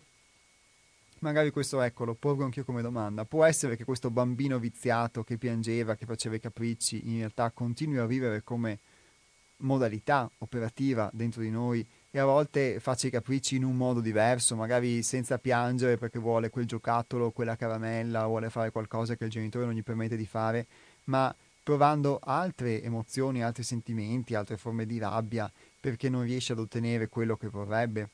magari 1.20 1.50
questo 1.50 1.80
ecco 1.80 2.04
lo 2.04 2.14
porgo 2.14 2.44
anch'io 2.44 2.64
come 2.64 2.82
domanda. 2.82 3.24
Può 3.24 3.44
essere 3.44 3.76
che 3.76 3.84
questo 3.84 4.10
bambino 4.10 4.58
viziato 4.58 5.24
che 5.24 5.38
piangeva, 5.38 5.96
che 5.96 6.06
faceva 6.06 6.36
i 6.36 6.40
capricci, 6.40 7.08
in 7.08 7.18
realtà 7.18 7.50
continui 7.50 7.98
a 7.98 8.06
vivere 8.06 8.42
come 8.42 8.78
modalità 9.58 10.30
operativa 10.38 11.10
dentro 11.12 11.40
di 11.42 11.50
noi 11.50 11.84
e 12.14 12.18
a 12.18 12.26
volte 12.26 12.78
faccia 12.78 13.06
i 13.06 13.10
capricci 13.10 13.56
in 13.56 13.64
un 13.64 13.74
modo 13.74 14.00
diverso, 14.00 14.54
magari 14.54 15.02
senza 15.02 15.38
piangere 15.38 15.96
perché 15.96 16.18
vuole 16.18 16.50
quel 16.50 16.66
giocattolo, 16.66 17.30
quella 17.30 17.56
caramella, 17.56 18.26
vuole 18.26 18.50
fare 18.50 18.70
qualcosa 18.70 19.16
che 19.16 19.24
il 19.24 19.30
genitore 19.30 19.64
non 19.64 19.72
gli 19.74 19.82
permette 19.82 20.18
di 20.18 20.26
fare, 20.26 20.66
ma 21.04 21.34
provando 21.62 22.20
altre 22.22 22.82
emozioni, 22.82 23.42
altri 23.42 23.62
sentimenti, 23.62 24.34
altre 24.34 24.58
forme 24.58 24.84
di 24.84 24.98
rabbia 24.98 25.50
perché 25.80 26.10
non 26.10 26.24
riesce 26.24 26.52
ad 26.52 26.58
ottenere 26.58 27.08
quello 27.08 27.38
che 27.38 27.48
vorrebbe. 27.48 28.10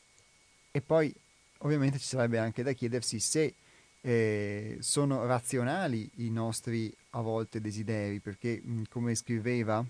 E 0.70 0.80
poi 0.80 1.12
ovviamente 1.58 1.98
ci 1.98 2.06
sarebbe 2.06 2.38
anche 2.38 2.62
da 2.62 2.70
chiedersi 2.70 3.18
se 3.18 3.52
eh, 4.00 4.76
sono 4.78 5.26
razionali 5.26 6.08
i 6.18 6.30
nostri 6.30 6.94
a 7.10 7.20
volte 7.20 7.60
desideri, 7.60 8.20
perché 8.20 8.62
come 8.88 9.16
scriveva 9.16 9.84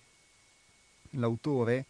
l'autore, 1.10 1.84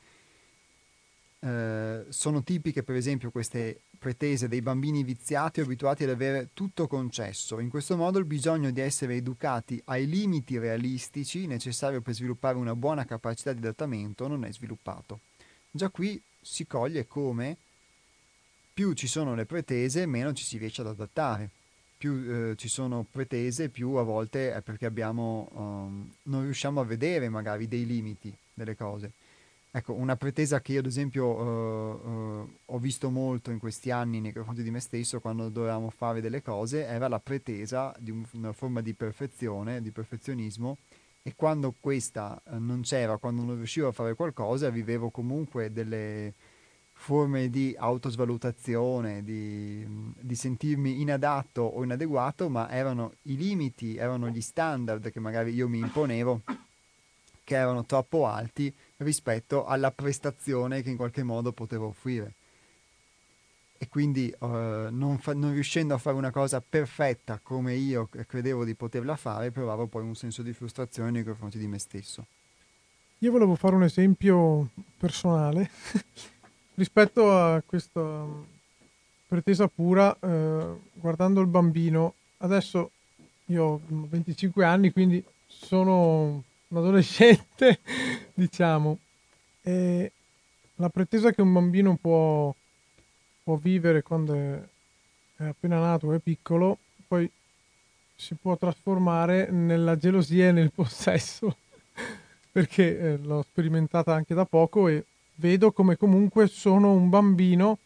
eh, 1.41 2.05
sono 2.09 2.43
tipiche 2.43 2.83
per 2.83 2.97
esempio 2.97 3.31
queste 3.31 3.83
pretese 3.99 4.49
dei 4.49 4.63
bambini 4.63 5.03
viziati 5.03 5.61
abituati 5.61 6.05
ad 6.05 6.11
avere 6.11 6.51
tutto 6.55 6.87
concesso. 6.87 7.59
In 7.59 7.69
questo 7.69 7.97
modo 7.97 8.19
il 8.19 8.25
bisogno 8.25 8.71
di 8.71 8.81
essere 8.81 9.17
educati 9.17 9.81
ai 9.87 10.07
limiti 10.07 10.59
realistici 10.59 11.47
necessario 11.47 12.01
per 12.01 12.15
sviluppare 12.15 12.57
una 12.57 12.77
buona 12.77 13.05
capacità 13.05 13.53
di 13.53 13.59
adattamento 13.59 14.29
non 14.29 14.45
è 14.45 14.53
sviluppato. 14.53 15.21
Già 15.71 15.91
qui 15.91 16.21
si 16.41 16.67
coglie 16.67 17.07
come 17.07 17.57
più 18.73 18.93
ci 18.93 19.09
sono 19.09 19.35
le 19.35 19.45
pretese, 19.45 20.07
meno 20.07 20.33
ci 20.33 20.45
si 20.45 20.57
riesce 20.57 20.83
ad 20.83 20.87
adattare. 20.87 21.51
Più 21.99 22.13
eh, 22.13 22.55
ci 22.57 22.69
sono 22.69 23.05
pretese, 23.11 23.71
più 23.71 23.95
a 23.95 24.05
volte 24.05 24.55
è 24.55 24.61
perché 24.63 24.87
abbiamo, 24.87 25.49
um, 25.53 26.09
non 26.25 26.43
riusciamo 26.43 26.81
a 26.81 26.85
vedere 26.85 27.29
magari 27.29 27.67
dei 27.67 27.85
limiti 27.85 28.33
delle 28.55 28.77
cose. 28.77 29.11
Ecco, 29.71 29.93
una 29.93 30.17
pretesa 30.17 30.63
che 30.63 30.73
io 30.73 30.79
ad 30.81 30.87
esempio 30.87 31.27
uh, 31.27 32.09
uh, 32.09 32.59
ho 32.65 32.79
visto 32.79 33.11
molto 33.11 33.51
in 33.51 33.59
questi 33.59 33.91
anni 33.91 34.19
nei 34.19 34.33
confronti 34.33 34.63
di 34.63 34.71
me 34.71 34.81
stesso 34.81 35.21
quando 35.21 35.51
dovevamo 35.51 35.91
fare 35.91 36.23
delle 36.23 36.43
cose 36.43 36.87
era 36.87 37.07
la 37.07 37.21
pretesa 37.21 37.95
di 37.99 38.11
un, 38.11 38.25
una 38.33 38.53
forma 38.53 38.81
di 38.81 38.95
perfezione, 38.95 39.83
di 39.83 39.91
perfezionismo 39.91 40.79
e 41.23 41.35
quando 41.37 41.75
questa 41.79 42.41
uh, 42.45 42.57
non 42.57 42.81
c'era, 42.81 43.19
quando 43.19 43.43
non 43.43 43.57
riuscivo 43.57 43.89
a 43.89 43.93
fare 43.93 44.15
qualcosa, 44.15 44.71
vivevo 44.71 45.11
comunque 45.11 45.71
delle 45.71 46.33
forme 46.93 47.51
di 47.51 47.75
autosvalutazione, 47.79 49.23
di, 49.23 49.87
di 50.19 50.35
sentirmi 50.35 51.01
inadatto 51.01 51.63
o 51.63 51.85
inadeguato, 51.85 52.49
ma 52.49 52.71
erano 52.71 53.13
i 53.25 53.37
limiti, 53.37 53.97
erano 53.97 54.29
gli 54.31 54.41
standard 54.41 55.11
che 55.11 55.21
magari 55.21 55.53
io 55.53 55.69
mi 55.69 55.79
imponevo 55.79 56.43
che 57.45 57.55
erano 57.55 57.87
troppo 57.87 58.27
alti 58.27 58.75
rispetto 58.99 59.67
alla 59.67 59.91
prestazione 59.91 60.83
che 60.83 60.91
in 60.91 60.97
qualche 60.97 61.23
modo 61.23 61.53
potevo 61.53 61.87
offrire. 61.89 62.35
E 63.81 63.89
quindi 63.89 64.35
uh, 64.41 64.47
non, 64.91 65.19
fa- 65.21 65.35
non, 65.35 65.53
riuscendo 65.53 65.95
a 65.95 65.99
fare 65.99 66.17
una 66.17 66.33
cosa 66.33 66.61
perfetta 66.61 67.39
come 67.41 67.75
io 67.75 68.09
credevo 68.09 68.65
di 68.65 68.75
poterla 68.75 69.15
fare, 69.15 69.53
provavo 69.53 69.87
poi 69.87 70.03
un 70.03 70.17
senso 70.17 70.43
di 70.43 70.53
frustrazione 70.53 71.13
nei 71.13 71.23
confronti 71.23 71.59
di 71.59 71.69
me 71.69 71.79
stesso. 71.79 72.27
Io 73.19 73.31
volevo 73.31 73.55
fare 73.55 73.77
un 73.77 73.85
esempio 73.85 74.71
personale 74.97 75.71
rispetto 76.75 77.33
a 77.33 77.63
questa 77.65 78.27
pretesa 79.29 79.69
pura, 79.69 80.17
eh, 80.19 80.77
guardando 80.95 81.41
il 81.41 81.47
bambino. 81.47 82.15
Adesso 82.39 82.91
io 83.47 83.65
ho 83.65 83.81
25 83.87 84.65
anni, 84.65 84.91
quindi 84.91 85.25
sono 85.47 86.43
un 86.69 86.79
adolescente, 86.79 87.81
diciamo, 88.35 88.99
e 89.63 90.13
la 90.77 90.89
pretesa 90.89 91.33
che 91.33 91.43
un 91.43 91.53
bambino 91.53 91.97
può, 91.97 92.55
può 93.43 93.57
vivere 93.57 94.03
quando 94.03 94.35
è, 94.35 94.63
è 95.43 95.45
appena 95.45 95.79
nato, 95.79 96.13
è 96.13 96.19
piccolo, 96.19 96.79
poi 97.07 97.31
si 98.15 98.35
può 98.35 98.57
trasformare 98.57 99.51
nella 99.51 99.97
gelosia 99.97 100.49
e 100.49 100.53
nel 100.53 100.73
possesso, 100.75 101.57
perché 102.53 102.99
eh, 102.99 103.17
l'ho 103.19 103.43
sperimentata 103.43 104.15
anche 104.15 104.35
da 104.35 104.45
poco 104.45 104.89
e 104.89 105.05
vedo 105.37 105.73
come 105.73 105.97
comunque 105.97 106.49
sono 106.49 106.93
un 106.93 107.09
bambino 107.09 107.79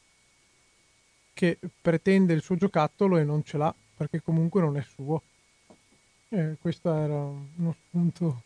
che 1.34 1.58
pretende 1.80 2.34
il 2.34 2.42
suo 2.42 2.56
giocattolo 2.56 3.16
e 3.16 3.24
non 3.24 3.44
ce 3.44 3.56
l'ha, 3.58 3.74
perché 3.96 4.20
comunque 4.22 4.60
non 4.60 4.76
è 4.76 4.82
suo. 4.82 5.22
Eh, 6.28 6.56
questo 6.60 6.92
era 6.94 7.14
uno 7.14 7.74
spunto 7.88 8.42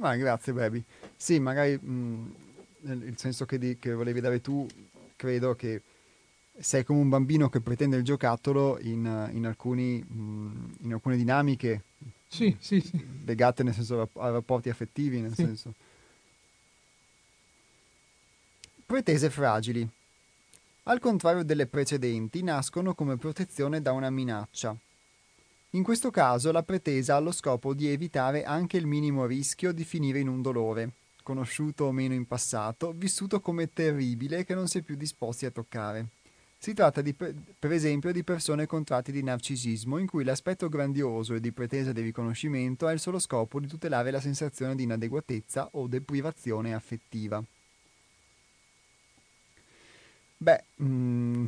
ma 0.00 0.16
grazie, 0.16 0.52
baby. 0.52 0.82
Sì, 1.14 1.38
magari 1.38 1.78
mh, 1.78 2.34
il 2.82 3.14
senso 3.16 3.44
che, 3.44 3.58
di, 3.58 3.78
che, 3.78 3.92
volevi 3.92 4.20
dare 4.20 4.40
tu, 4.40 4.66
credo 5.14 5.54
che 5.54 5.82
sei 6.58 6.84
come 6.84 7.00
un 7.00 7.08
bambino 7.08 7.48
che 7.48 7.60
pretende 7.60 7.96
il 7.96 8.02
giocattolo 8.02 8.78
in, 8.80 9.30
in, 9.32 9.46
alcuni, 9.46 10.02
mh, 10.02 10.76
in 10.82 10.92
alcune 10.92 11.16
dinamiche 11.16 11.84
sì, 12.26 12.56
sì, 12.58 12.80
sì. 12.80 13.22
legate 13.24 13.62
nel 13.62 13.74
senso 13.74 14.08
a 14.14 14.30
rapporti 14.30 14.70
affettivi, 14.70 15.20
nel 15.20 15.34
senso. 15.34 15.74
Pretese 18.86 19.30
fragili. 19.30 19.86
Al 20.84 20.98
contrario 20.98 21.44
delle 21.44 21.66
precedenti, 21.66 22.42
nascono 22.42 22.94
come 22.94 23.16
protezione 23.18 23.82
da 23.82 23.92
una 23.92 24.10
minaccia 24.10 24.76
In 25.74 25.84
questo 25.84 26.10
caso 26.10 26.50
la 26.50 26.64
pretesa 26.64 27.14
ha 27.14 27.20
lo 27.20 27.30
scopo 27.30 27.74
di 27.74 27.86
evitare 27.86 28.42
anche 28.42 28.76
il 28.76 28.86
minimo 28.86 29.24
rischio 29.24 29.70
di 29.70 29.84
finire 29.84 30.18
in 30.18 30.26
un 30.26 30.42
dolore, 30.42 30.94
conosciuto 31.22 31.84
o 31.84 31.92
meno 31.92 32.12
in 32.12 32.26
passato, 32.26 32.92
vissuto 32.92 33.40
come 33.40 33.72
terribile 33.72 34.44
che 34.44 34.54
non 34.54 34.66
si 34.66 34.78
è 34.78 34.82
più 34.82 34.96
disposti 34.96 35.46
a 35.46 35.52
toccare. 35.52 36.06
Si 36.58 36.74
tratta 36.74 37.00
di, 37.02 37.14
per 37.14 37.70
esempio 37.70 38.10
di 38.10 38.24
persone 38.24 38.66
con 38.66 38.82
tratti 38.82 39.12
di 39.12 39.22
narcisismo 39.22 39.98
in 39.98 40.08
cui 40.08 40.24
l'aspetto 40.24 40.68
grandioso 40.68 41.34
e 41.34 41.40
di 41.40 41.52
pretesa 41.52 41.92
di 41.92 42.00
riconoscimento 42.00 42.88
ha 42.88 42.92
il 42.92 42.98
solo 42.98 43.20
scopo 43.20 43.60
di 43.60 43.68
tutelare 43.68 44.10
la 44.10 44.20
sensazione 44.20 44.74
di 44.74 44.82
inadeguatezza 44.82 45.68
o 45.74 45.86
deprivazione 45.86 46.74
affettiva. 46.74 47.40
Beh, 50.36 50.64
mm, 50.82 51.44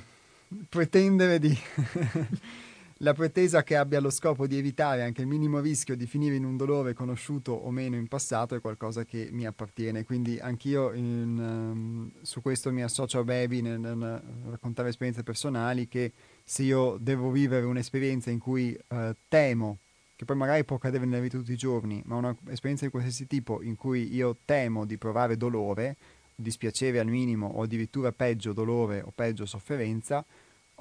pretendere 0.69 1.41
di 1.41 1.59
la 3.03 3.15
pretesa 3.15 3.65
che 3.65 3.77
abbia 3.77 4.01
lo 4.01 4.11
scopo 4.11 4.47
di 4.47 4.57
evitare 4.57 5.03
anche 5.03 5.23
il 5.23 5.27
minimo 5.27 5.59
rischio 5.59 5.97
di 5.97 6.07
finire 6.07 6.37
in 6.37 6.45
un 6.45 6.57
dolore 6.57 6.95
conosciuto 6.95 7.51
o 7.51 7.71
meno 7.73 7.97
in 7.97 8.07
passato 8.07 8.55
è 8.55 8.61
qualcosa 8.61 9.05
che 9.05 9.29
mi 9.33 9.45
appartiene, 9.45 10.05
quindi 10.05 10.39
anch'io 10.39 10.93
in, 10.93 11.37
um, 11.37 12.13
su 12.23 12.41
questo 12.41 12.71
mi 12.71 12.83
associo 12.83 13.19
a 13.19 13.25
Baby 13.25 13.61
nel, 13.61 13.81
nel, 13.81 14.23
raccontare 14.51 14.91
esperienze 14.91 15.25
personali 15.25 15.89
che 15.89 16.13
se 16.45 16.63
io 16.63 16.97
devo 17.01 17.31
vivere 17.33 17.67
un'esperienza 17.67 18.31
in 18.31 18.39
cui 18.39 18.77
uh, 18.89 19.13
temo, 19.27 19.79
che 20.15 20.25
poi 20.25 20.37
magari 20.37 20.65
può 20.65 20.77
accadere 20.77 21.05
nella 21.05 21.21
vita 21.21 21.39
tutti 21.39 21.53
i 21.53 21.57
giorni, 21.57 22.01
ma 22.05 22.15
un'esperienza 22.17 22.85
di 22.85 22.93
qualsiasi 22.93 23.27
tipo 23.27 23.63
in 23.63 23.75
cui 23.75 24.15
io 24.15 24.37
temo 24.45 24.85
di 24.85 24.97
provare 24.97 25.37
dolore, 25.37 25.97
dispiacere 26.37 27.01
al 27.01 27.09
minimo 27.09 27.49
o 27.49 27.63
addirittura 27.63 28.13
peggio 28.13 28.53
dolore 28.53 29.03
o 29.05 29.11
peggio 29.13 29.45
sofferenza, 29.45 30.25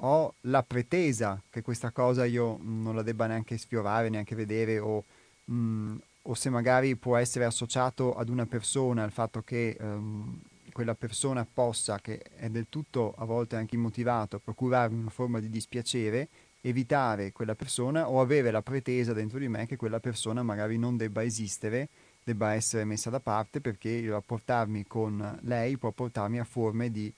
ho 0.04 0.34
la 0.42 0.62
pretesa 0.62 1.40
che 1.48 1.62
questa 1.62 1.90
cosa 1.90 2.24
io 2.24 2.58
non 2.62 2.94
la 2.94 3.02
debba 3.02 3.26
neanche 3.26 3.56
sfiorare, 3.58 4.08
neanche 4.08 4.34
vedere 4.34 4.78
o, 4.78 5.04
mh, 5.44 5.54
mm, 5.54 5.96
o 6.22 6.34
se 6.34 6.50
magari 6.50 6.96
può 6.96 7.16
essere 7.16 7.44
associato 7.44 8.14
ad 8.14 8.28
una 8.28 8.46
persona 8.46 9.04
il 9.04 9.10
fatto 9.12 9.42
che 9.42 9.76
um, 9.80 10.40
quella 10.72 10.94
persona 10.94 11.46
possa, 11.50 11.98
che 12.00 12.20
è 12.36 12.48
del 12.48 12.66
tutto 12.68 13.14
a 13.16 13.24
volte 13.24 13.56
anche 13.56 13.76
immotivato, 13.76 14.38
procurarmi 14.38 14.98
una 14.98 15.10
forma 15.10 15.38
di 15.38 15.50
dispiacere, 15.50 16.28
evitare 16.62 17.32
quella 17.32 17.54
persona 17.54 18.08
o 18.08 18.20
avere 18.20 18.50
la 18.50 18.62
pretesa 18.62 19.12
dentro 19.12 19.38
di 19.38 19.48
me 19.48 19.66
che 19.66 19.76
quella 19.76 20.00
persona 20.00 20.42
magari 20.42 20.78
non 20.78 20.96
debba 20.96 21.22
esistere, 21.22 21.88
debba 22.24 22.54
essere 22.54 22.84
messa 22.84 23.10
da 23.10 23.20
parte 23.20 23.60
perché 23.60 23.90
il 23.90 24.10
rapportarmi 24.10 24.86
con 24.86 25.38
lei 25.42 25.76
può 25.76 25.90
portarmi 25.90 26.40
a 26.40 26.44
forme 26.44 26.90
di... 26.90 27.12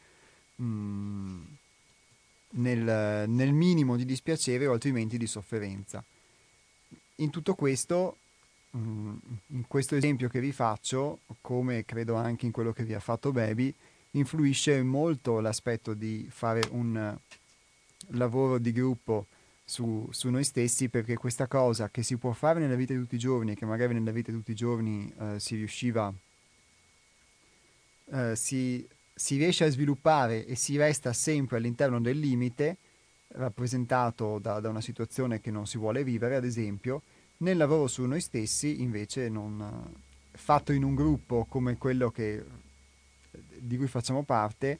Mh, 0.56 0.64
mm, 0.64 1.42
nel, 2.56 3.28
nel 3.28 3.52
minimo 3.52 3.96
di 3.96 4.04
dispiacere 4.04 4.66
o 4.66 4.72
altrimenti 4.72 5.16
di 5.16 5.26
sofferenza. 5.26 6.04
In 7.16 7.30
tutto 7.30 7.54
questo, 7.54 8.16
mm, 8.76 9.16
in 9.48 9.66
questo 9.66 9.96
esempio 9.96 10.28
che 10.28 10.40
vi 10.40 10.52
faccio, 10.52 11.20
come 11.40 11.84
credo 11.84 12.14
anche 12.14 12.46
in 12.46 12.52
quello 12.52 12.72
che 12.72 12.84
vi 12.84 12.94
ha 12.94 13.00
fatto 13.00 13.32
Baby, 13.32 13.72
influisce 14.12 14.82
molto 14.82 15.40
l'aspetto 15.40 15.94
di 15.94 16.26
fare 16.30 16.62
un 16.70 17.16
lavoro 18.08 18.58
di 18.58 18.72
gruppo 18.72 19.26
su, 19.64 20.06
su, 20.10 20.28
noi 20.28 20.44
stessi 20.44 20.88
perché 20.88 21.16
questa 21.16 21.46
cosa 21.46 21.88
che 21.88 22.02
si 22.02 22.16
può 22.16 22.32
fare 22.32 22.60
nella 22.60 22.74
vita 22.74 22.92
di 22.92 23.00
tutti 23.00 23.14
i 23.14 23.18
giorni 23.18 23.52
e 23.52 23.54
che 23.54 23.64
magari 23.64 23.94
nella 23.94 24.10
vita 24.10 24.30
di 24.30 24.36
tutti 24.36 24.50
i 24.50 24.56
giorni 24.56 25.12
eh, 25.18 25.40
si 25.40 25.56
riusciva, 25.56 26.12
eh, 28.12 28.36
si 28.36 28.86
si 29.14 29.36
riesce 29.36 29.64
a 29.64 29.70
sviluppare 29.70 30.44
e 30.44 30.56
si 30.56 30.76
resta 30.76 31.12
sempre 31.12 31.58
all'interno 31.58 32.00
del 32.00 32.18
limite 32.18 32.78
rappresentato 33.28 34.38
da, 34.38 34.60
da, 34.60 34.68
una 34.68 34.80
situazione 34.80 35.40
che 35.40 35.50
non 35.50 35.66
si 35.66 35.78
vuole 35.78 36.04
vivere, 36.04 36.36
ad 36.36 36.44
esempio, 36.44 37.02
nel 37.38 37.56
lavoro 37.56 37.86
su 37.86 38.04
noi 38.04 38.20
stessi, 38.20 38.82
invece, 38.82 39.28
non, 39.28 39.92
fatto 40.32 40.72
in 40.72 40.82
un 40.82 40.94
gruppo 40.94 41.46
come 41.48 41.76
quello 41.76 42.10
che, 42.10 42.44
di 43.58 43.76
cui 43.76 43.86
facciamo 43.86 44.22
parte, 44.22 44.78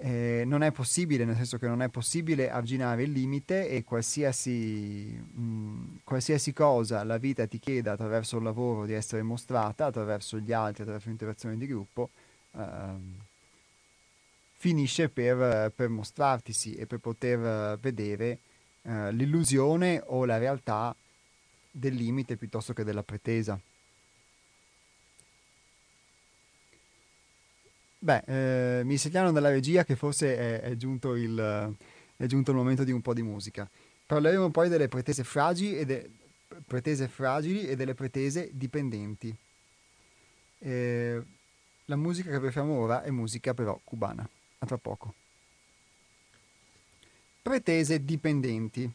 eh, 0.00 0.44
non 0.46 0.62
è 0.62 0.70
possibile, 0.70 1.24
nel 1.24 1.34
senso 1.34 1.58
che 1.58 1.66
non 1.66 1.82
è 1.82 1.88
possibile 1.88 2.50
arginare 2.50 3.02
il 3.02 3.10
limite 3.10 3.68
e 3.68 3.84
qualsiasi, 3.84 5.20
mh, 5.34 6.00
qualsiasi 6.04 6.52
cosa 6.52 7.02
la 7.04 7.18
vita 7.18 7.46
ti 7.46 7.58
chieda 7.58 7.92
attraverso 7.92 8.36
il 8.36 8.44
lavoro 8.44 8.86
di 8.86 8.92
essere 8.92 9.22
mostrata, 9.22 9.86
attraverso 9.86 10.38
gli 10.38 10.52
altri, 10.52 10.82
attraverso 10.82 11.08
l'interazione 11.08 11.56
di 11.56 11.66
gruppo, 11.66 12.10
ehm, 12.54 13.16
finisce 14.60 15.08
per, 15.08 15.72
per 15.74 15.88
mostrartisi 15.88 16.74
e 16.74 16.86
per 16.86 16.98
poter 16.98 17.78
vedere 17.78 18.40
eh, 18.82 19.12
l'illusione 19.12 20.02
o 20.04 20.24
la 20.24 20.36
realtà 20.36 20.94
del 21.70 21.94
limite 21.94 22.36
piuttosto 22.36 22.72
che 22.72 22.82
della 22.82 23.04
pretesa. 23.04 23.58
Beh, 28.00 28.78
eh, 28.80 28.84
mi 28.84 28.96
segnalano 28.96 29.32
dalla 29.32 29.50
regia 29.50 29.84
che 29.84 29.94
forse 29.94 30.36
è, 30.36 30.60
è, 30.60 30.76
giunto 30.76 31.14
il, 31.14 31.76
è, 32.16 32.26
giunto 32.26 32.50
il, 32.50 32.56
momento 32.56 32.82
di 32.82 32.90
un 32.90 33.00
po' 33.00 33.14
di 33.14 33.22
musica. 33.22 33.68
Parleremo 34.06 34.50
poi 34.50 34.68
delle 34.68 34.88
pretese 34.88 35.22
fragili 35.22 35.78
e, 35.78 35.84
de, 35.84 36.10
pretese 36.66 37.06
fragili 37.06 37.68
e 37.68 37.76
delle 37.76 37.94
pretese 37.94 38.50
dipendenti. 38.52 39.34
Eh, 40.60 41.22
la 41.84 41.96
musica 41.96 42.30
che 42.30 42.40
preferiamo 42.40 42.76
ora 42.76 43.02
è 43.02 43.10
musica 43.10 43.54
però 43.54 43.78
cubana. 43.84 44.28
A 44.58 44.66
tra 44.66 44.78
poco. 44.78 45.14
Pretese 47.42 48.04
dipendenti. 48.04 48.90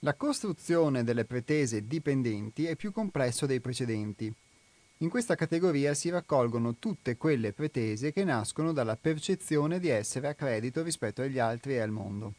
La 0.00 0.14
costruzione 0.14 1.04
delle 1.04 1.24
pretese 1.24 1.86
dipendenti 1.86 2.66
è 2.66 2.76
più 2.76 2.92
complesso 2.92 3.46
dei 3.46 3.60
precedenti. 3.60 4.32
In 4.98 5.08
questa 5.08 5.34
categoria 5.34 5.94
si 5.94 6.10
raccolgono 6.10 6.76
tutte 6.76 7.16
quelle 7.16 7.52
pretese 7.52 8.12
che 8.12 8.22
nascono 8.22 8.72
dalla 8.72 8.96
percezione 8.96 9.78
di 9.78 9.88
essere 9.88 10.28
a 10.28 10.34
credito 10.34 10.82
rispetto 10.82 11.22
agli 11.22 11.38
altri 11.38 11.74
e 11.74 11.80
al 11.80 11.90
mondo. 11.90 12.34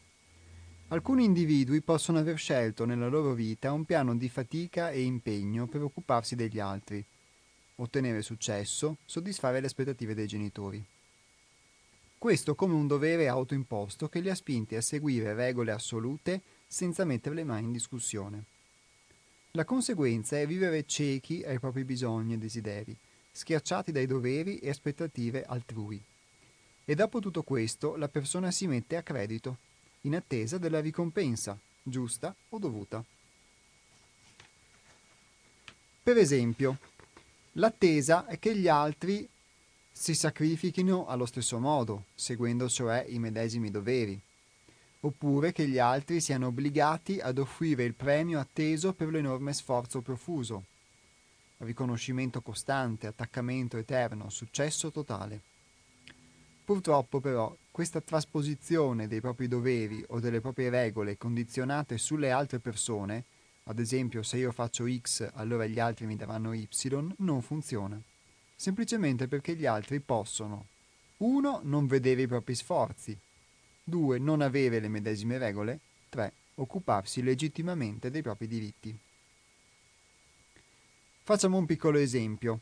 Alcuni 0.89 1.23
individui 1.23 1.81
possono 1.81 2.19
aver 2.19 2.37
scelto 2.37 2.85
nella 2.85 3.07
loro 3.07 3.33
vita 3.33 3.71
un 3.71 3.85
piano 3.85 4.15
di 4.15 4.29
fatica 4.29 4.91
e 4.91 5.01
impegno 5.01 5.65
per 5.65 5.81
occuparsi 5.81 6.35
degli 6.35 6.59
altri, 6.59 7.03
ottenere 7.75 8.21
successo, 8.21 8.97
soddisfare 9.05 9.59
le 9.59 9.65
aspettative 9.67 10.13
dei 10.13 10.27
genitori. 10.27 10.85
Questo 12.21 12.53
come 12.53 12.75
un 12.75 12.85
dovere 12.85 13.27
autoimposto 13.27 14.07
che 14.07 14.19
li 14.19 14.29
ha 14.29 14.35
spinti 14.35 14.75
a 14.75 14.81
seguire 14.81 15.33
regole 15.33 15.71
assolute 15.71 16.39
senza 16.67 17.03
mettere 17.03 17.33
le 17.33 17.43
mani 17.43 17.65
in 17.65 17.71
discussione. 17.71 18.43
La 19.53 19.65
conseguenza 19.65 20.37
è 20.39 20.45
vivere 20.45 20.85
ciechi 20.85 21.41
ai 21.41 21.57
propri 21.57 21.83
bisogni 21.83 22.35
e 22.35 22.37
desideri, 22.37 22.95
schiacciati 23.31 23.91
dai 23.91 24.05
doveri 24.05 24.59
e 24.59 24.69
aspettative 24.69 25.43
altrui. 25.45 25.99
E 26.85 26.93
dopo 26.93 27.19
tutto 27.19 27.41
questo 27.41 27.95
la 27.95 28.07
persona 28.07 28.51
si 28.51 28.67
mette 28.67 28.97
a 28.97 29.01
credito, 29.01 29.57
in 30.01 30.15
attesa 30.15 30.59
della 30.59 30.79
ricompensa, 30.79 31.57
giusta 31.81 32.35
o 32.49 32.59
dovuta. 32.59 33.03
Per 36.03 36.17
esempio, 36.17 36.77
l'attesa 37.53 38.27
è 38.27 38.37
che 38.37 38.55
gli 38.55 38.67
altri 38.67 39.27
si 39.91 40.15
sacrifichino 40.15 41.05
allo 41.05 41.25
stesso 41.25 41.59
modo, 41.59 42.05
seguendo 42.15 42.67
cioè 42.69 43.05
i 43.07 43.19
medesimi 43.19 43.69
doveri, 43.69 44.19
oppure 45.01 45.51
che 45.51 45.67
gli 45.67 45.77
altri 45.77 46.21
siano 46.21 46.47
obbligati 46.47 47.19
ad 47.19 47.37
offrire 47.37 47.83
il 47.83 47.93
premio 47.93 48.39
atteso 48.39 48.93
per 48.93 49.09
l'enorme 49.09 49.53
sforzo 49.53 50.01
profuso, 50.01 50.65
riconoscimento 51.57 52.41
costante, 52.41 53.07
attaccamento 53.07 53.77
eterno, 53.77 54.29
successo 54.29 54.91
totale. 54.91 55.41
Purtroppo 56.63 57.19
però 57.19 57.55
questa 57.69 58.01
trasposizione 58.01 59.07
dei 59.07 59.19
propri 59.19 59.47
doveri 59.47 60.03
o 60.07 60.19
delle 60.19 60.41
proprie 60.41 60.69
regole 60.69 61.17
condizionate 61.17 61.97
sulle 61.97 62.31
altre 62.31 62.59
persone, 62.59 63.25
ad 63.65 63.77
esempio 63.77 64.23
se 64.23 64.37
io 64.37 64.51
faccio 64.51 64.85
X 64.87 65.29
allora 65.33 65.65
gli 65.65 65.79
altri 65.79 66.05
mi 66.05 66.15
daranno 66.15 66.53
Y, 66.53 66.67
non 67.17 67.41
funziona 67.41 68.01
semplicemente 68.61 69.27
perché 69.27 69.55
gli 69.55 69.65
altri 69.65 69.99
possono 70.01 70.67
1. 71.17 71.61
non 71.63 71.87
vedere 71.87 72.21
i 72.21 72.27
propri 72.27 72.53
sforzi, 72.53 73.17
2. 73.83 74.19
non 74.19 74.41
avere 74.41 74.79
le 74.79 74.87
medesime 74.87 75.39
regole, 75.39 75.79
3. 76.09 76.31
occuparsi 76.55 77.23
legittimamente 77.23 78.11
dei 78.11 78.21
propri 78.21 78.45
diritti. 78.45 78.95
Facciamo 81.23 81.57
un 81.57 81.65
piccolo 81.65 81.97
esempio. 81.97 82.59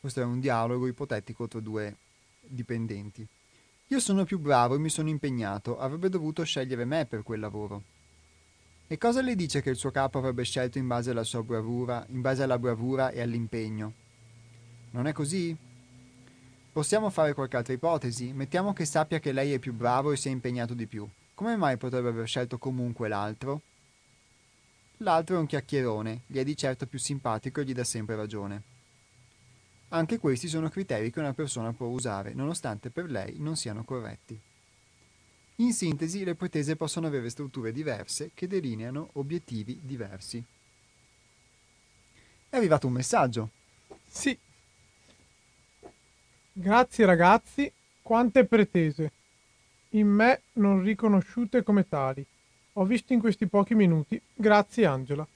Questo 0.00 0.20
è 0.20 0.24
un 0.24 0.40
dialogo 0.40 0.88
ipotetico 0.88 1.46
tra 1.46 1.60
due 1.60 1.94
dipendenti. 2.40 3.24
Io 3.86 4.00
sono 4.00 4.24
più 4.24 4.40
bravo 4.40 4.74
e 4.74 4.78
mi 4.78 4.88
sono 4.88 5.10
impegnato, 5.10 5.78
avrebbe 5.78 6.08
dovuto 6.08 6.42
scegliere 6.42 6.84
me 6.84 7.06
per 7.06 7.22
quel 7.22 7.38
lavoro. 7.38 7.82
E 8.88 8.98
cosa 8.98 9.22
le 9.22 9.36
dice 9.36 9.62
che 9.62 9.70
il 9.70 9.76
suo 9.76 9.92
capo 9.92 10.18
avrebbe 10.18 10.42
scelto 10.42 10.78
in 10.78 10.88
base 10.88 11.12
alla 11.12 11.22
sua 11.22 11.44
bravura, 11.44 12.04
in 12.08 12.20
base 12.20 12.42
alla 12.42 12.58
bravura 12.58 13.10
e 13.10 13.20
all'impegno? 13.20 14.08
Non 14.92 15.06
è 15.06 15.12
così? 15.12 15.56
Possiamo 16.72 17.10
fare 17.10 17.32
qualche 17.32 17.56
altra 17.56 17.72
ipotesi? 17.72 18.32
Mettiamo 18.32 18.72
che 18.72 18.84
sappia 18.84 19.20
che 19.20 19.32
lei 19.32 19.52
è 19.52 19.58
più 19.58 19.72
bravo 19.72 20.12
e 20.12 20.16
si 20.16 20.28
è 20.28 20.30
impegnato 20.30 20.74
di 20.74 20.86
più. 20.86 21.08
Come 21.34 21.56
mai 21.56 21.76
potrebbe 21.76 22.08
aver 22.08 22.26
scelto 22.26 22.58
comunque 22.58 23.08
l'altro? 23.08 23.62
L'altro 24.98 25.36
è 25.36 25.38
un 25.38 25.46
chiacchierone, 25.46 26.22
gli 26.26 26.38
è 26.38 26.44
di 26.44 26.56
certo 26.56 26.86
più 26.86 26.98
simpatico 26.98 27.60
e 27.60 27.64
gli 27.64 27.72
dà 27.72 27.84
sempre 27.84 28.16
ragione. 28.16 28.62
Anche 29.88 30.18
questi 30.18 30.48
sono 30.48 30.68
criteri 30.68 31.10
che 31.10 31.20
una 31.20 31.32
persona 31.32 31.72
può 31.72 31.86
usare, 31.86 32.34
nonostante 32.34 32.90
per 32.90 33.10
lei 33.10 33.36
non 33.38 33.56
siano 33.56 33.82
corretti. 33.84 34.38
In 35.56 35.72
sintesi, 35.72 36.24
le 36.24 36.34
pretese 36.34 36.76
possono 36.76 37.06
avere 37.06 37.30
strutture 37.30 37.72
diverse 37.72 38.30
che 38.34 38.46
delineano 38.46 39.10
obiettivi 39.14 39.80
diversi. 39.82 40.42
È 42.48 42.56
arrivato 42.56 42.86
un 42.86 42.92
messaggio. 42.92 43.50
Sì. 44.08 44.38
Grazie 46.52 47.04
ragazzi, 47.06 47.72
quante 48.02 48.44
pretese. 48.44 49.12
In 49.90 50.08
me 50.08 50.42
non 50.54 50.82
riconosciute 50.82 51.62
come 51.62 51.88
tali. 51.88 52.24
Ho 52.74 52.84
visto 52.84 53.12
in 53.12 53.20
questi 53.20 53.46
pochi 53.46 53.74
minuti. 53.74 54.20
Grazie 54.34 54.86
Angela. 54.86 55.26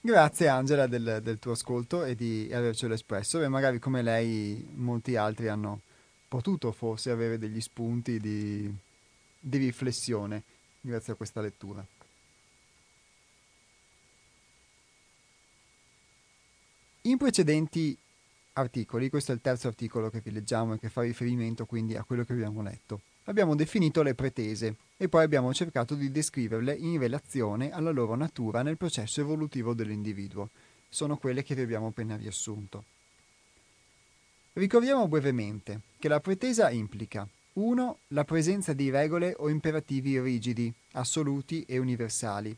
Grazie 0.00 0.48
Angela 0.48 0.86
del, 0.86 1.20
del 1.22 1.38
tuo 1.38 1.52
ascolto 1.52 2.04
e 2.04 2.16
di 2.16 2.50
avercelo 2.52 2.94
espresso 2.94 3.40
e 3.40 3.48
magari 3.48 3.78
come 3.78 4.02
lei 4.02 4.66
molti 4.74 5.14
altri 5.14 5.48
hanno 5.48 5.80
potuto 6.26 6.72
forse 6.72 7.10
avere 7.10 7.38
degli 7.38 7.60
spunti 7.60 8.18
di 8.18 8.74
di 9.44 9.58
riflessione 9.58 10.44
grazie 10.80 11.14
a 11.14 11.16
questa 11.16 11.40
lettura. 11.40 11.84
In 17.02 17.16
precedenti 17.16 17.96
articoli, 18.54 19.08
questo 19.08 19.32
è 19.32 19.34
il 19.34 19.40
terzo 19.40 19.68
articolo 19.68 20.10
che 20.10 20.20
vi 20.20 20.30
leggiamo 20.30 20.74
e 20.74 20.78
che 20.78 20.88
fa 20.88 21.02
riferimento 21.02 21.66
quindi 21.66 21.96
a 21.96 22.04
quello 22.04 22.24
che 22.24 22.32
abbiamo 22.32 22.62
letto, 22.62 23.00
abbiamo 23.24 23.54
definito 23.54 24.02
le 24.02 24.14
pretese 24.14 24.76
e 24.96 25.08
poi 25.08 25.24
abbiamo 25.24 25.52
cercato 25.54 25.94
di 25.94 26.10
descriverle 26.10 26.74
in 26.74 26.98
relazione 26.98 27.70
alla 27.70 27.90
loro 27.90 28.14
natura 28.14 28.62
nel 28.62 28.76
processo 28.76 29.20
evolutivo 29.20 29.74
dell'individuo. 29.74 30.50
Sono 30.88 31.16
quelle 31.16 31.42
che 31.42 31.54
vi 31.54 31.62
abbiamo 31.62 31.88
appena 31.88 32.16
riassunto. 32.16 32.84
Ricordiamo 34.54 35.08
brevemente 35.08 35.80
che 35.98 36.08
la 36.08 36.20
pretesa 36.20 36.70
implica 36.70 37.26
1. 37.54 37.98
La 38.08 38.24
presenza 38.24 38.72
di 38.72 38.90
regole 38.90 39.34
o 39.36 39.48
imperativi 39.48 40.20
rigidi, 40.20 40.72
assoluti 40.92 41.64
e 41.66 41.78
universali. 41.78 42.56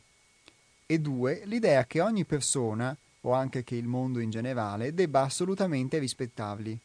E 0.85 0.99
2. 0.99 1.41
L'idea 1.45 1.85
che 1.85 1.99
ogni 2.01 2.25
persona, 2.25 2.95
o 3.25 3.33
anche 3.33 3.63
che 3.63 3.75
il 3.75 3.87
mondo 3.87 4.19
in 4.19 4.29
generale, 4.29 4.93
debba 4.93 5.21
assolutamente 5.21 5.97
rispettarli. 5.97 6.79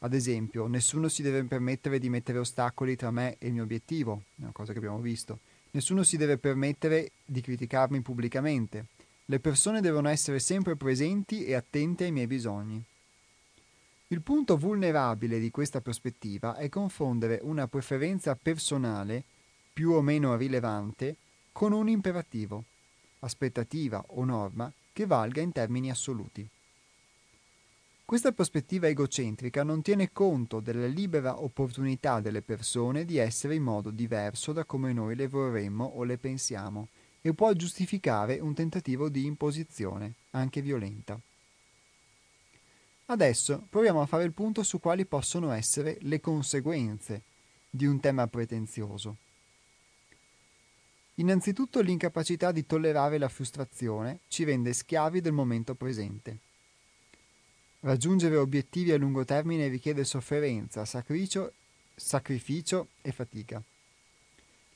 Ad 0.00 0.14
esempio, 0.14 0.66
nessuno 0.66 1.08
si 1.08 1.22
deve 1.22 1.44
permettere 1.44 1.98
di 1.98 2.08
mettere 2.08 2.38
ostacoli 2.38 2.96
tra 2.96 3.10
me 3.10 3.36
e 3.38 3.48
il 3.48 3.52
mio 3.52 3.62
obiettivo, 3.62 4.24
è 4.36 4.42
una 4.42 4.52
cosa 4.52 4.72
che 4.72 4.78
abbiamo 4.78 4.98
visto. 4.98 5.40
Nessuno 5.72 6.02
si 6.02 6.16
deve 6.16 6.38
permettere 6.38 7.12
di 7.24 7.40
criticarmi 7.40 8.00
pubblicamente. 8.00 8.86
Le 9.26 9.38
persone 9.38 9.80
devono 9.80 10.08
essere 10.08 10.38
sempre 10.38 10.76
presenti 10.76 11.44
e 11.44 11.54
attente 11.54 12.04
ai 12.04 12.12
miei 12.12 12.26
bisogni. 12.26 12.82
Il 14.08 14.22
punto 14.22 14.56
vulnerabile 14.56 15.38
di 15.38 15.50
questa 15.50 15.80
prospettiva 15.80 16.56
è 16.56 16.68
confondere 16.68 17.38
una 17.42 17.68
preferenza 17.68 18.34
personale, 18.34 19.24
più 19.72 19.92
o 19.92 20.02
meno 20.02 20.36
rilevante, 20.36 21.16
con 21.52 21.72
un 21.72 21.88
imperativo, 21.88 22.64
aspettativa 23.20 24.02
o 24.08 24.24
norma 24.24 24.72
che 24.92 25.06
valga 25.06 25.40
in 25.40 25.52
termini 25.52 25.90
assoluti. 25.90 26.48
Questa 28.04 28.32
prospettiva 28.32 28.88
egocentrica 28.88 29.62
non 29.62 29.80
tiene 29.80 30.12
conto 30.12 30.60
della 30.60 30.86
libera 30.86 31.42
opportunità 31.42 32.20
delle 32.20 32.42
persone 32.42 33.06
di 33.06 33.16
essere 33.16 33.54
in 33.54 33.62
modo 33.62 33.90
diverso 33.90 34.52
da 34.52 34.64
come 34.64 34.92
noi 34.92 35.16
le 35.16 35.28
vorremmo 35.28 35.84
o 35.84 36.04
le 36.04 36.18
pensiamo 36.18 36.88
e 37.22 37.32
può 37.32 37.50
giustificare 37.52 38.38
un 38.38 38.52
tentativo 38.52 39.08
di 39.08 39.24
imposizione, 39.24 40.14
anche 40.32 40.60
violenta. 40.60 41.18
Adesso 43.06 43.66
proviamo 43.70 44.02
a 44.02 44.06
fare 44.06 44.24
il 44.24 44.32
punto 44.32 44.62
su 44.62 44.78
quali 44.78 45.06
possono 45.06 45.50
essere 45.52 45.96
le 46.02 46.20
conseguenze 46.20 47.22
di 47.70 47.86
un 47.86 47.98
tema 48.00 48.26
pretenzioso. 48.26 49.16
Innanzitutto 51.16 51.80
l'incapacità 51.80 52.52
di 52.52 52.64
tollerare 52.64 53.18
la 53.18 53.28
frustrazione 53.28 54.20
ci 54.28 54.44
rende 54.44 54.72
schiavi 54.72 55.20
del 55.20 55.32
momento 55.32 55.74
presente. 55.74 56.38
Raggiungere 57.80 58.36
obiettivi 58.36 58.92
a 58.92 58.96
lungo 58.96 59.24
termine 59.24 59.68
richiede 59.68 60.04
sofferenza, 60.04 60.84
sacrificio, 60.84 61.52
sacrificio 61.94 62.88
e 63.02 63.12
fatica. 63.12 63.62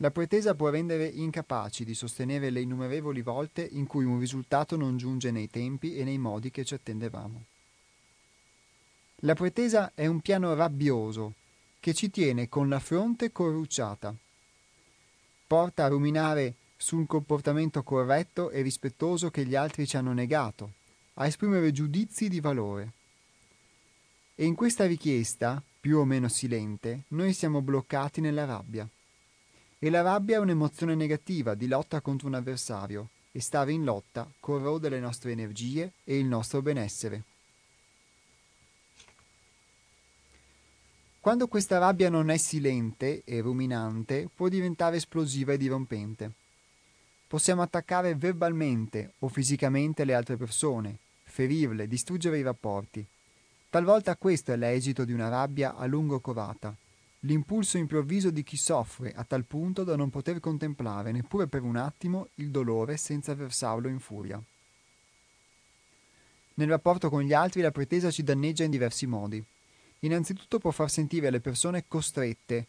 La 0.00 0.10
pretesa 0.10 0.54
può 0.54 0.68
rendere 0.68 1.06
incapaci 1.06 1.84
di 1.84 1.94
sostenere 1.94 2.50
le 2.50 2.60
innumerevoli 2.60 3.22
volte 3.22 3.62
in 3.62 3.86
cui 3.86 4.04
un 4.04 4.18
risultato 4.18 4.76
non 4.76 4.98
giunge 4.98 5.30
nei 5.30 5.48
tempi 5.48 5.96
e 5.96 6.04
nei 6.04 6.18
modi 6.18 6.50
che 6.50 6.64
ci 6.64 6.74
attendevamo. 6.74 7.44
La 9.20 9.34
pretesa 9.34 9.92
è 9.94 10.06
un 10.06 10.20
piano 10.20 10.52
rabbioso 10.52 11.34
che 11.80 11.94
ci 11.94 12.10
tiene 12.10 12.50
con 12.50 12.68
la 12.68 12.78
fronte 12.78 13.32
corrucciata. 13.32 14.14
Porta 15.46 15.84
a 15.84 15.88
ruminare 15.88 16.54
sul 16.76 17.06
comportamento 17.06 17.84
corretto 17.84 18.50
e 18.50 18.62
rispettoso 18.62 19.30
che 19.30 19.46
gli 19.46 19.54
altri 19.54 19.86
ci 19.86 19.96
hanno 19.96 20.12
negato, 20.12 20.72
a 21.14 21.26
esprimere 21.26 21.70
giudizi 21.70 22.28
di 22.28 22.40
valore. 22.40 22.92
E 24.34 24.44
in 24.44 24.56
questa 24.56 24.86
richiesta, 24.86 25.62
più 25.80 25.98
o 25.98 26.04
meno 26.04 26.28
silente, 26.28 27.04
noi 27.08 27.32
siamo 27.32 27.62
bloccati 27.62 28.20
nella 28.20 28.44
rabbia. 28.44 28.88
E 29.78 29.88
la 29.90 30.02
rabbia 30.02 30.36
è 30.36 30.40
un'emozione 30.40 30.96
negativa 30.96 31.54
di 31.54 31.68
lotta 31.68 32.00
contro 32.00 32.26
un 32.26 32.34
avversario, 32.34 33.10
e 33.30 33.40
stare 33.40 33.70
in 33.70 33.84
lotta 33.84 34.28
corrode 34.40 34.88
le 34.88 34.98
nostre 34.98 35.30
energie 35.30 35.92
e 36.02 36.18
il 36.18 36.24
nostro 36.26 36.60
benessere. 36.60 37.22
Quando 41.26 41.48
questa 41.48 41.78
rabbia 41.78 42.08
non 42.08 42.30
è 42.30 42.36
silente 42.36 43.24
e 43.24 43.40
ruminante, 43.40 44.30
può 44.32 44.46
diventare 44.46 44.98
esplosiva 44.98 45.54
e 45.54 45.56
dirompente. 45.56 46.30
Possiamo 47.26 47.62
attaccare 47.62 48.14
verbalmente 48.14 49.14
o 49.18 49.26
fisicamente 49.26 50.04
le 50.04 50.14
altre 50.14 50.36
persone, 50.36 50.98
ferirle, 51.24 51.88
distruggere 51.88 52.38
i 52.38 52.42
rapporti. 52.42 53.04
Talvolta 53.68 54.14
questo 54.14 54.52
è 54.52 54.56
l'esito 54.56 55.04
di 55.04 55.12
una 55.12 55.28
rabbia 55.28 55.74
a 55.74 55.84
lungo 55.86 56.20
covata, 56.20 56.72
l'impulso 57.22 57.76
improvviso 57.76 58.30
di 58.30 58.44
chi 58.44 58.56
soffre 58.56 59.12
a 59.12 59.24
tal 59.24 59.42
punto 59.46 59.82
da 59.82 59.96
non 59.96 60.10
poter 60.10 60.38
contemplare 60.38 61.10
neppure 61.10 61.48
per 61.48 61.62
un 61.62 61.74
attimo 61.74 62.28
il 62.34 62.52
dolore 62.52 62.96
senza 62.96 63.34
versarlo 63.34 63.88
in 63.88 63.98
furia. 63.98 64.40
Nel 66.54 66.68
rapporto 66.68 67.10
con 67.10 67.22
gli 67.22 67.32
altri 67.32 67.62
la 67.62 67.72
pretesa 67.72 68.12
ci 68.12 68.22
danneggia 68.22 68.62
in 68.62 68.70
diversi 68.70 69.08
modi. 69.08 69.44
Innanzitutto 70.00 70.58
può 70.58 70.70
far 70.70 70.90
sentire 70.90 71.30
le 71.30 71.40
persone 71.40 71.84
costrette, 71.88 72.66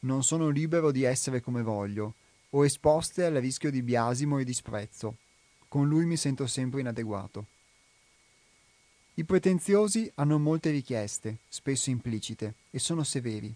non 0.00 0.22
sono 0.22 0.48
libero 0.48 0.90
di 0.90 1.02
essere 1.02 1.40
come 1.40 1.62
voglio, 1.62 2.14
o 2.50 2.64
esposte 2.64 3.24
al 3.24 3.34
rischio 3.34 3.70
di 3.70 3.82
biasimo 3.82 4.38
e 4.38 4.44
disprezzo. 4.44 5.16
Con 5.68 5.86
lui 5.86 6.04
mi 6.04 6.16
sento 6.16 6.46
sempre 6.46 6.80
inadeguato. 6.80 7.46
I 9.14 9.24
pretenziosi 9.24 10.10
hanno 10.14 10.38
molte 10.38 10.70
richieste, 10.70 11.38
spesso 11.48 11.90
implicite, 11.90 12.54
e 12.70 12.78
sono 12.78 13.04
severi. 13.04 13.54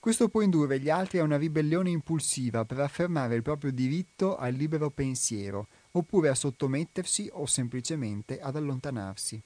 Questo 0.00 0.28
può 0.28 0.40
indurre 0.40 0.80
gli 0.80 0.88
altri 0.88 1.18
a 1.18 1.22
una 1.24 1.36
ribellione 1.36 1.90
impulsiva 1.90 2.64
per 2.64 2.80
affermare 2.80 3.36
il 3.36 3.42
proprio 3.42 3.70
diritto 3.70 4.36
al 4.36 4.54
libero 4.54 4.90
pensiero, 4.90 5.68
oppure 5.92 6.28
a 6.28 6.34
sottomettersi 6.34 7.28
o 7.32 7.46
semplicemente 7.46 8.40
ad 8.40 8.56
allontanarsi. 8.56 9.40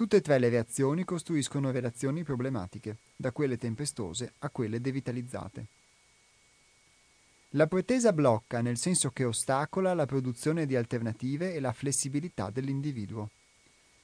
Tutte 0.00 0.16
e 0.16 0.20
tre 0.22 0.38
le 0.38 0.48
reazioni 0.48 1.04
costruiscono 1.04 1.70
relazioni 1.70 2.24
problematiche, 2.24 2.96
da 3.14 3.32
quelle 3.32 3.58
tempestose 3.58 4.32
a 4.38 4.48
quelle 4.48 4.80
devitalizzate. 4.80 5.66
La 7.50 7.66
pretesa 7.66 8.10
blocca 8.14 8.62
nel 8.62 8.78
senso 8.78 9.10
che 9.10 9.24
ostacola 9.24 9.92
la 9.92 10.06
produzione 10.06 10.64
di 10.64 10.74
alternative 10.74 11.52
e 11.52 11.60
la 11.60 11.74
flessibilità 11.74 12.48
dell'individuo. 12.48 13.28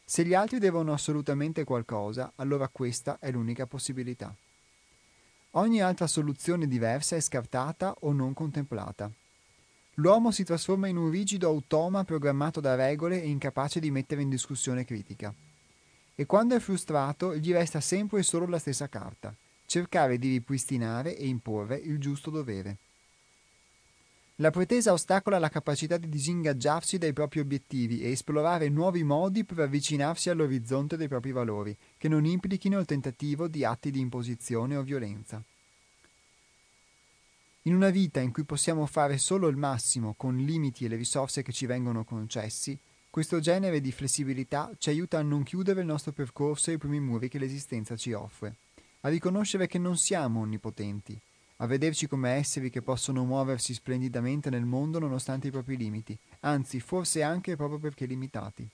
Se 0.04 0.22
gli 0.26 0.34
altri 0.34 0.58
devono 0.58 0.92
assolutamente 0.92 1.64
qualcosa, 1.64 2.30
allora 2.36 2.68
questa 2.68 3.16
è 3.18 3.30
l'unica 3.30 3.64
possibilità. 3.64 4.36
Ogni 5.52 5.80
altra 5.80 6.06
soluzione 6.06 6.68
diversa 6.68 7.16
è 7.16 7.20
scartata 7.20 7.96
o 8.00 8.12
non 8.12 8.34
contemplata. 8.34 9.10
L'uomo 9.94 10.30
si 10.30 10.44
trasforma 10.44 10.88
in 10.88 10.98
un 10.98 11.08
rigido 11.08 11.48
automa 11.48 12.04
programmato 12.04 12.60
da 12.60 12.74
regole 12.74 13.22
e 13.22 13.28
incapace 13.28 13.80
di 13.80 13.90
mettere 13.90 14.20
in 14.20 14.28
discussione 14.28 14.84
critica 14.84 15.34
e 16.18 16.26
quando 16.26 16.56
è 16.56 16.58
frustrato 16.58 17.36
gli 17.36 17.52
resta 17.52 17.80
sempre 17.80 18.20
e 18.20 18.22
solo 18.22 18.46
la 18.46 18.58
stessa 18.58 18.88
carta, 18.88 19.36
cercare 19.66 20.18
di 20.18 20.30
ripristinare 20.30 21.14
e 21.14 21.26
imporre 21.26 21.76
il 21.76 21.98
giusto 21.98 22.30
dovere. 22.30 22.78
La 24.36 24.50
pretesa 24.50 24.92
ostacola 24.92 25.38
la 25.38 25.50
capacità 25.50 25.98
di 25.98 26.08
disingaggiarsi 26.08 26.98
dai 26.98 27.12
propri 27.12 27.40
obiettivi 27.40 28.00
e 28.00 28.10
esplorare 28.10 28.68
nuovi 28.68 29.02
modi 29.02 29.44
per 29.44 29.60
avvicinarsi 29.60 30.30
all'orizzonte 30.30 30.96
dei 30.96 31.08
propri 31.08 31.32
valori, 31.32 31.76
che 31.96 32.08
non 32.08 32.24
implichino 32.24 32.78
il 32.78 32.86
tentativo 32.86 33.46
di 33.46 33.64
atti 33.64 33.90
di 33.90 34.00
imposizione 34.00 34.76
o 34.76 34.82
violenza. 34.82 35.42
In 37.62 37.74
una 37.74 37.90
vita 37.90 38.20
in 38.20 38.30
cui 38.32 38.44
possiamo 38.44 38.86
fare 38.86 39.18
solo 39.18 39.48
il 39.48 39.56
massimo 39.56 40.14
con 40.14 40.36
limiti 40.36 40.84
e 40.84 40.88
le 40.88 40.96
risorse 40.96 41.42
che 41.42 41.52
ci 41.52 41.66
vengono 41.66 42.04
concessi, 42.04 42.78
questo 43.16 43.40
genere 43.40 43.80
di 43.80 43.92
flessibilità 43.92 44.70
ci 44.76 44.90
aiuta 44.90 45.16
a 45.16 45.22
non 45.22 45.42
chiudere 45.42 45.80
il 45.80 45.86
nostro 45.86 46.12
percorso 46.12 46.68
ai 46.68 46.76
primi 46.76 47.00
muri 47.00 47.30
che 47.30 47.38
l'esistenza 47.38 47.96
ci 47.96 48.12
offre, 48.12 48.56
a 49.00 49.08
riconoscere 49.08 49.66
che 49.66 49.78
non 49.78 49.96
siamo 49.96 50.40
onnipotenti, 50.40 51.18
a 51.56 51.66
vederci 51.66 52.08
come 52.08 52.32
esseri 52.32 52.68
che 52.68 52.82
possono 52.82 53.24
muoversi 53.24 53.72
splendidamente 53.72 54.50
nel 54.50 54.66
mondo 54.66 54.98
nonostante 54.98 55.46
i 55.46 55.50
propri 55.50 55.78
limiti, 55.78 56.14
anzi 56.40 56.78
forse 56.78 57.22
anche 57.22 57.56
proprio 57.56 57.78
perché 57.78 58.04
limitati. 58.04 58.68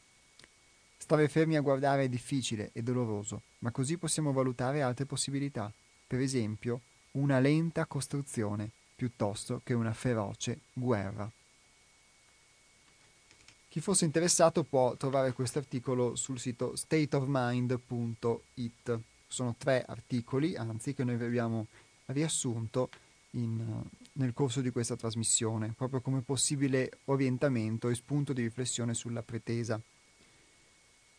Stare 0.96 1.28
fermi 1.28 1.54
a 1.54 1.60
guardare 1.60 2.02
è 2.02 2.08
difficile 2.08 2.70
e 2.72 2.82
doloroso, 2.82 3.42
ma 3.60 3.70
così 3.70 3.96
possiamo 3.96 4.32
valutare 4.32 4.82
altre 4.82 5.06
possibilità, 5.06 5.72
per 6.04 6.18
esempio 6.18 6.80
una 7.12 7.38
lenta 7.38 7.86
costruzione 7.86 8.68
piuttosto 8.96 9.60
che 9.62 9.72
una 9.72 9.92
feroce 9.92 10.62
guerra. 10.72 11.30
Chi 13.72 13.80
fosse 13.80 14.04
interessato 14.04 14.64
può 14.64 14.96
trovare 14.96 15.32
questo 15.32 15.58
articolo 15.58 16.14
sul 16.14 16.38
sito 16.38 16.76
stateofmind.it. 16.76 19.00
Sono 19.26 19.54
tre 19.56 19.82
articoli, 19.88 20.54
anzi, 20.56 20.92
che 20.92 21.04
noi 21.04 21.14
abbiamo 21.14 21.68
riassunto 22.04 22.90
in, 23.30 23.82
nel 24.12 24.34
corso 24.34 24.60
di 24.60 24.68
questa 24.68 24.94
trasmissione, 24.94 25.72
proprio 25.74 26.02
come 26.02 26.20
possibile 26.20 26.98
orientamento 27.06 27.88
e 27.88 27.94
spunto 27.94 28.34
di 28.34 28.42
riflessione 28.42 28.92
sulla 28.92 29.22
pretesa. 29.22 29.80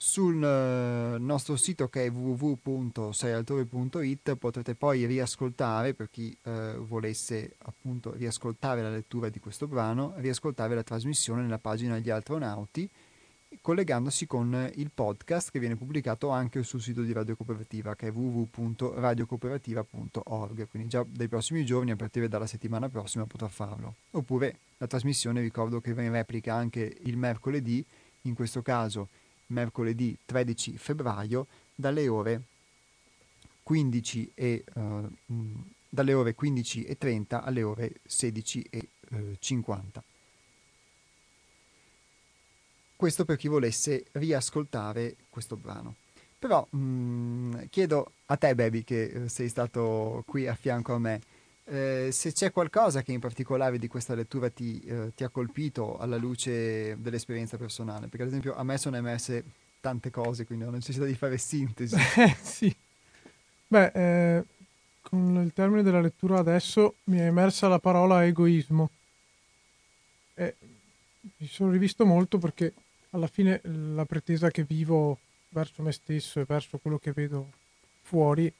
Sul 0.05 0.35
uh, 0.35 1.17
nostro 1.17 1.55
sito 1.55 1.87
che 1.87 2.03
è 2.03 2.11
www.seialtore.it 2.11 4.35
potrete 4.35 4.75
poi 4.75 5.05
riascoltare, 5.05 5.93
per 5.93 6.09
chi 6.11 6.37
uh, 6.43 6.85
volesse 6.85 7.55
appunto 7.59 8.11
riascoltare 8.11 8.81
la 8.81 8.89
lettura 8.89 9.29
di 9.29 9.39
questo 9.39 9.65
brano, 9.65 10.11
riascoltare 10.17 10.75
la 10.75 10.83
trasmissione 10.83 11.41
nella 11.41 11.57
pagina 11.57 11.99
Gli 11.99 12.09
Astronauti 12.09 12.89
collegandosi 13.61 14.25
con 14.25 14.69
il 14.75 14.91
podcast 14.93 15.51
che 15.51 15.59
viene 15.59 15.77
pubblicato 15.77 16.27
anche 16.27 16.63
sul 16.63 16.81
sito 16.81 17.01
di 17.01 17.13
Radio 17.13 17.37
Cooperativa 17.37 17.95
che 17.95 18.07
è 18.07 18.11
www.radiocooperativa.org 18.11 20.67
quindi 20.67 20.89
già 20.89 21.05
dai 21.07 21.29
prossimi 21.29 21.63
giorni 21.63 21.91
a 21.91 21.95
partire 21.95 22.27
dalla 22.27 22.47
settimana 22.47 22.89
prossima 22.89 23.25
potrà 23.25 23.47
farlo. 23.47 23.95
Oppure 24.11 24.57
la 24.79 24.87
trasmissione 24.87 25.39
ricordo 25.39 25.79
che 25.79 25.93
va 25.93 26.01
in 26.01 26.11
replica 26.11 26.55
anche 26.55 26.97
il 27.03 27.15
mercoledì 27.15 27.85
in 28.23 28.33
questo 28.33 28.61
caso 28.61 29.07
mercoledì 29.47 30.17
13 30.25 30.77
febbraio 30.77 31.47
dalle 31.75 32.07
ore 32.07 32.41
15 33.63 34.31
e, 34.33 34.63
uh, 34.73 35.11
dalle 35.89 36.13
ore 36.13 36.33
15 36.33 36.83
e 36.83 36.97
30 36.97 37.43
alle 37.43 37.63
ore 37.63 37.93
16 38.05 38.67
e 38.69 38.87
uh, 39.09 39.35
50 39.39 40.03
questo 43.03 43.25
per 43.25 43.35
chi 43.35 43.49
volesse 43.49 44.05
riascoltare 44.13 45.17
questo 45.29 45.57
brano. 45.57 45.95
Però 46.39 46.65
mh, 46.69 46.77
mm, 46.77 47.53
chiedo 47.69 48.13
a 48.27 48.37
te, 48.37 48.55
Baby, 48.55 48.85
che 48.85 49.03
eh, 49.03 49.27
sei 49.27 49.49
stato 49.49 50.23
qui 50.25 50.47
a 50.47 50.55
fianco 50.55 50.93
a 50.93 50.99
me, 50.99 51.19
eh, 51.65 52.09
se 52.11 52.33
c'è 52.33 52.51
qualcosa 52.51 53.01
che 53.01 53.11
in 53.11 53.19
particolare 53.19 53.77
di 53.77 53.87
questa 53.87 54.15
lettura 54.15 54.49
ti, 54.49 54.79
eh, 54.81 55.13
ti, 55.15 55.23
ha 55.23 55.29
colpito 55.29 55.97
alla 55.97 56.17
luce 56.17 56.99
dell'esperienza 56.99 57.57
personale, 57.57 58.07
perché 58.07 58.23
ad 58.23 58.27
esempio 58.27 58.55
a 58.55 58.63
me 58.63 58.77
sono 58.77 58.97
emerse 58.97 59.43
tante 59.79 60.09
cose, 60.09 60.45
quindi 60.45 60.65
ho 60.65 60.69
necessità 60.71 61.05
di 61.05 61.15
fare 61.15 61.37
sintesi. 61.37 61.95
Eh, 62.17 62.35
sì. 62.41 62.75
Beh, 63.67 63.91
eh, 63.93 64.43
con 65.01 65.41
il 65.43 65.53
termine 65.53 65.83
della 65.83 66.01
lettura 66.01 66.39
adesso 66.39 66.95
mi 67.05 67.17
è 67.17 67.25
emersa 67.25 67.67
la 67.67 67.79
parola 67.79 68.25
egoismo. 68.25 68.89
E 70.35 70.55
mi 71.37 71.47
sono 71.47 71.71
rivisto 71.71 72.05
molto 72.05 72.37
perché 72.37 72.73
alla 73.11 73.27
fine 73.27 73.61
la 73.63 74.05
pretesa 74.05 74.49
che 74.49 74.63
vivo 74.63 75.19
verso 75.49 75.81
me 75.81 75.91
stesso 75.91 76.39
e 76.39 76.45
verso 76.45 76.77
quello 76.79 76.97
che 76.97 77.11
vedo 77.11 77.51
fuori 78.01 78.51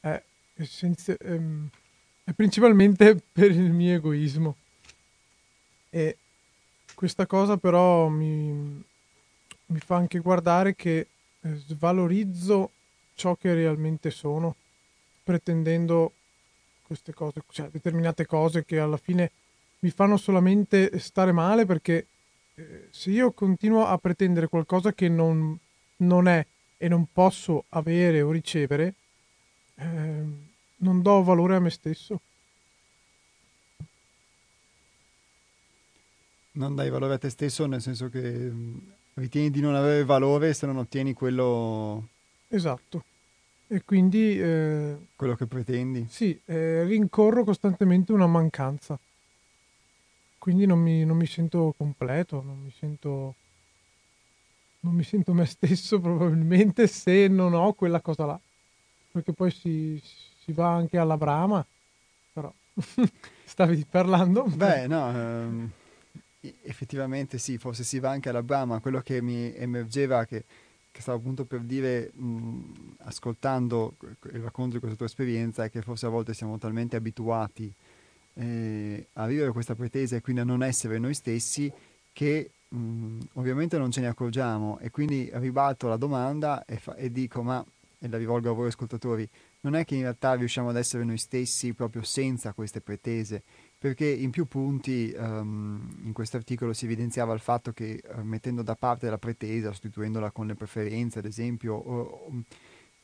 è, 0.00 0.22
essenzi- 0.54 1.16
ehm, 1.18 1.70
è 2.24 2.32
principalmente 2.32 3.20
per 3.32 3.50
il 3.50 3.72
mio 3.72 3.96
egoismo. 3.96 4.56
E 5.90 6.16
questa 6.94 7.26
cosa 7.26 7.56
però 7.56 8.08
mi, 8.08 8.82
mi 9.66 9.78
fa 9.78 9.96
anche 9.96 10.18
guardare 10.20 10.74
che 10.74 11.06
eh, 11.40 11.54
svalorizzo 11.56 12.70
ciò 13.14 13.34
che 13.36 13.52
realmente 13.54 14.10
sono, 14.10 14.56
pretendendo 15.22 16.12
queste 16.82 17.12
cose, 17.12 17.42
cioè 17.50 17.68
determinate 17.68 18.26
cose 18.26 18.64
che 18.64 18.78
alla 18.78 18.96
fine 18.96 19.30
mi 19.80 19.90
fanno 19.90 20.16
solamente 20.16 20.98
stare 20.98 21.32
male 21.32 21.66
perché 21.66 22.06
eh, 22.54 22.88
se 22.90 23.10
io 23.10 23.32
continuo 23.32 23.86
a 23.86 23.98
pretendere 23.98 24.48
qualcosa 24.48 24.92
che 24.92 25.08
non, 25.08 25.58
non 25.96 26.28
è 26.28 26.44
e 26.76 26.88
non 26.88 27.06
posso 27.12 27.64
avere 27.70 28.22
o 28.22 28.30
ricevere, 28.30 28.94
eh, 29.76 30.24
non 30.82 31.02
do 31.02 31.22
valore 31.22 31.56
a 31.56 31.60
me 31.60 31.70
stesso. 31.70 32.20
Non 36.52 36.74
dai 36.74 36.90
valore 36.90 37.14
a 37.14 37.18
te 37.18 37.30
stesso 37.30 37.66
nel 37.66 37.80
senso 37.80 38.08
che 38.08 38.20
mm, 38.20 38.76
ritieni 39.14 39.50
di 39.50 39.60
non 39.60 39.74
avere 39.74 40.04
valore 40.04 40.52
se 40.54 40.66
non 40.66 40.76
ottieni 40.76 41.12
quello... 41.14 42.08
Esatto. 42.48 43.04
E 43.66 43.82
quindi... 43.84 44.38
Eh, 44.40 44.96
quello 45.16 45.34
che 45.34 45.46
pretendi. 45.46 46.06
Sì, 46.08 46.38
eh, 46.44 46.84
rincorro 46.84 47.42
costantemente 47.44 48.12
una 48.12 48.26
mancanza 48.26 48.98
quindi 50.42 50.66
non 50.66 50.80
mi, 50.80 51.04
non 51.04 51.16
mi 51.16 51.26
sento 51.26 51.72
completo, 51.76 52.42
non 52.42 52.58
mi 52.58 52.72
sento, 52.76 53.36
non 54.80 54.92
mi 54.92 55.04
sento 55.04 55.32
me 55.32 55.44
stesso 55.46 56.00
probabilmente 56.00 56.88
se 56.88 57.28
non 57.28 57.54
ho 57.54 57.72
quella 57.74 58.00
cosa 58.00 58.26
là. 58.26 58.40
Perché 59.12 59.32
poi 59.32 59.52
si, 59.52 60.02
si 60.44 60.52
va 60.52 60.72
anche 60.72 60.98
alla 60.98 61.16
brama, 61.16 61.64
però 62.32 62.52
stavi 63.44 63.84
parlando? 63.88 64.44
Beh, 64.44 64.86
no, 64.86 65.10
ehm, 65.10 65.70
effettivamente 66.62 67.38
sì, 67.38 67.58
forse 67.58 67.84
si 67.84 67.98
va 68.00 68.10
anche 68.10 68.28
alla 68.28 68.42
brama. 68.42 68.80
Quello 68.80 69.00
che 69.00 69.22
mi 69.22 69.54
emergeva, 69.54 70.24
che, 70.24 70.44
che 70.90 71.00
stavo 71.00 71.18
appunto 71.18 71.44
per 71.44 71.60
dire 71.60 72.10
mh, 72.12 72.96
ascoltando 73.04 73.94
il 74.32 74.40
racconto 74.42 74.74
di 74.74 74.78
questa 74.80 74.96
tua 74.96 75.06
esperienza, 75.06 75.64
è 75.64 75.70
che 75.70 75.82
forse 75.82 76.06
a 76.06 76.10
volte 76.10 76.34
siamo 76.34 76.58
talmente 76.58 76.96
abituati 76.96 77.72
eh, 78.34 79.06
a 79.14 79.26
vivere 79.26 79.52
questa 79.52 79.74
pretesa 79.74 80.16
e 80.16 80.20
quindi 80.20 80.40
a 80.42 80.44
non 80.44 80.62
essere 80.62 80.98
noi 80.98 81.14
stessi 81.14 81.70
che 82.12 82.50
mh, 82.68 83.18
ovviamente 83.34 83.78
non 83.78 83.90
ce 83.90 84.00
ne 84.00 84.08
accorgiamo 84.08 84.78
e 84.80 84.90
quindi 84.90 85.30
ribalto 85.34 85.88
la 85.88 85.96
domanda 85.96 86.64
e, 86.64 86.76
fa- 86.78 86.96
e 86.96 87.12
dico 87.12 87.42
ma, 87.42 87.64
e 87.98 88.08
la 88.08 88.16
rivolgo 88.18 88.50
a 88.50 88.54
voi 88.54 88.68
ascoltatori, 88.68 89.28
non 89.62 89.74
è 89.74 89.84
che 89.84 89.94
in 89.94 90.02
realtà 90.02 90.34
riusciamo 90.34 90.70
ad 90.70 90.76
essere 90.76 91.04
noi 91.04 91.18
stessi 91.18 91.72
proprio 91.72 92.02
senza 92.02 92.52
queste 92.52 92.80
pretese, 92.80 93.42
perché 93.78 94.06
in 94.06 94.30
più 94.30 94.46
punti 94.46 95.14
um, 95.16 96.00
in 96.04 96.12
questo 96.12 96.36
articolo 96.36 96.72
si 96.72 96.84
evidenziava 96.84 97.32
il 97.32 97.40
fatto 97.40 97.72
che 97.72 98.02
uh, 98.04 98.22
mettendo 98.22 98.62
da 98.62 98.74
parte 98.74 99.08
la 99.08 99.18
pretesa, 99.18 99.68
sostituendola 99.68 100.30
con 100.30 100.46
le 100.46 100.54
preferenze 100.54 101.20
ad 101.20 101.26
esempio, 101.26 101.74
o, 101.74 102.00
o, 102.00 102.32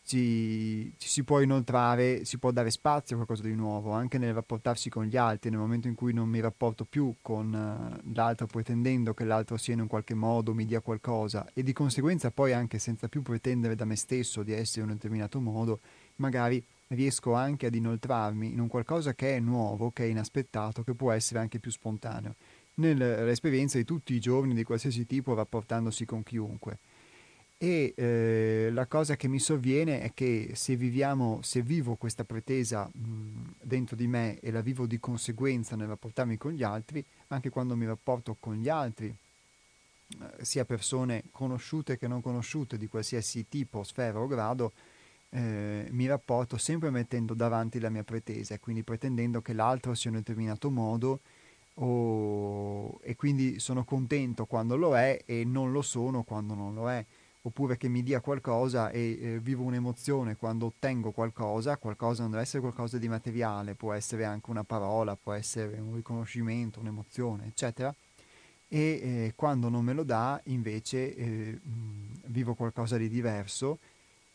ci, 0.04 0.94
ci, 0.96 1.08
si 1.08 1.22
può 1.22 1.40
inoltrare, 1.40 2.24
si 2.24 2.38
può 2.38 2.50
dare 2.50 2.70
spazio 2.70 3.14
a 3.14 3.24
qualcosa 3.24 3.46
di 3.46 3.54
nuovo, 3.54 3.92
anche 3.92 4.18
nel 4.18 4.32
rapportarsi 4.32 4.88
con 4.88 5.04
gli 5.04 5.16
altri, 5.16 5.50
nel 5.50 5.58
momento 5.58 5.86
in 5.86 5.94
cui 5.94 6.12
non 6.12 6.28
mi 6.28 6.40
rapporto 6.40 6.84
più 6.84 7.16
con 7.20 7.52
uh, 7.52 8.12
l'altro 8.14 8.46
pretendendo 8.46 9.14
che 9.14 9.24
l'altro 9.24 9.56
sia 9.58 9.74
in 9.74 9.80
un 9.80 9.86
qualche 9.86 10.14
modo, 10.14 10.54
mi 10.54 10.64
dia 10.64 10.80
qualcosa. 10.80 11.48
E 11.52 11.62
di 11.62 11.72
conseguenza 11.72 12.32
poi 12.32 12.52
anche 12.52 12.78
senza 12.78 13.06
più 13.06 13.22
pretendere 13.22 13.76
da 13.76 13.84
me 13.84 13.96
stesso 13.96 14.42
di 14.42 14.52
essere 14.52 14.82
in 14.82 14.88
un 14.88 14.94
determinato 14.94 15.40
modo, 15.40 15.80
magari 16.18 16.62
riesco 16.88 17.34
anche 17.34 17.66
ad 17.66 17.74
inoltrarmi 17.74 18.52
in 18.52 18.60
un 18.60 18.68
qualcosa 18.68 19.14
che 19.14 19.36
è 19.36 19.40
nuovo, 19.40 19.90
che 19.90 20.04
è 20.04 20.06
inaspettato, 20.06 20.82
che 20.82 20.94
può 20.94 21.12
essere 21.12 21.40
anche 21.40 21.58
più 21.58 21.70
spontaneo, 21.70 22.34
nell'esperienza 22.74 23.76
di 23.78 23.84
tutti 23.84 24.14
i 24.14 24.20
giorni 24.20 24.54
di 24.54 24.64
qualsiasi 24.64 25.06
tipo 25.06 25.34
rapportandosi 25.34 26.04
con 26.04 26.22
chiunque. 26.22 26.78
E 27.60 27.92
eh, 27.96 28.70
la 28.72 28.86
cosa 28.86 29.16
che 29.16 29.26
mi 29.26 29.40
sovviene 29.40 30.00
è 30.00 30.12
che 30.14 30.52
se 30.54 30.76
viviamo, 30.76 31.40
se 31.42 31.60
vivo 31.60 31.96
questa 31.96 32.22
pretesa 32.22 32.88
mh, 32.90 33.54
dentro 33.62 33.96
di 33.96 34.06
me 34.06 34.38
e 34.38 34.52
la 34.52 34.60
vivo 34.60 34.86
di 34.86 35.00
conseguenza 35.00 35.74
nel 35.74 35.88
rapportarmi 35.88 36.36
con 36.36 36.52
gli 36.52 36.62
altri, 36.62 37.04
anche 37.28 37.50
quando 37.50 37.74
mi 37.74 37.84
rapporto 37.84 38.36
con 38.38 38.54
gli 38.54 38.68
altri, 38.68 39.08
eh, 39.08 40.44
sia 40.44 40.64
persone 40.64 41.24
conosciute 41.32 41.98
che 41.98 42.06
non 42.06 42.22
conosciute 42.22 42.78
di 42.78 42.86
qualsiasi 42.86 43.48
tipo, 43.48 43.82
sfera 43.82 44.20
o 44.20 44.28
grado, 44.28 44.72
eh, 45.30 45.88
mi 45.90 46.06
rapporto 46.06 46.56
sempre 46.56 46.90
mettendo 46.90 47.34
davanti 47.34 47.80
la 47.80 47.90
mia 47.90 48.04
pretesa 48.04 48.58
quindi 48.58 48.82
pretendendo 48.82 49.42
che 49.42 49.52
l'altro 49.52 49.94
sia 49.94 50.10
in 50.10 50.16
un 50.16 50.22
determinato 50.22 50.70
modo 50.70 51.20
o... 51.74 52.98
e 53.02 53.14
quindi 53.16 53.58
sono 53.58 53.84
contento 53.84 54.46
quando 54.46 54.76
lo 54.76 54.96
è 54.96 55.22
e 55.26 55.44
non 55.44 55.70
lo 55.72 55.82
sono 55.82 56.22
quando 56.22 56.54
non 56.54 56.74
lo 56.74 56.90
è 56.90 57.04
oppure 57.42 57.76
che 57.76 57.88
mi 57.88 58.02
dia 58.02 58.20
qualcosa 58.20 58.90
e 58.90 59.18
eh, 59.20 59.38
vivo 59.40 59.62
un'emozione 59.64 60.36
quando 60.36 60.66
ottengo 60.66 61.12
qualcosa, 61.12 61.76
qualcosa 61.76 62.22
non 62.22 62.32
deve 62.32 62.42
essere 62.42 62.60
qualcosa 62.60 62.98
di 62.98 63.08
materiale, 63.08 63.74
può 63.74 63.92
essere 63.92 64.24
anche 64.24 64.50
una 64.50 64.64
parola, 64.64 65.16
può 65.16 65.32
essere 65.32 65.78
un 65.78 65.94
riconoscimento, 65.94 66.80
un'emozione, 66.80 67.46
eccetera. 67.46 67.94
E 68.70 68.78
eh, 68.78 69.32
quando 69.34 69.70
non 69.70 69.82
me 69.82 69.94
lo 69.94 70.02
dà, 70.02 70.38
invece, 70.44 71.14
eh, 71.14 71.58
vivo 72.26 72.54
qualcosa 72.54 72.98
di 72.98 73.08
diverso 73.08 73.78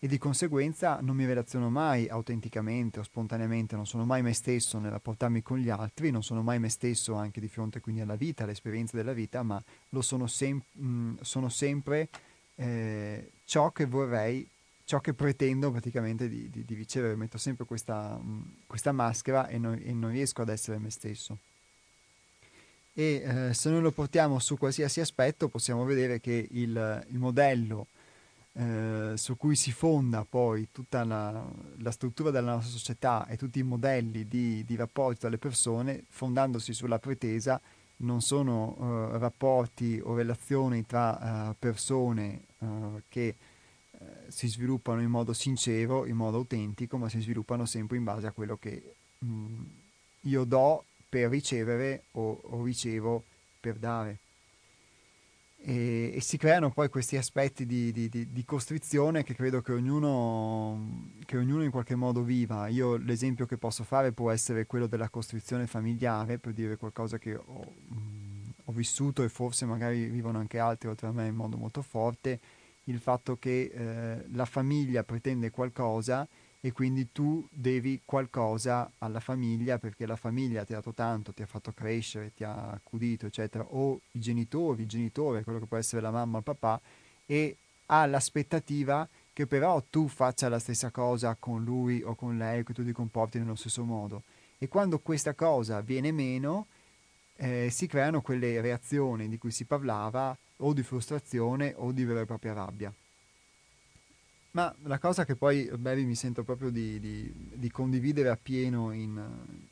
e 0.04 0.08
di 0.08 0.18
conseguenza 0.18 1.00
non 1.00 1.16
mi 1.16 1.26
relaziono 1.26 1.70
mai 1.70 2.10
autenticamente 2.10 3.00
o 3.00 3.04
spontaneamente, 3.04 3.78
non 3.78 3.86
sono 3.86 4.04
mai 4.04 4.22
me 4.22 4.34
stesso 4.34 4.78
nel 4.78 4.92
rapportarmi 4.92 5.42
con 5.42 5.60
gli 5.60 5.70
altri, 5.70 6.12
non 6.12 6.22
sono 6.22 6.44
mai 6.44 6.60
me 6.60 6.68
stesso 6.68 7.14
anche 7.14 7.40
di 7.40 7.48
fronte 7.48 7.80
quindi 7.80 8.02
alla 8.02 8.18
vita, 8.18 8.44
all'esperienza 8.44 8.98
della 8.98 9.14
vita, 9.14 9.44
ma 9.44 9.64
lo 9.92 10.02
sono, 10.02 10.28
sem- 10.28 10.62
mh, 10.74 11.22
sono 11.22 11.48
sempre 11.48 12.10
eh, 12.56 13.32
ciò 13.46 13.72
che 13.72 13.86
vorrei, 13.86 14.46
ciò 14.84 15.00
che 15.00 15.14
pretendo 15.14 15.72
praticamente 15.72 16.28
di, 16.28 16.50
di, 16.50 16.66
di 16.66 16.74
ricevere, 16.74 17.16
metto 17.16 17.38
sempre 17.38 17.64
questa, 17.64 18.18
mh, 18.18 18.56
questa 18.68 18.92
maschera 18.92 19.48
e 19.48 19.58
non, 19.58 19.80
e 19.82 19.94
non, 19.94 20.12
riesco 20.12 20.42
ad 20.42 20.50
essere 20.50 20.80
me 20.80 20.90
stesso. 20.90 21.38
E 22.94 23.24
eh, 23.26 23.54
se 23.54 23.70
noi 23.70 23.82
lo 23.82 23.92
portiamo 23.92 24.38
su 24.40 24.58
qualsiasi 24.58 25.00
aspetto 25.00 25.48
possiamo 25.48 25.86
vedere 25.86 26.20
che 26.20 26.46
il, 26.52 27.06
il 27.08 27.18
modello 27.20 27.88
eh, 28.56 29.14
su 29.16 29.36
cui 29.36 29.56
si 29.56 29.72
fonda 29.72 30.26
poi 30.30 30.68
tutta 30.72 31.04
la, 31.04 31.44
la, 31.78 31.92
struttura 31.92 32.30
della 32.30 32.54
nostra 32.54 32.78
società 32.78 33.26
e 33.28 33.36
tutti 33.36 33.60
i 33.60 33.64
modelli 33.64 34.28
di, 34.28 34.64
di 34.64 34.76
rapporti 34.76 35.22
tra 35.22 35.30
le 35.30 35.40
persone, 35.40 36.04
fondandosi 36.08 36.74
sulla 36.74 37.00
pretesa, 37.00 37.60
non 37.98 38.22
sono 38.22 38.76
uh, 38.78 39.18
rapporti 39.18 40.00
o 40.04 40.16
relazioni 40.16 40.86
tra 40.86 41.50
uh, 41.50 41.56
persone 41.58 42.42
uh, 42.60 43.02
che 43.10 43.36
si 44.28 44.48
sviluppano 44.48 45.02
in 45.02 45.10
modo 45.10 45.34
sincero, 45.34 46.06
in 46.06 46.16
modo 46.16 46.38
autentico, 46.38 46.98
ma 46.98 47.08
si 47.10 47.22
sviluppano 47.22 47.66
sempre 47.66 47.98
in 47.98 48.04
base 48.04 48.28
a 48.28 48.32
quello 48.32 48.58
che 48.58 48.96
mh, 49.20 49.26
mm, 49.26 49.64
io 50.22 50.44
do 50.44 50.84
per 51.08 51.30
ricevere 51.30 52.04
o, 52.12 52.40
o 52.44 52.64
ricevo 52.64 53.24
per 53.60 53.78
dare 53.78 54.18
e, 55.66 56.12
e, 56.14 56.22
si 56.22 56.36
creano 56.38 56.72
poi 56.72 56.90
questi 56.90 57.16
aspetti 57.16 57.66
di, 57.66 57.94
di, 57.94 58.10
di, 58.10 58.32
di 58.34 58.44
costrizione 58.44 59.24
che 59.24 59.34
credo 59.34 59.62
che 59.62 59.72
ognuno, 59.72 61.12
che 61.26 61.38
ognuno, 61.38 61.64
in 61.64 61.72
qualche 61.72 61.96
modo 61.96 62.22
viva. 62.22 62.68
Io 62.68 62.98
l'esempio 62.98 63.46
che 63.46 63.58
posso 63.58 63.86
fare 63.86 64.12
può 64.12 64.30
essere 64.30 64.66
quello 64.66 64.88
della 64.88 65.08
costrizione 65.08 65.66
familiare, 65.66 66.38
per 66.38 66.52
dire 66.52 66.76
qualcosa 66.76 67.18
che 67.18 67.36
ho, 67.36 67.74
mh, 67.88 68.54
ho 68.66 68.72
vissuto 68.74 69.24
e 69.24 69.30
forse 69.30 69.66
magari 69.66 70.08
vivono 70.08 70.38
anche 70.38 70.60
altri 70.60 70.90
oltre 70.90 71.08
a 71.08 71.12
me 71.14 71.28
in 71.28 71.36
modo 71.36 71.56
molto 71.56 71.82
forte, 71.82 72.40
il 72.86 73.00
fatto 73.00 73.38
che 73.38 73.72
eh, 73.74 74.26
la 74.34 74.46
famiglia 74.46 75.06
pretende 75.06 75.50
qualcosa 75.50 76.28
e 76.66 76.72
quindi 76.72 77.12
tu 77.12 77.46
devi 77.52 78.00
qualcosa 78.06 78.90
alla 79.00 79.20
famiglia 79.20 79.80
perché 79.80 80.06
la 80.06 80.16
famiglia 80.16 80.64
ti 80.64 80.72
ha 80.72 80.78
dato 80.78 80.94
tanto, 80.94 81.34
ti 81.34 81.42
ha 81.42 81.46
fatto 81.46 81.74
crescere, 81.74 82.32
ti 82.34 82.46
ha 82.46 82.70
accudito, 82.70 83.26
eccetera, 83.26 83.66
o 83.66 84.00
i 84.12 84.20
genitori, 84.22 84.84
il 84.84 84.88
genitore, 84.88 85.44
quello 85.44 85.60
che 85.60 85.66
può 85.66 85.76
essere 85.76 86.02
la 86.02 86.10
mamma 86.10 86.36
o 86.36 86.38
il 86.38 86.46
papà, 86.46 86.80
e 87.26 87.58
ha 87.88 88.06
l'aspettativa 88.06 89.06
che 89.34 89.46
però 89.46 89.84
tu 89.90 90.08
faccia 90.08 90.48
la 90.48 90.58
stessa 90.58 90.90
cosa 90.90 91.36
con 91.38 91.66
lui 91.66 92.02
o 92.02 92.16
con 92.16 92.38
lei, 92.38 92.64
che 92.64 92.72
tu 92.72 92.86
ti 92.86 92.94
comporti 92.94 93.40
nello 93.40 93.56
stesso 93.56 93.84
modo. 93.84 94.24
E 94.58 94.70
quando 94.70 95.00
questa 95.00 95.34
cosa 95.34 95.82
viene 95.82 96.14
meno, 96.14 96.68
eh, 97.36 97.68
si 97.72 97.88
creano 97.88 98.22
quelle 98.22 98.62
reazioni 98.62 99.28
di 99.28 99.38
cui 99.38 99.52
si 99.52 99.66
parlava, 99.66 100.34
o 100.56 100.72
di 100.72 100.82
frustrazione 100.82 101.74
o 101.76 101.92
di 101.92 102.06
vera 102.06 102.22
e 102.22 102.26
propria 102.26 102.54
rabbia. 102.54 102.94
Ma 104.56 104.74
la 104.84 105.00
cosa 105.00 105.26
che 105.26 105.36
poi, 105.36 105.68
Baby, 105.78 106.06
mi 106.06 106.14
sento 106.14 106.44
proprio 106.44 106.70
di, 106.70 107.00
di, 107.00 107.34
di 107.56 107.72
condividere 107.72 108.30
appieno 108.30 108.92
in, 108.92 109.20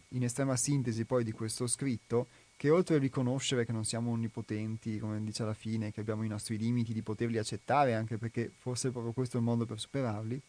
in, 0.07 0.23
estrema 0.23 0.55
sintesi 0.55 1.05
poi 1.05 1.23
di 1.23 1.31
questo 1.31 1.67
scritto, 1.67 2.27
che 2.57 2.71
oltre 2.71 2.95
a 2.95 2.99
riconoscere 2.99 3.63
che 3.63 3.71
non 3.71 3.85
siamo 3.85 4.09
onnipotenti, 4.09 4.97
come 4.97 5.23
dice 5.23 5.43
alla 5.43 5.53
fine, 5.53 5.91
che 5.91 5.99
abbiamo 5.99 6.23
i 6.23 6.27
nostri 6.27 6.57
limiti, 6.57 6.93
di 6.93 7.03
poterli 7.03 7.37
accettare, 7.37 7.93
anche 7.93 8.17
perché 8.17 8.51
forse 8.57 8.89
proprio 8.89 9.13
questo 9.13 9.37
è 9.37 9.39
il 9.39 9.45
modo 9.45 9.67
per 9.67 9.79
superarli, 9.79 10.41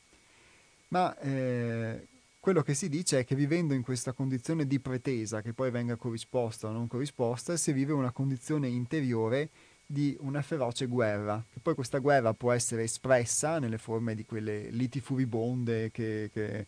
ma 0.89 1.15
eh, 1.19 2.07
quello 2.41 2.63
che 2.63 2.73
si 2.73 2.89
dice 2.89 3.19
è 3.19 3.25
che 3.27 3.35
vivendo 3.35 3.75
in 3.75 3.83
questa 3.83 4.15
condizione 4.15 4.67
di 4.67 4.81
pretesa, 4.81 5.43
che 5.43 5.53
poi 5.53 5.71
venga 5.71 5.97
corrisposta 5.97 6.69
o 6.69 6.73
non 6.73 6.89
corrisposta, 6.89 7.55
si 7.59 7.73
vive 7.73 7.93
una 7.93 8.13
condizione 8.13 8.69
interiore 8.69 9.51
di 9.93 10.17
una 10.21 10.41
feroce 10.41 10.87
guerra, 10.87 11.45
che 11.53 11.61
poi 11.61 11.75
questa 11.75 11.99
guerra 11.99 12.33
può 12.33 12.51
essere 12.53 12.85
espressa 12.85 13.59
nelle 13.59 13.77
forme 13.77 14.15
di 14.15 14.25
quelle 14.25 14.71
liti 14.71 15.01
furibonde 15.01 15.91
che, 15.91 16.31
che, 16.33 16.67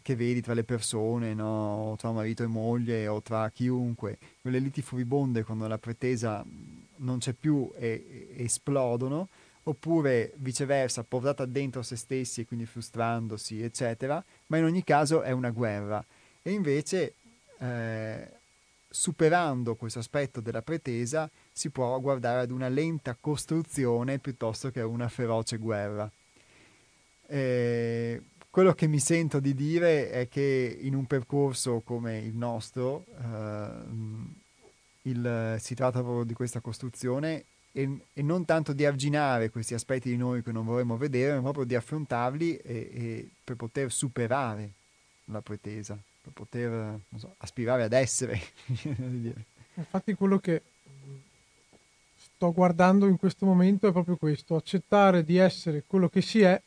che 0.00 0.14
vedi 0.14 0.40
tra 0.40 0.54
le 0.54 0.62
persone, 0.62 1.34
no? 1.34 1.96
tra 1.98 2.12
marito 2.12 2.44
e 2.44 2.46
moglie 2.46 3.08
o 3.08 3.20
tra 3.20 3.50
chiunque, 3.50 4.16
quelle 4.40 4.60
liti 4.60 4.80
furibonde 4.80 5.42
quando 5.42 5.66
la 5.66 5.76
pretesa 5.76 6.44
non 6.98 7.18
c'è 7.18 7.32
più 7.32 7.68
e, 7.74 8.28
e 8.36 8.44
esplodono, 8.44 9.26
oppure 9.64 10.32
viceversa, 10.36 11.02
portata 11.02 11.44
dentro 11.46 11.82
se 11.82 11.96
stessi 11.96 12.42
e 12.42 12.46
quindi 12.46 12.64
frustrandosi, 12.64 13.60
eccetera, 13.60 14.22
ma 14.46 14.58
in 14.58 14.64
ogni 14.64 14.84
caso 14.84 15.22
è 15.22 15.32
una 15.32 15.50
guerra. 15.50 16.04
E 16.42 16.52
invece, 16.52 17.14
eh, 17.58 18.30
superando 18.88 19.74
questo 19.74 19.98
aspetto 19.98 20.40
della 20.40 20.62
pretesa, 20.62 21.28
si 21.52 21.70
può 21.70 21.98
guardare 22.00 22.40
ad 22.40 22.50
una 22.50 22.68
lenta 22.68 23.16
costruzione 23.20 24.18
piuttosto 24.18 24.70
che 24.70 24.80
a 24.80 24.86
una 24.86 25.08
feroce 25.08 25.58
guerra. 25.58 26.10
E 27.26 28.22
quello 28.50 28.72
che 28.74 28.86
mi 28.86 28.98
sento 28.98 29.40
di 29.40 29.54
dire 29.54 30.10
è 30.10 30.28
che 30.28 30.78
in 30.80 30.94
un 30.94 31.06
percorso 31.06 31.80
come 31.80 32.18
il 32.18 32.34
nostro 32.34 33.04
eh, 33.18 33.68
il, 35.02 35.56
si 35.58 35.74
tratta 35.74 36.00
proprio 36.00 36.24
di 36.24 36.34
questa 36.34 36.60
costruzione 36.60 37.44
e, 37.72 38.00
e, 38.12 38.22
non 38.22 38.44
tanto 38.44 38.72
di 38.74 38.84
arginare 38.84 39.50
questi 39.50 39.74
aspetti 39.74 40.10
di 40.10 40.16
noi 40.16 40.42
che 40.42 40.52
non 40.52 40.66
vorremmo 40.66 40.98
vedere, 40.98 41.34
ma 41.36 41.40
proprio 41.40 41.64
di 41.64 41.74
affrontarli 41.74 42.56
e, 42.56 42.90
e 42.92 43.30
per 43.42 43.56
poter 43.56 43.90
superare 43.90 44.72
la 45.26 45.40
pretesa, 45.40 45.98
per 46.20 46.32
poter 46.34 47.00
so, 47.16 47.34
aspirare 47.38 47.84
ad 47.84 47.92
essere. 47.94 48.38
Infatti 49.74 50.12
quello 50.12 50.38
che 50.38 50.60
sto 52.42 52.52
guardando 52.52 53.06
in 53.06 53.18
questo 53.18 53.46
momento 53.46 53.86
è 53.86 53.92
proprio 53.92 54.16
questo, 54.16 54.56
accettare 54.56 55.24
di 55.24 55.36
essere 55.36 55.84
quello 55.86 56.08
che 56.08 56.20
si 56.20 56.40
è 56.40 56.60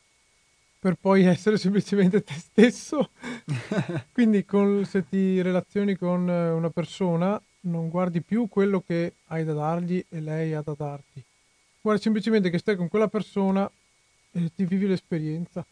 per 0.78 0.96
poi 0.98 1.24
essere 1.26 1.58
semplicemente 1.58 2.22
te 2.22 2.32
stesso. 2.32 3.10
Quindi 4.10 4.46
con, 4.46 4.86
se 4.86 5.06
ti 5.06 5.42
relazioni 5.42 5.94
con 5.96 6.26
una 6.28 6.70
persona 6.70 7.38
non 7.62 7.90
guardi 7.90 8.22
più 8.22 8.48
quello 8.48 8.80
che 8.80 9.16
hai 9.26 9.44
da 9.44 9.52
dargli 9.52 10.02
e 10.08 10.20
lei 10.20 10.54
ha 10.54 10.62
da 10.62 10.74
darti. 10.74 11.22
Guardi 11.82 12.00
semplicemente 12.00 12.48
che 12.48 12.58
stai 12.58 12.76
con 12.76 12.88
quella 12.88 13.08
persona 13.08 13.70
e 14.32 14.50
ti 14.54 14.64
vivi 14.64 14.86
l'esperienza. 14.86 15.62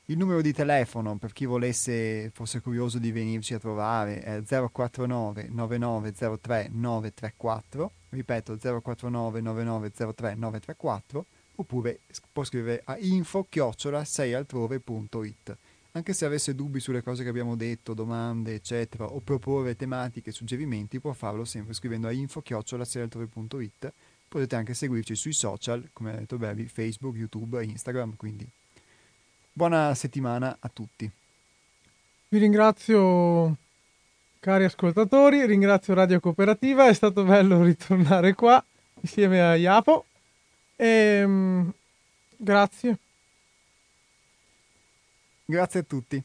il 0.06 0.18
numero 0.18 0.42
di 0.42 0.52
telefono 0.52 1.16
per 1.16 1.32
chi 1.32 1.46
volesse, 1.46 2.30
fosse 2.34 2.60
curioso 2.60 2.98
di 2.98 3.12
venirci 3.12 3.54
a 3.54 3.60
trovare 3.60 4.20
è 4.20 4.42
049 4.42 5.46
9903 5.48 6.70
934, 6.72 7.92
ripeto 8.10 8.58
049 8.82 9.40
9903 9.40 10.34
934, 10.34 11.26
oppure 11.54 12.00
può 12.32 12.42
scrivere 12.42 12.82
a 12.84 12.98
info 12.98 13.46
chiocciola 13.48 14.04
seialtrove.it. 14.04 15.56
Anche 15.92 16.12
se 16.14 16.24
avesse 16.24 16.54
dubbi 16.54 16.80
sulle 16.80 17.02
cose 17.02 17.22
che 17.22 17.28
abbiamo 17.28 17.54
detto, 17.54 17.94
domande, 17.94 18.54
eccetera, 18.54 19.04
o 19.04 19.20
proporre 19.20 19.76
tematiche, 19.76 20.32
suggerimenti, 20.32 21.00
può 21.00 21.12
farlo 21.12 21.44
sempre 21.44 21.74
scrivendo 21.74 22.08
a 22.08 22.12
info 22.12 22.40
chiocciola 22.40 22.84
seialtrove.it. 22.84 23.92
Potete 24.26 24.56
anche 24.56 24.72
seguirci 24.72 25.14
sui 25.14 25.34
social, 25.34 25.90
come 25.92 26.12
ha 26.12 26.16
detto 26.16 26.38
Baby, 26.38 26.64
Facebook, 26.64 27.16
YouTube 27.16 27.60
e 27.60 27.64
Instagram, 27.64 28.16
quindi 28.16 28.48
Buona 29.54 29.94
settimana 29.94 30.56
a 30.58 30.70
tutti. 30.72 31.08
Vi 32.28 32.38
ringrazio 32.38 33.58
cari 34.40 34.64
ascoltatori, 34.64 35.44
ringrazio 35.44 35.92
Radio 35.92 36.20
Cooperativa, 36.20 36.88
è 36.88 36.94
stato 36.94 37.22
bello 37.22 37.62
ritornare 37.62 38.34
qua 38.34 38.64
insieme 39.02 39.42
a 39.42 39.54
Iapo 39.56 40.06
e 40.74 41.22
um, 41.22 41.70
grazie. 42.34 42.96
Grazie 45.52 45.80
a 45.80 45.82
tutti. 45.82 46.24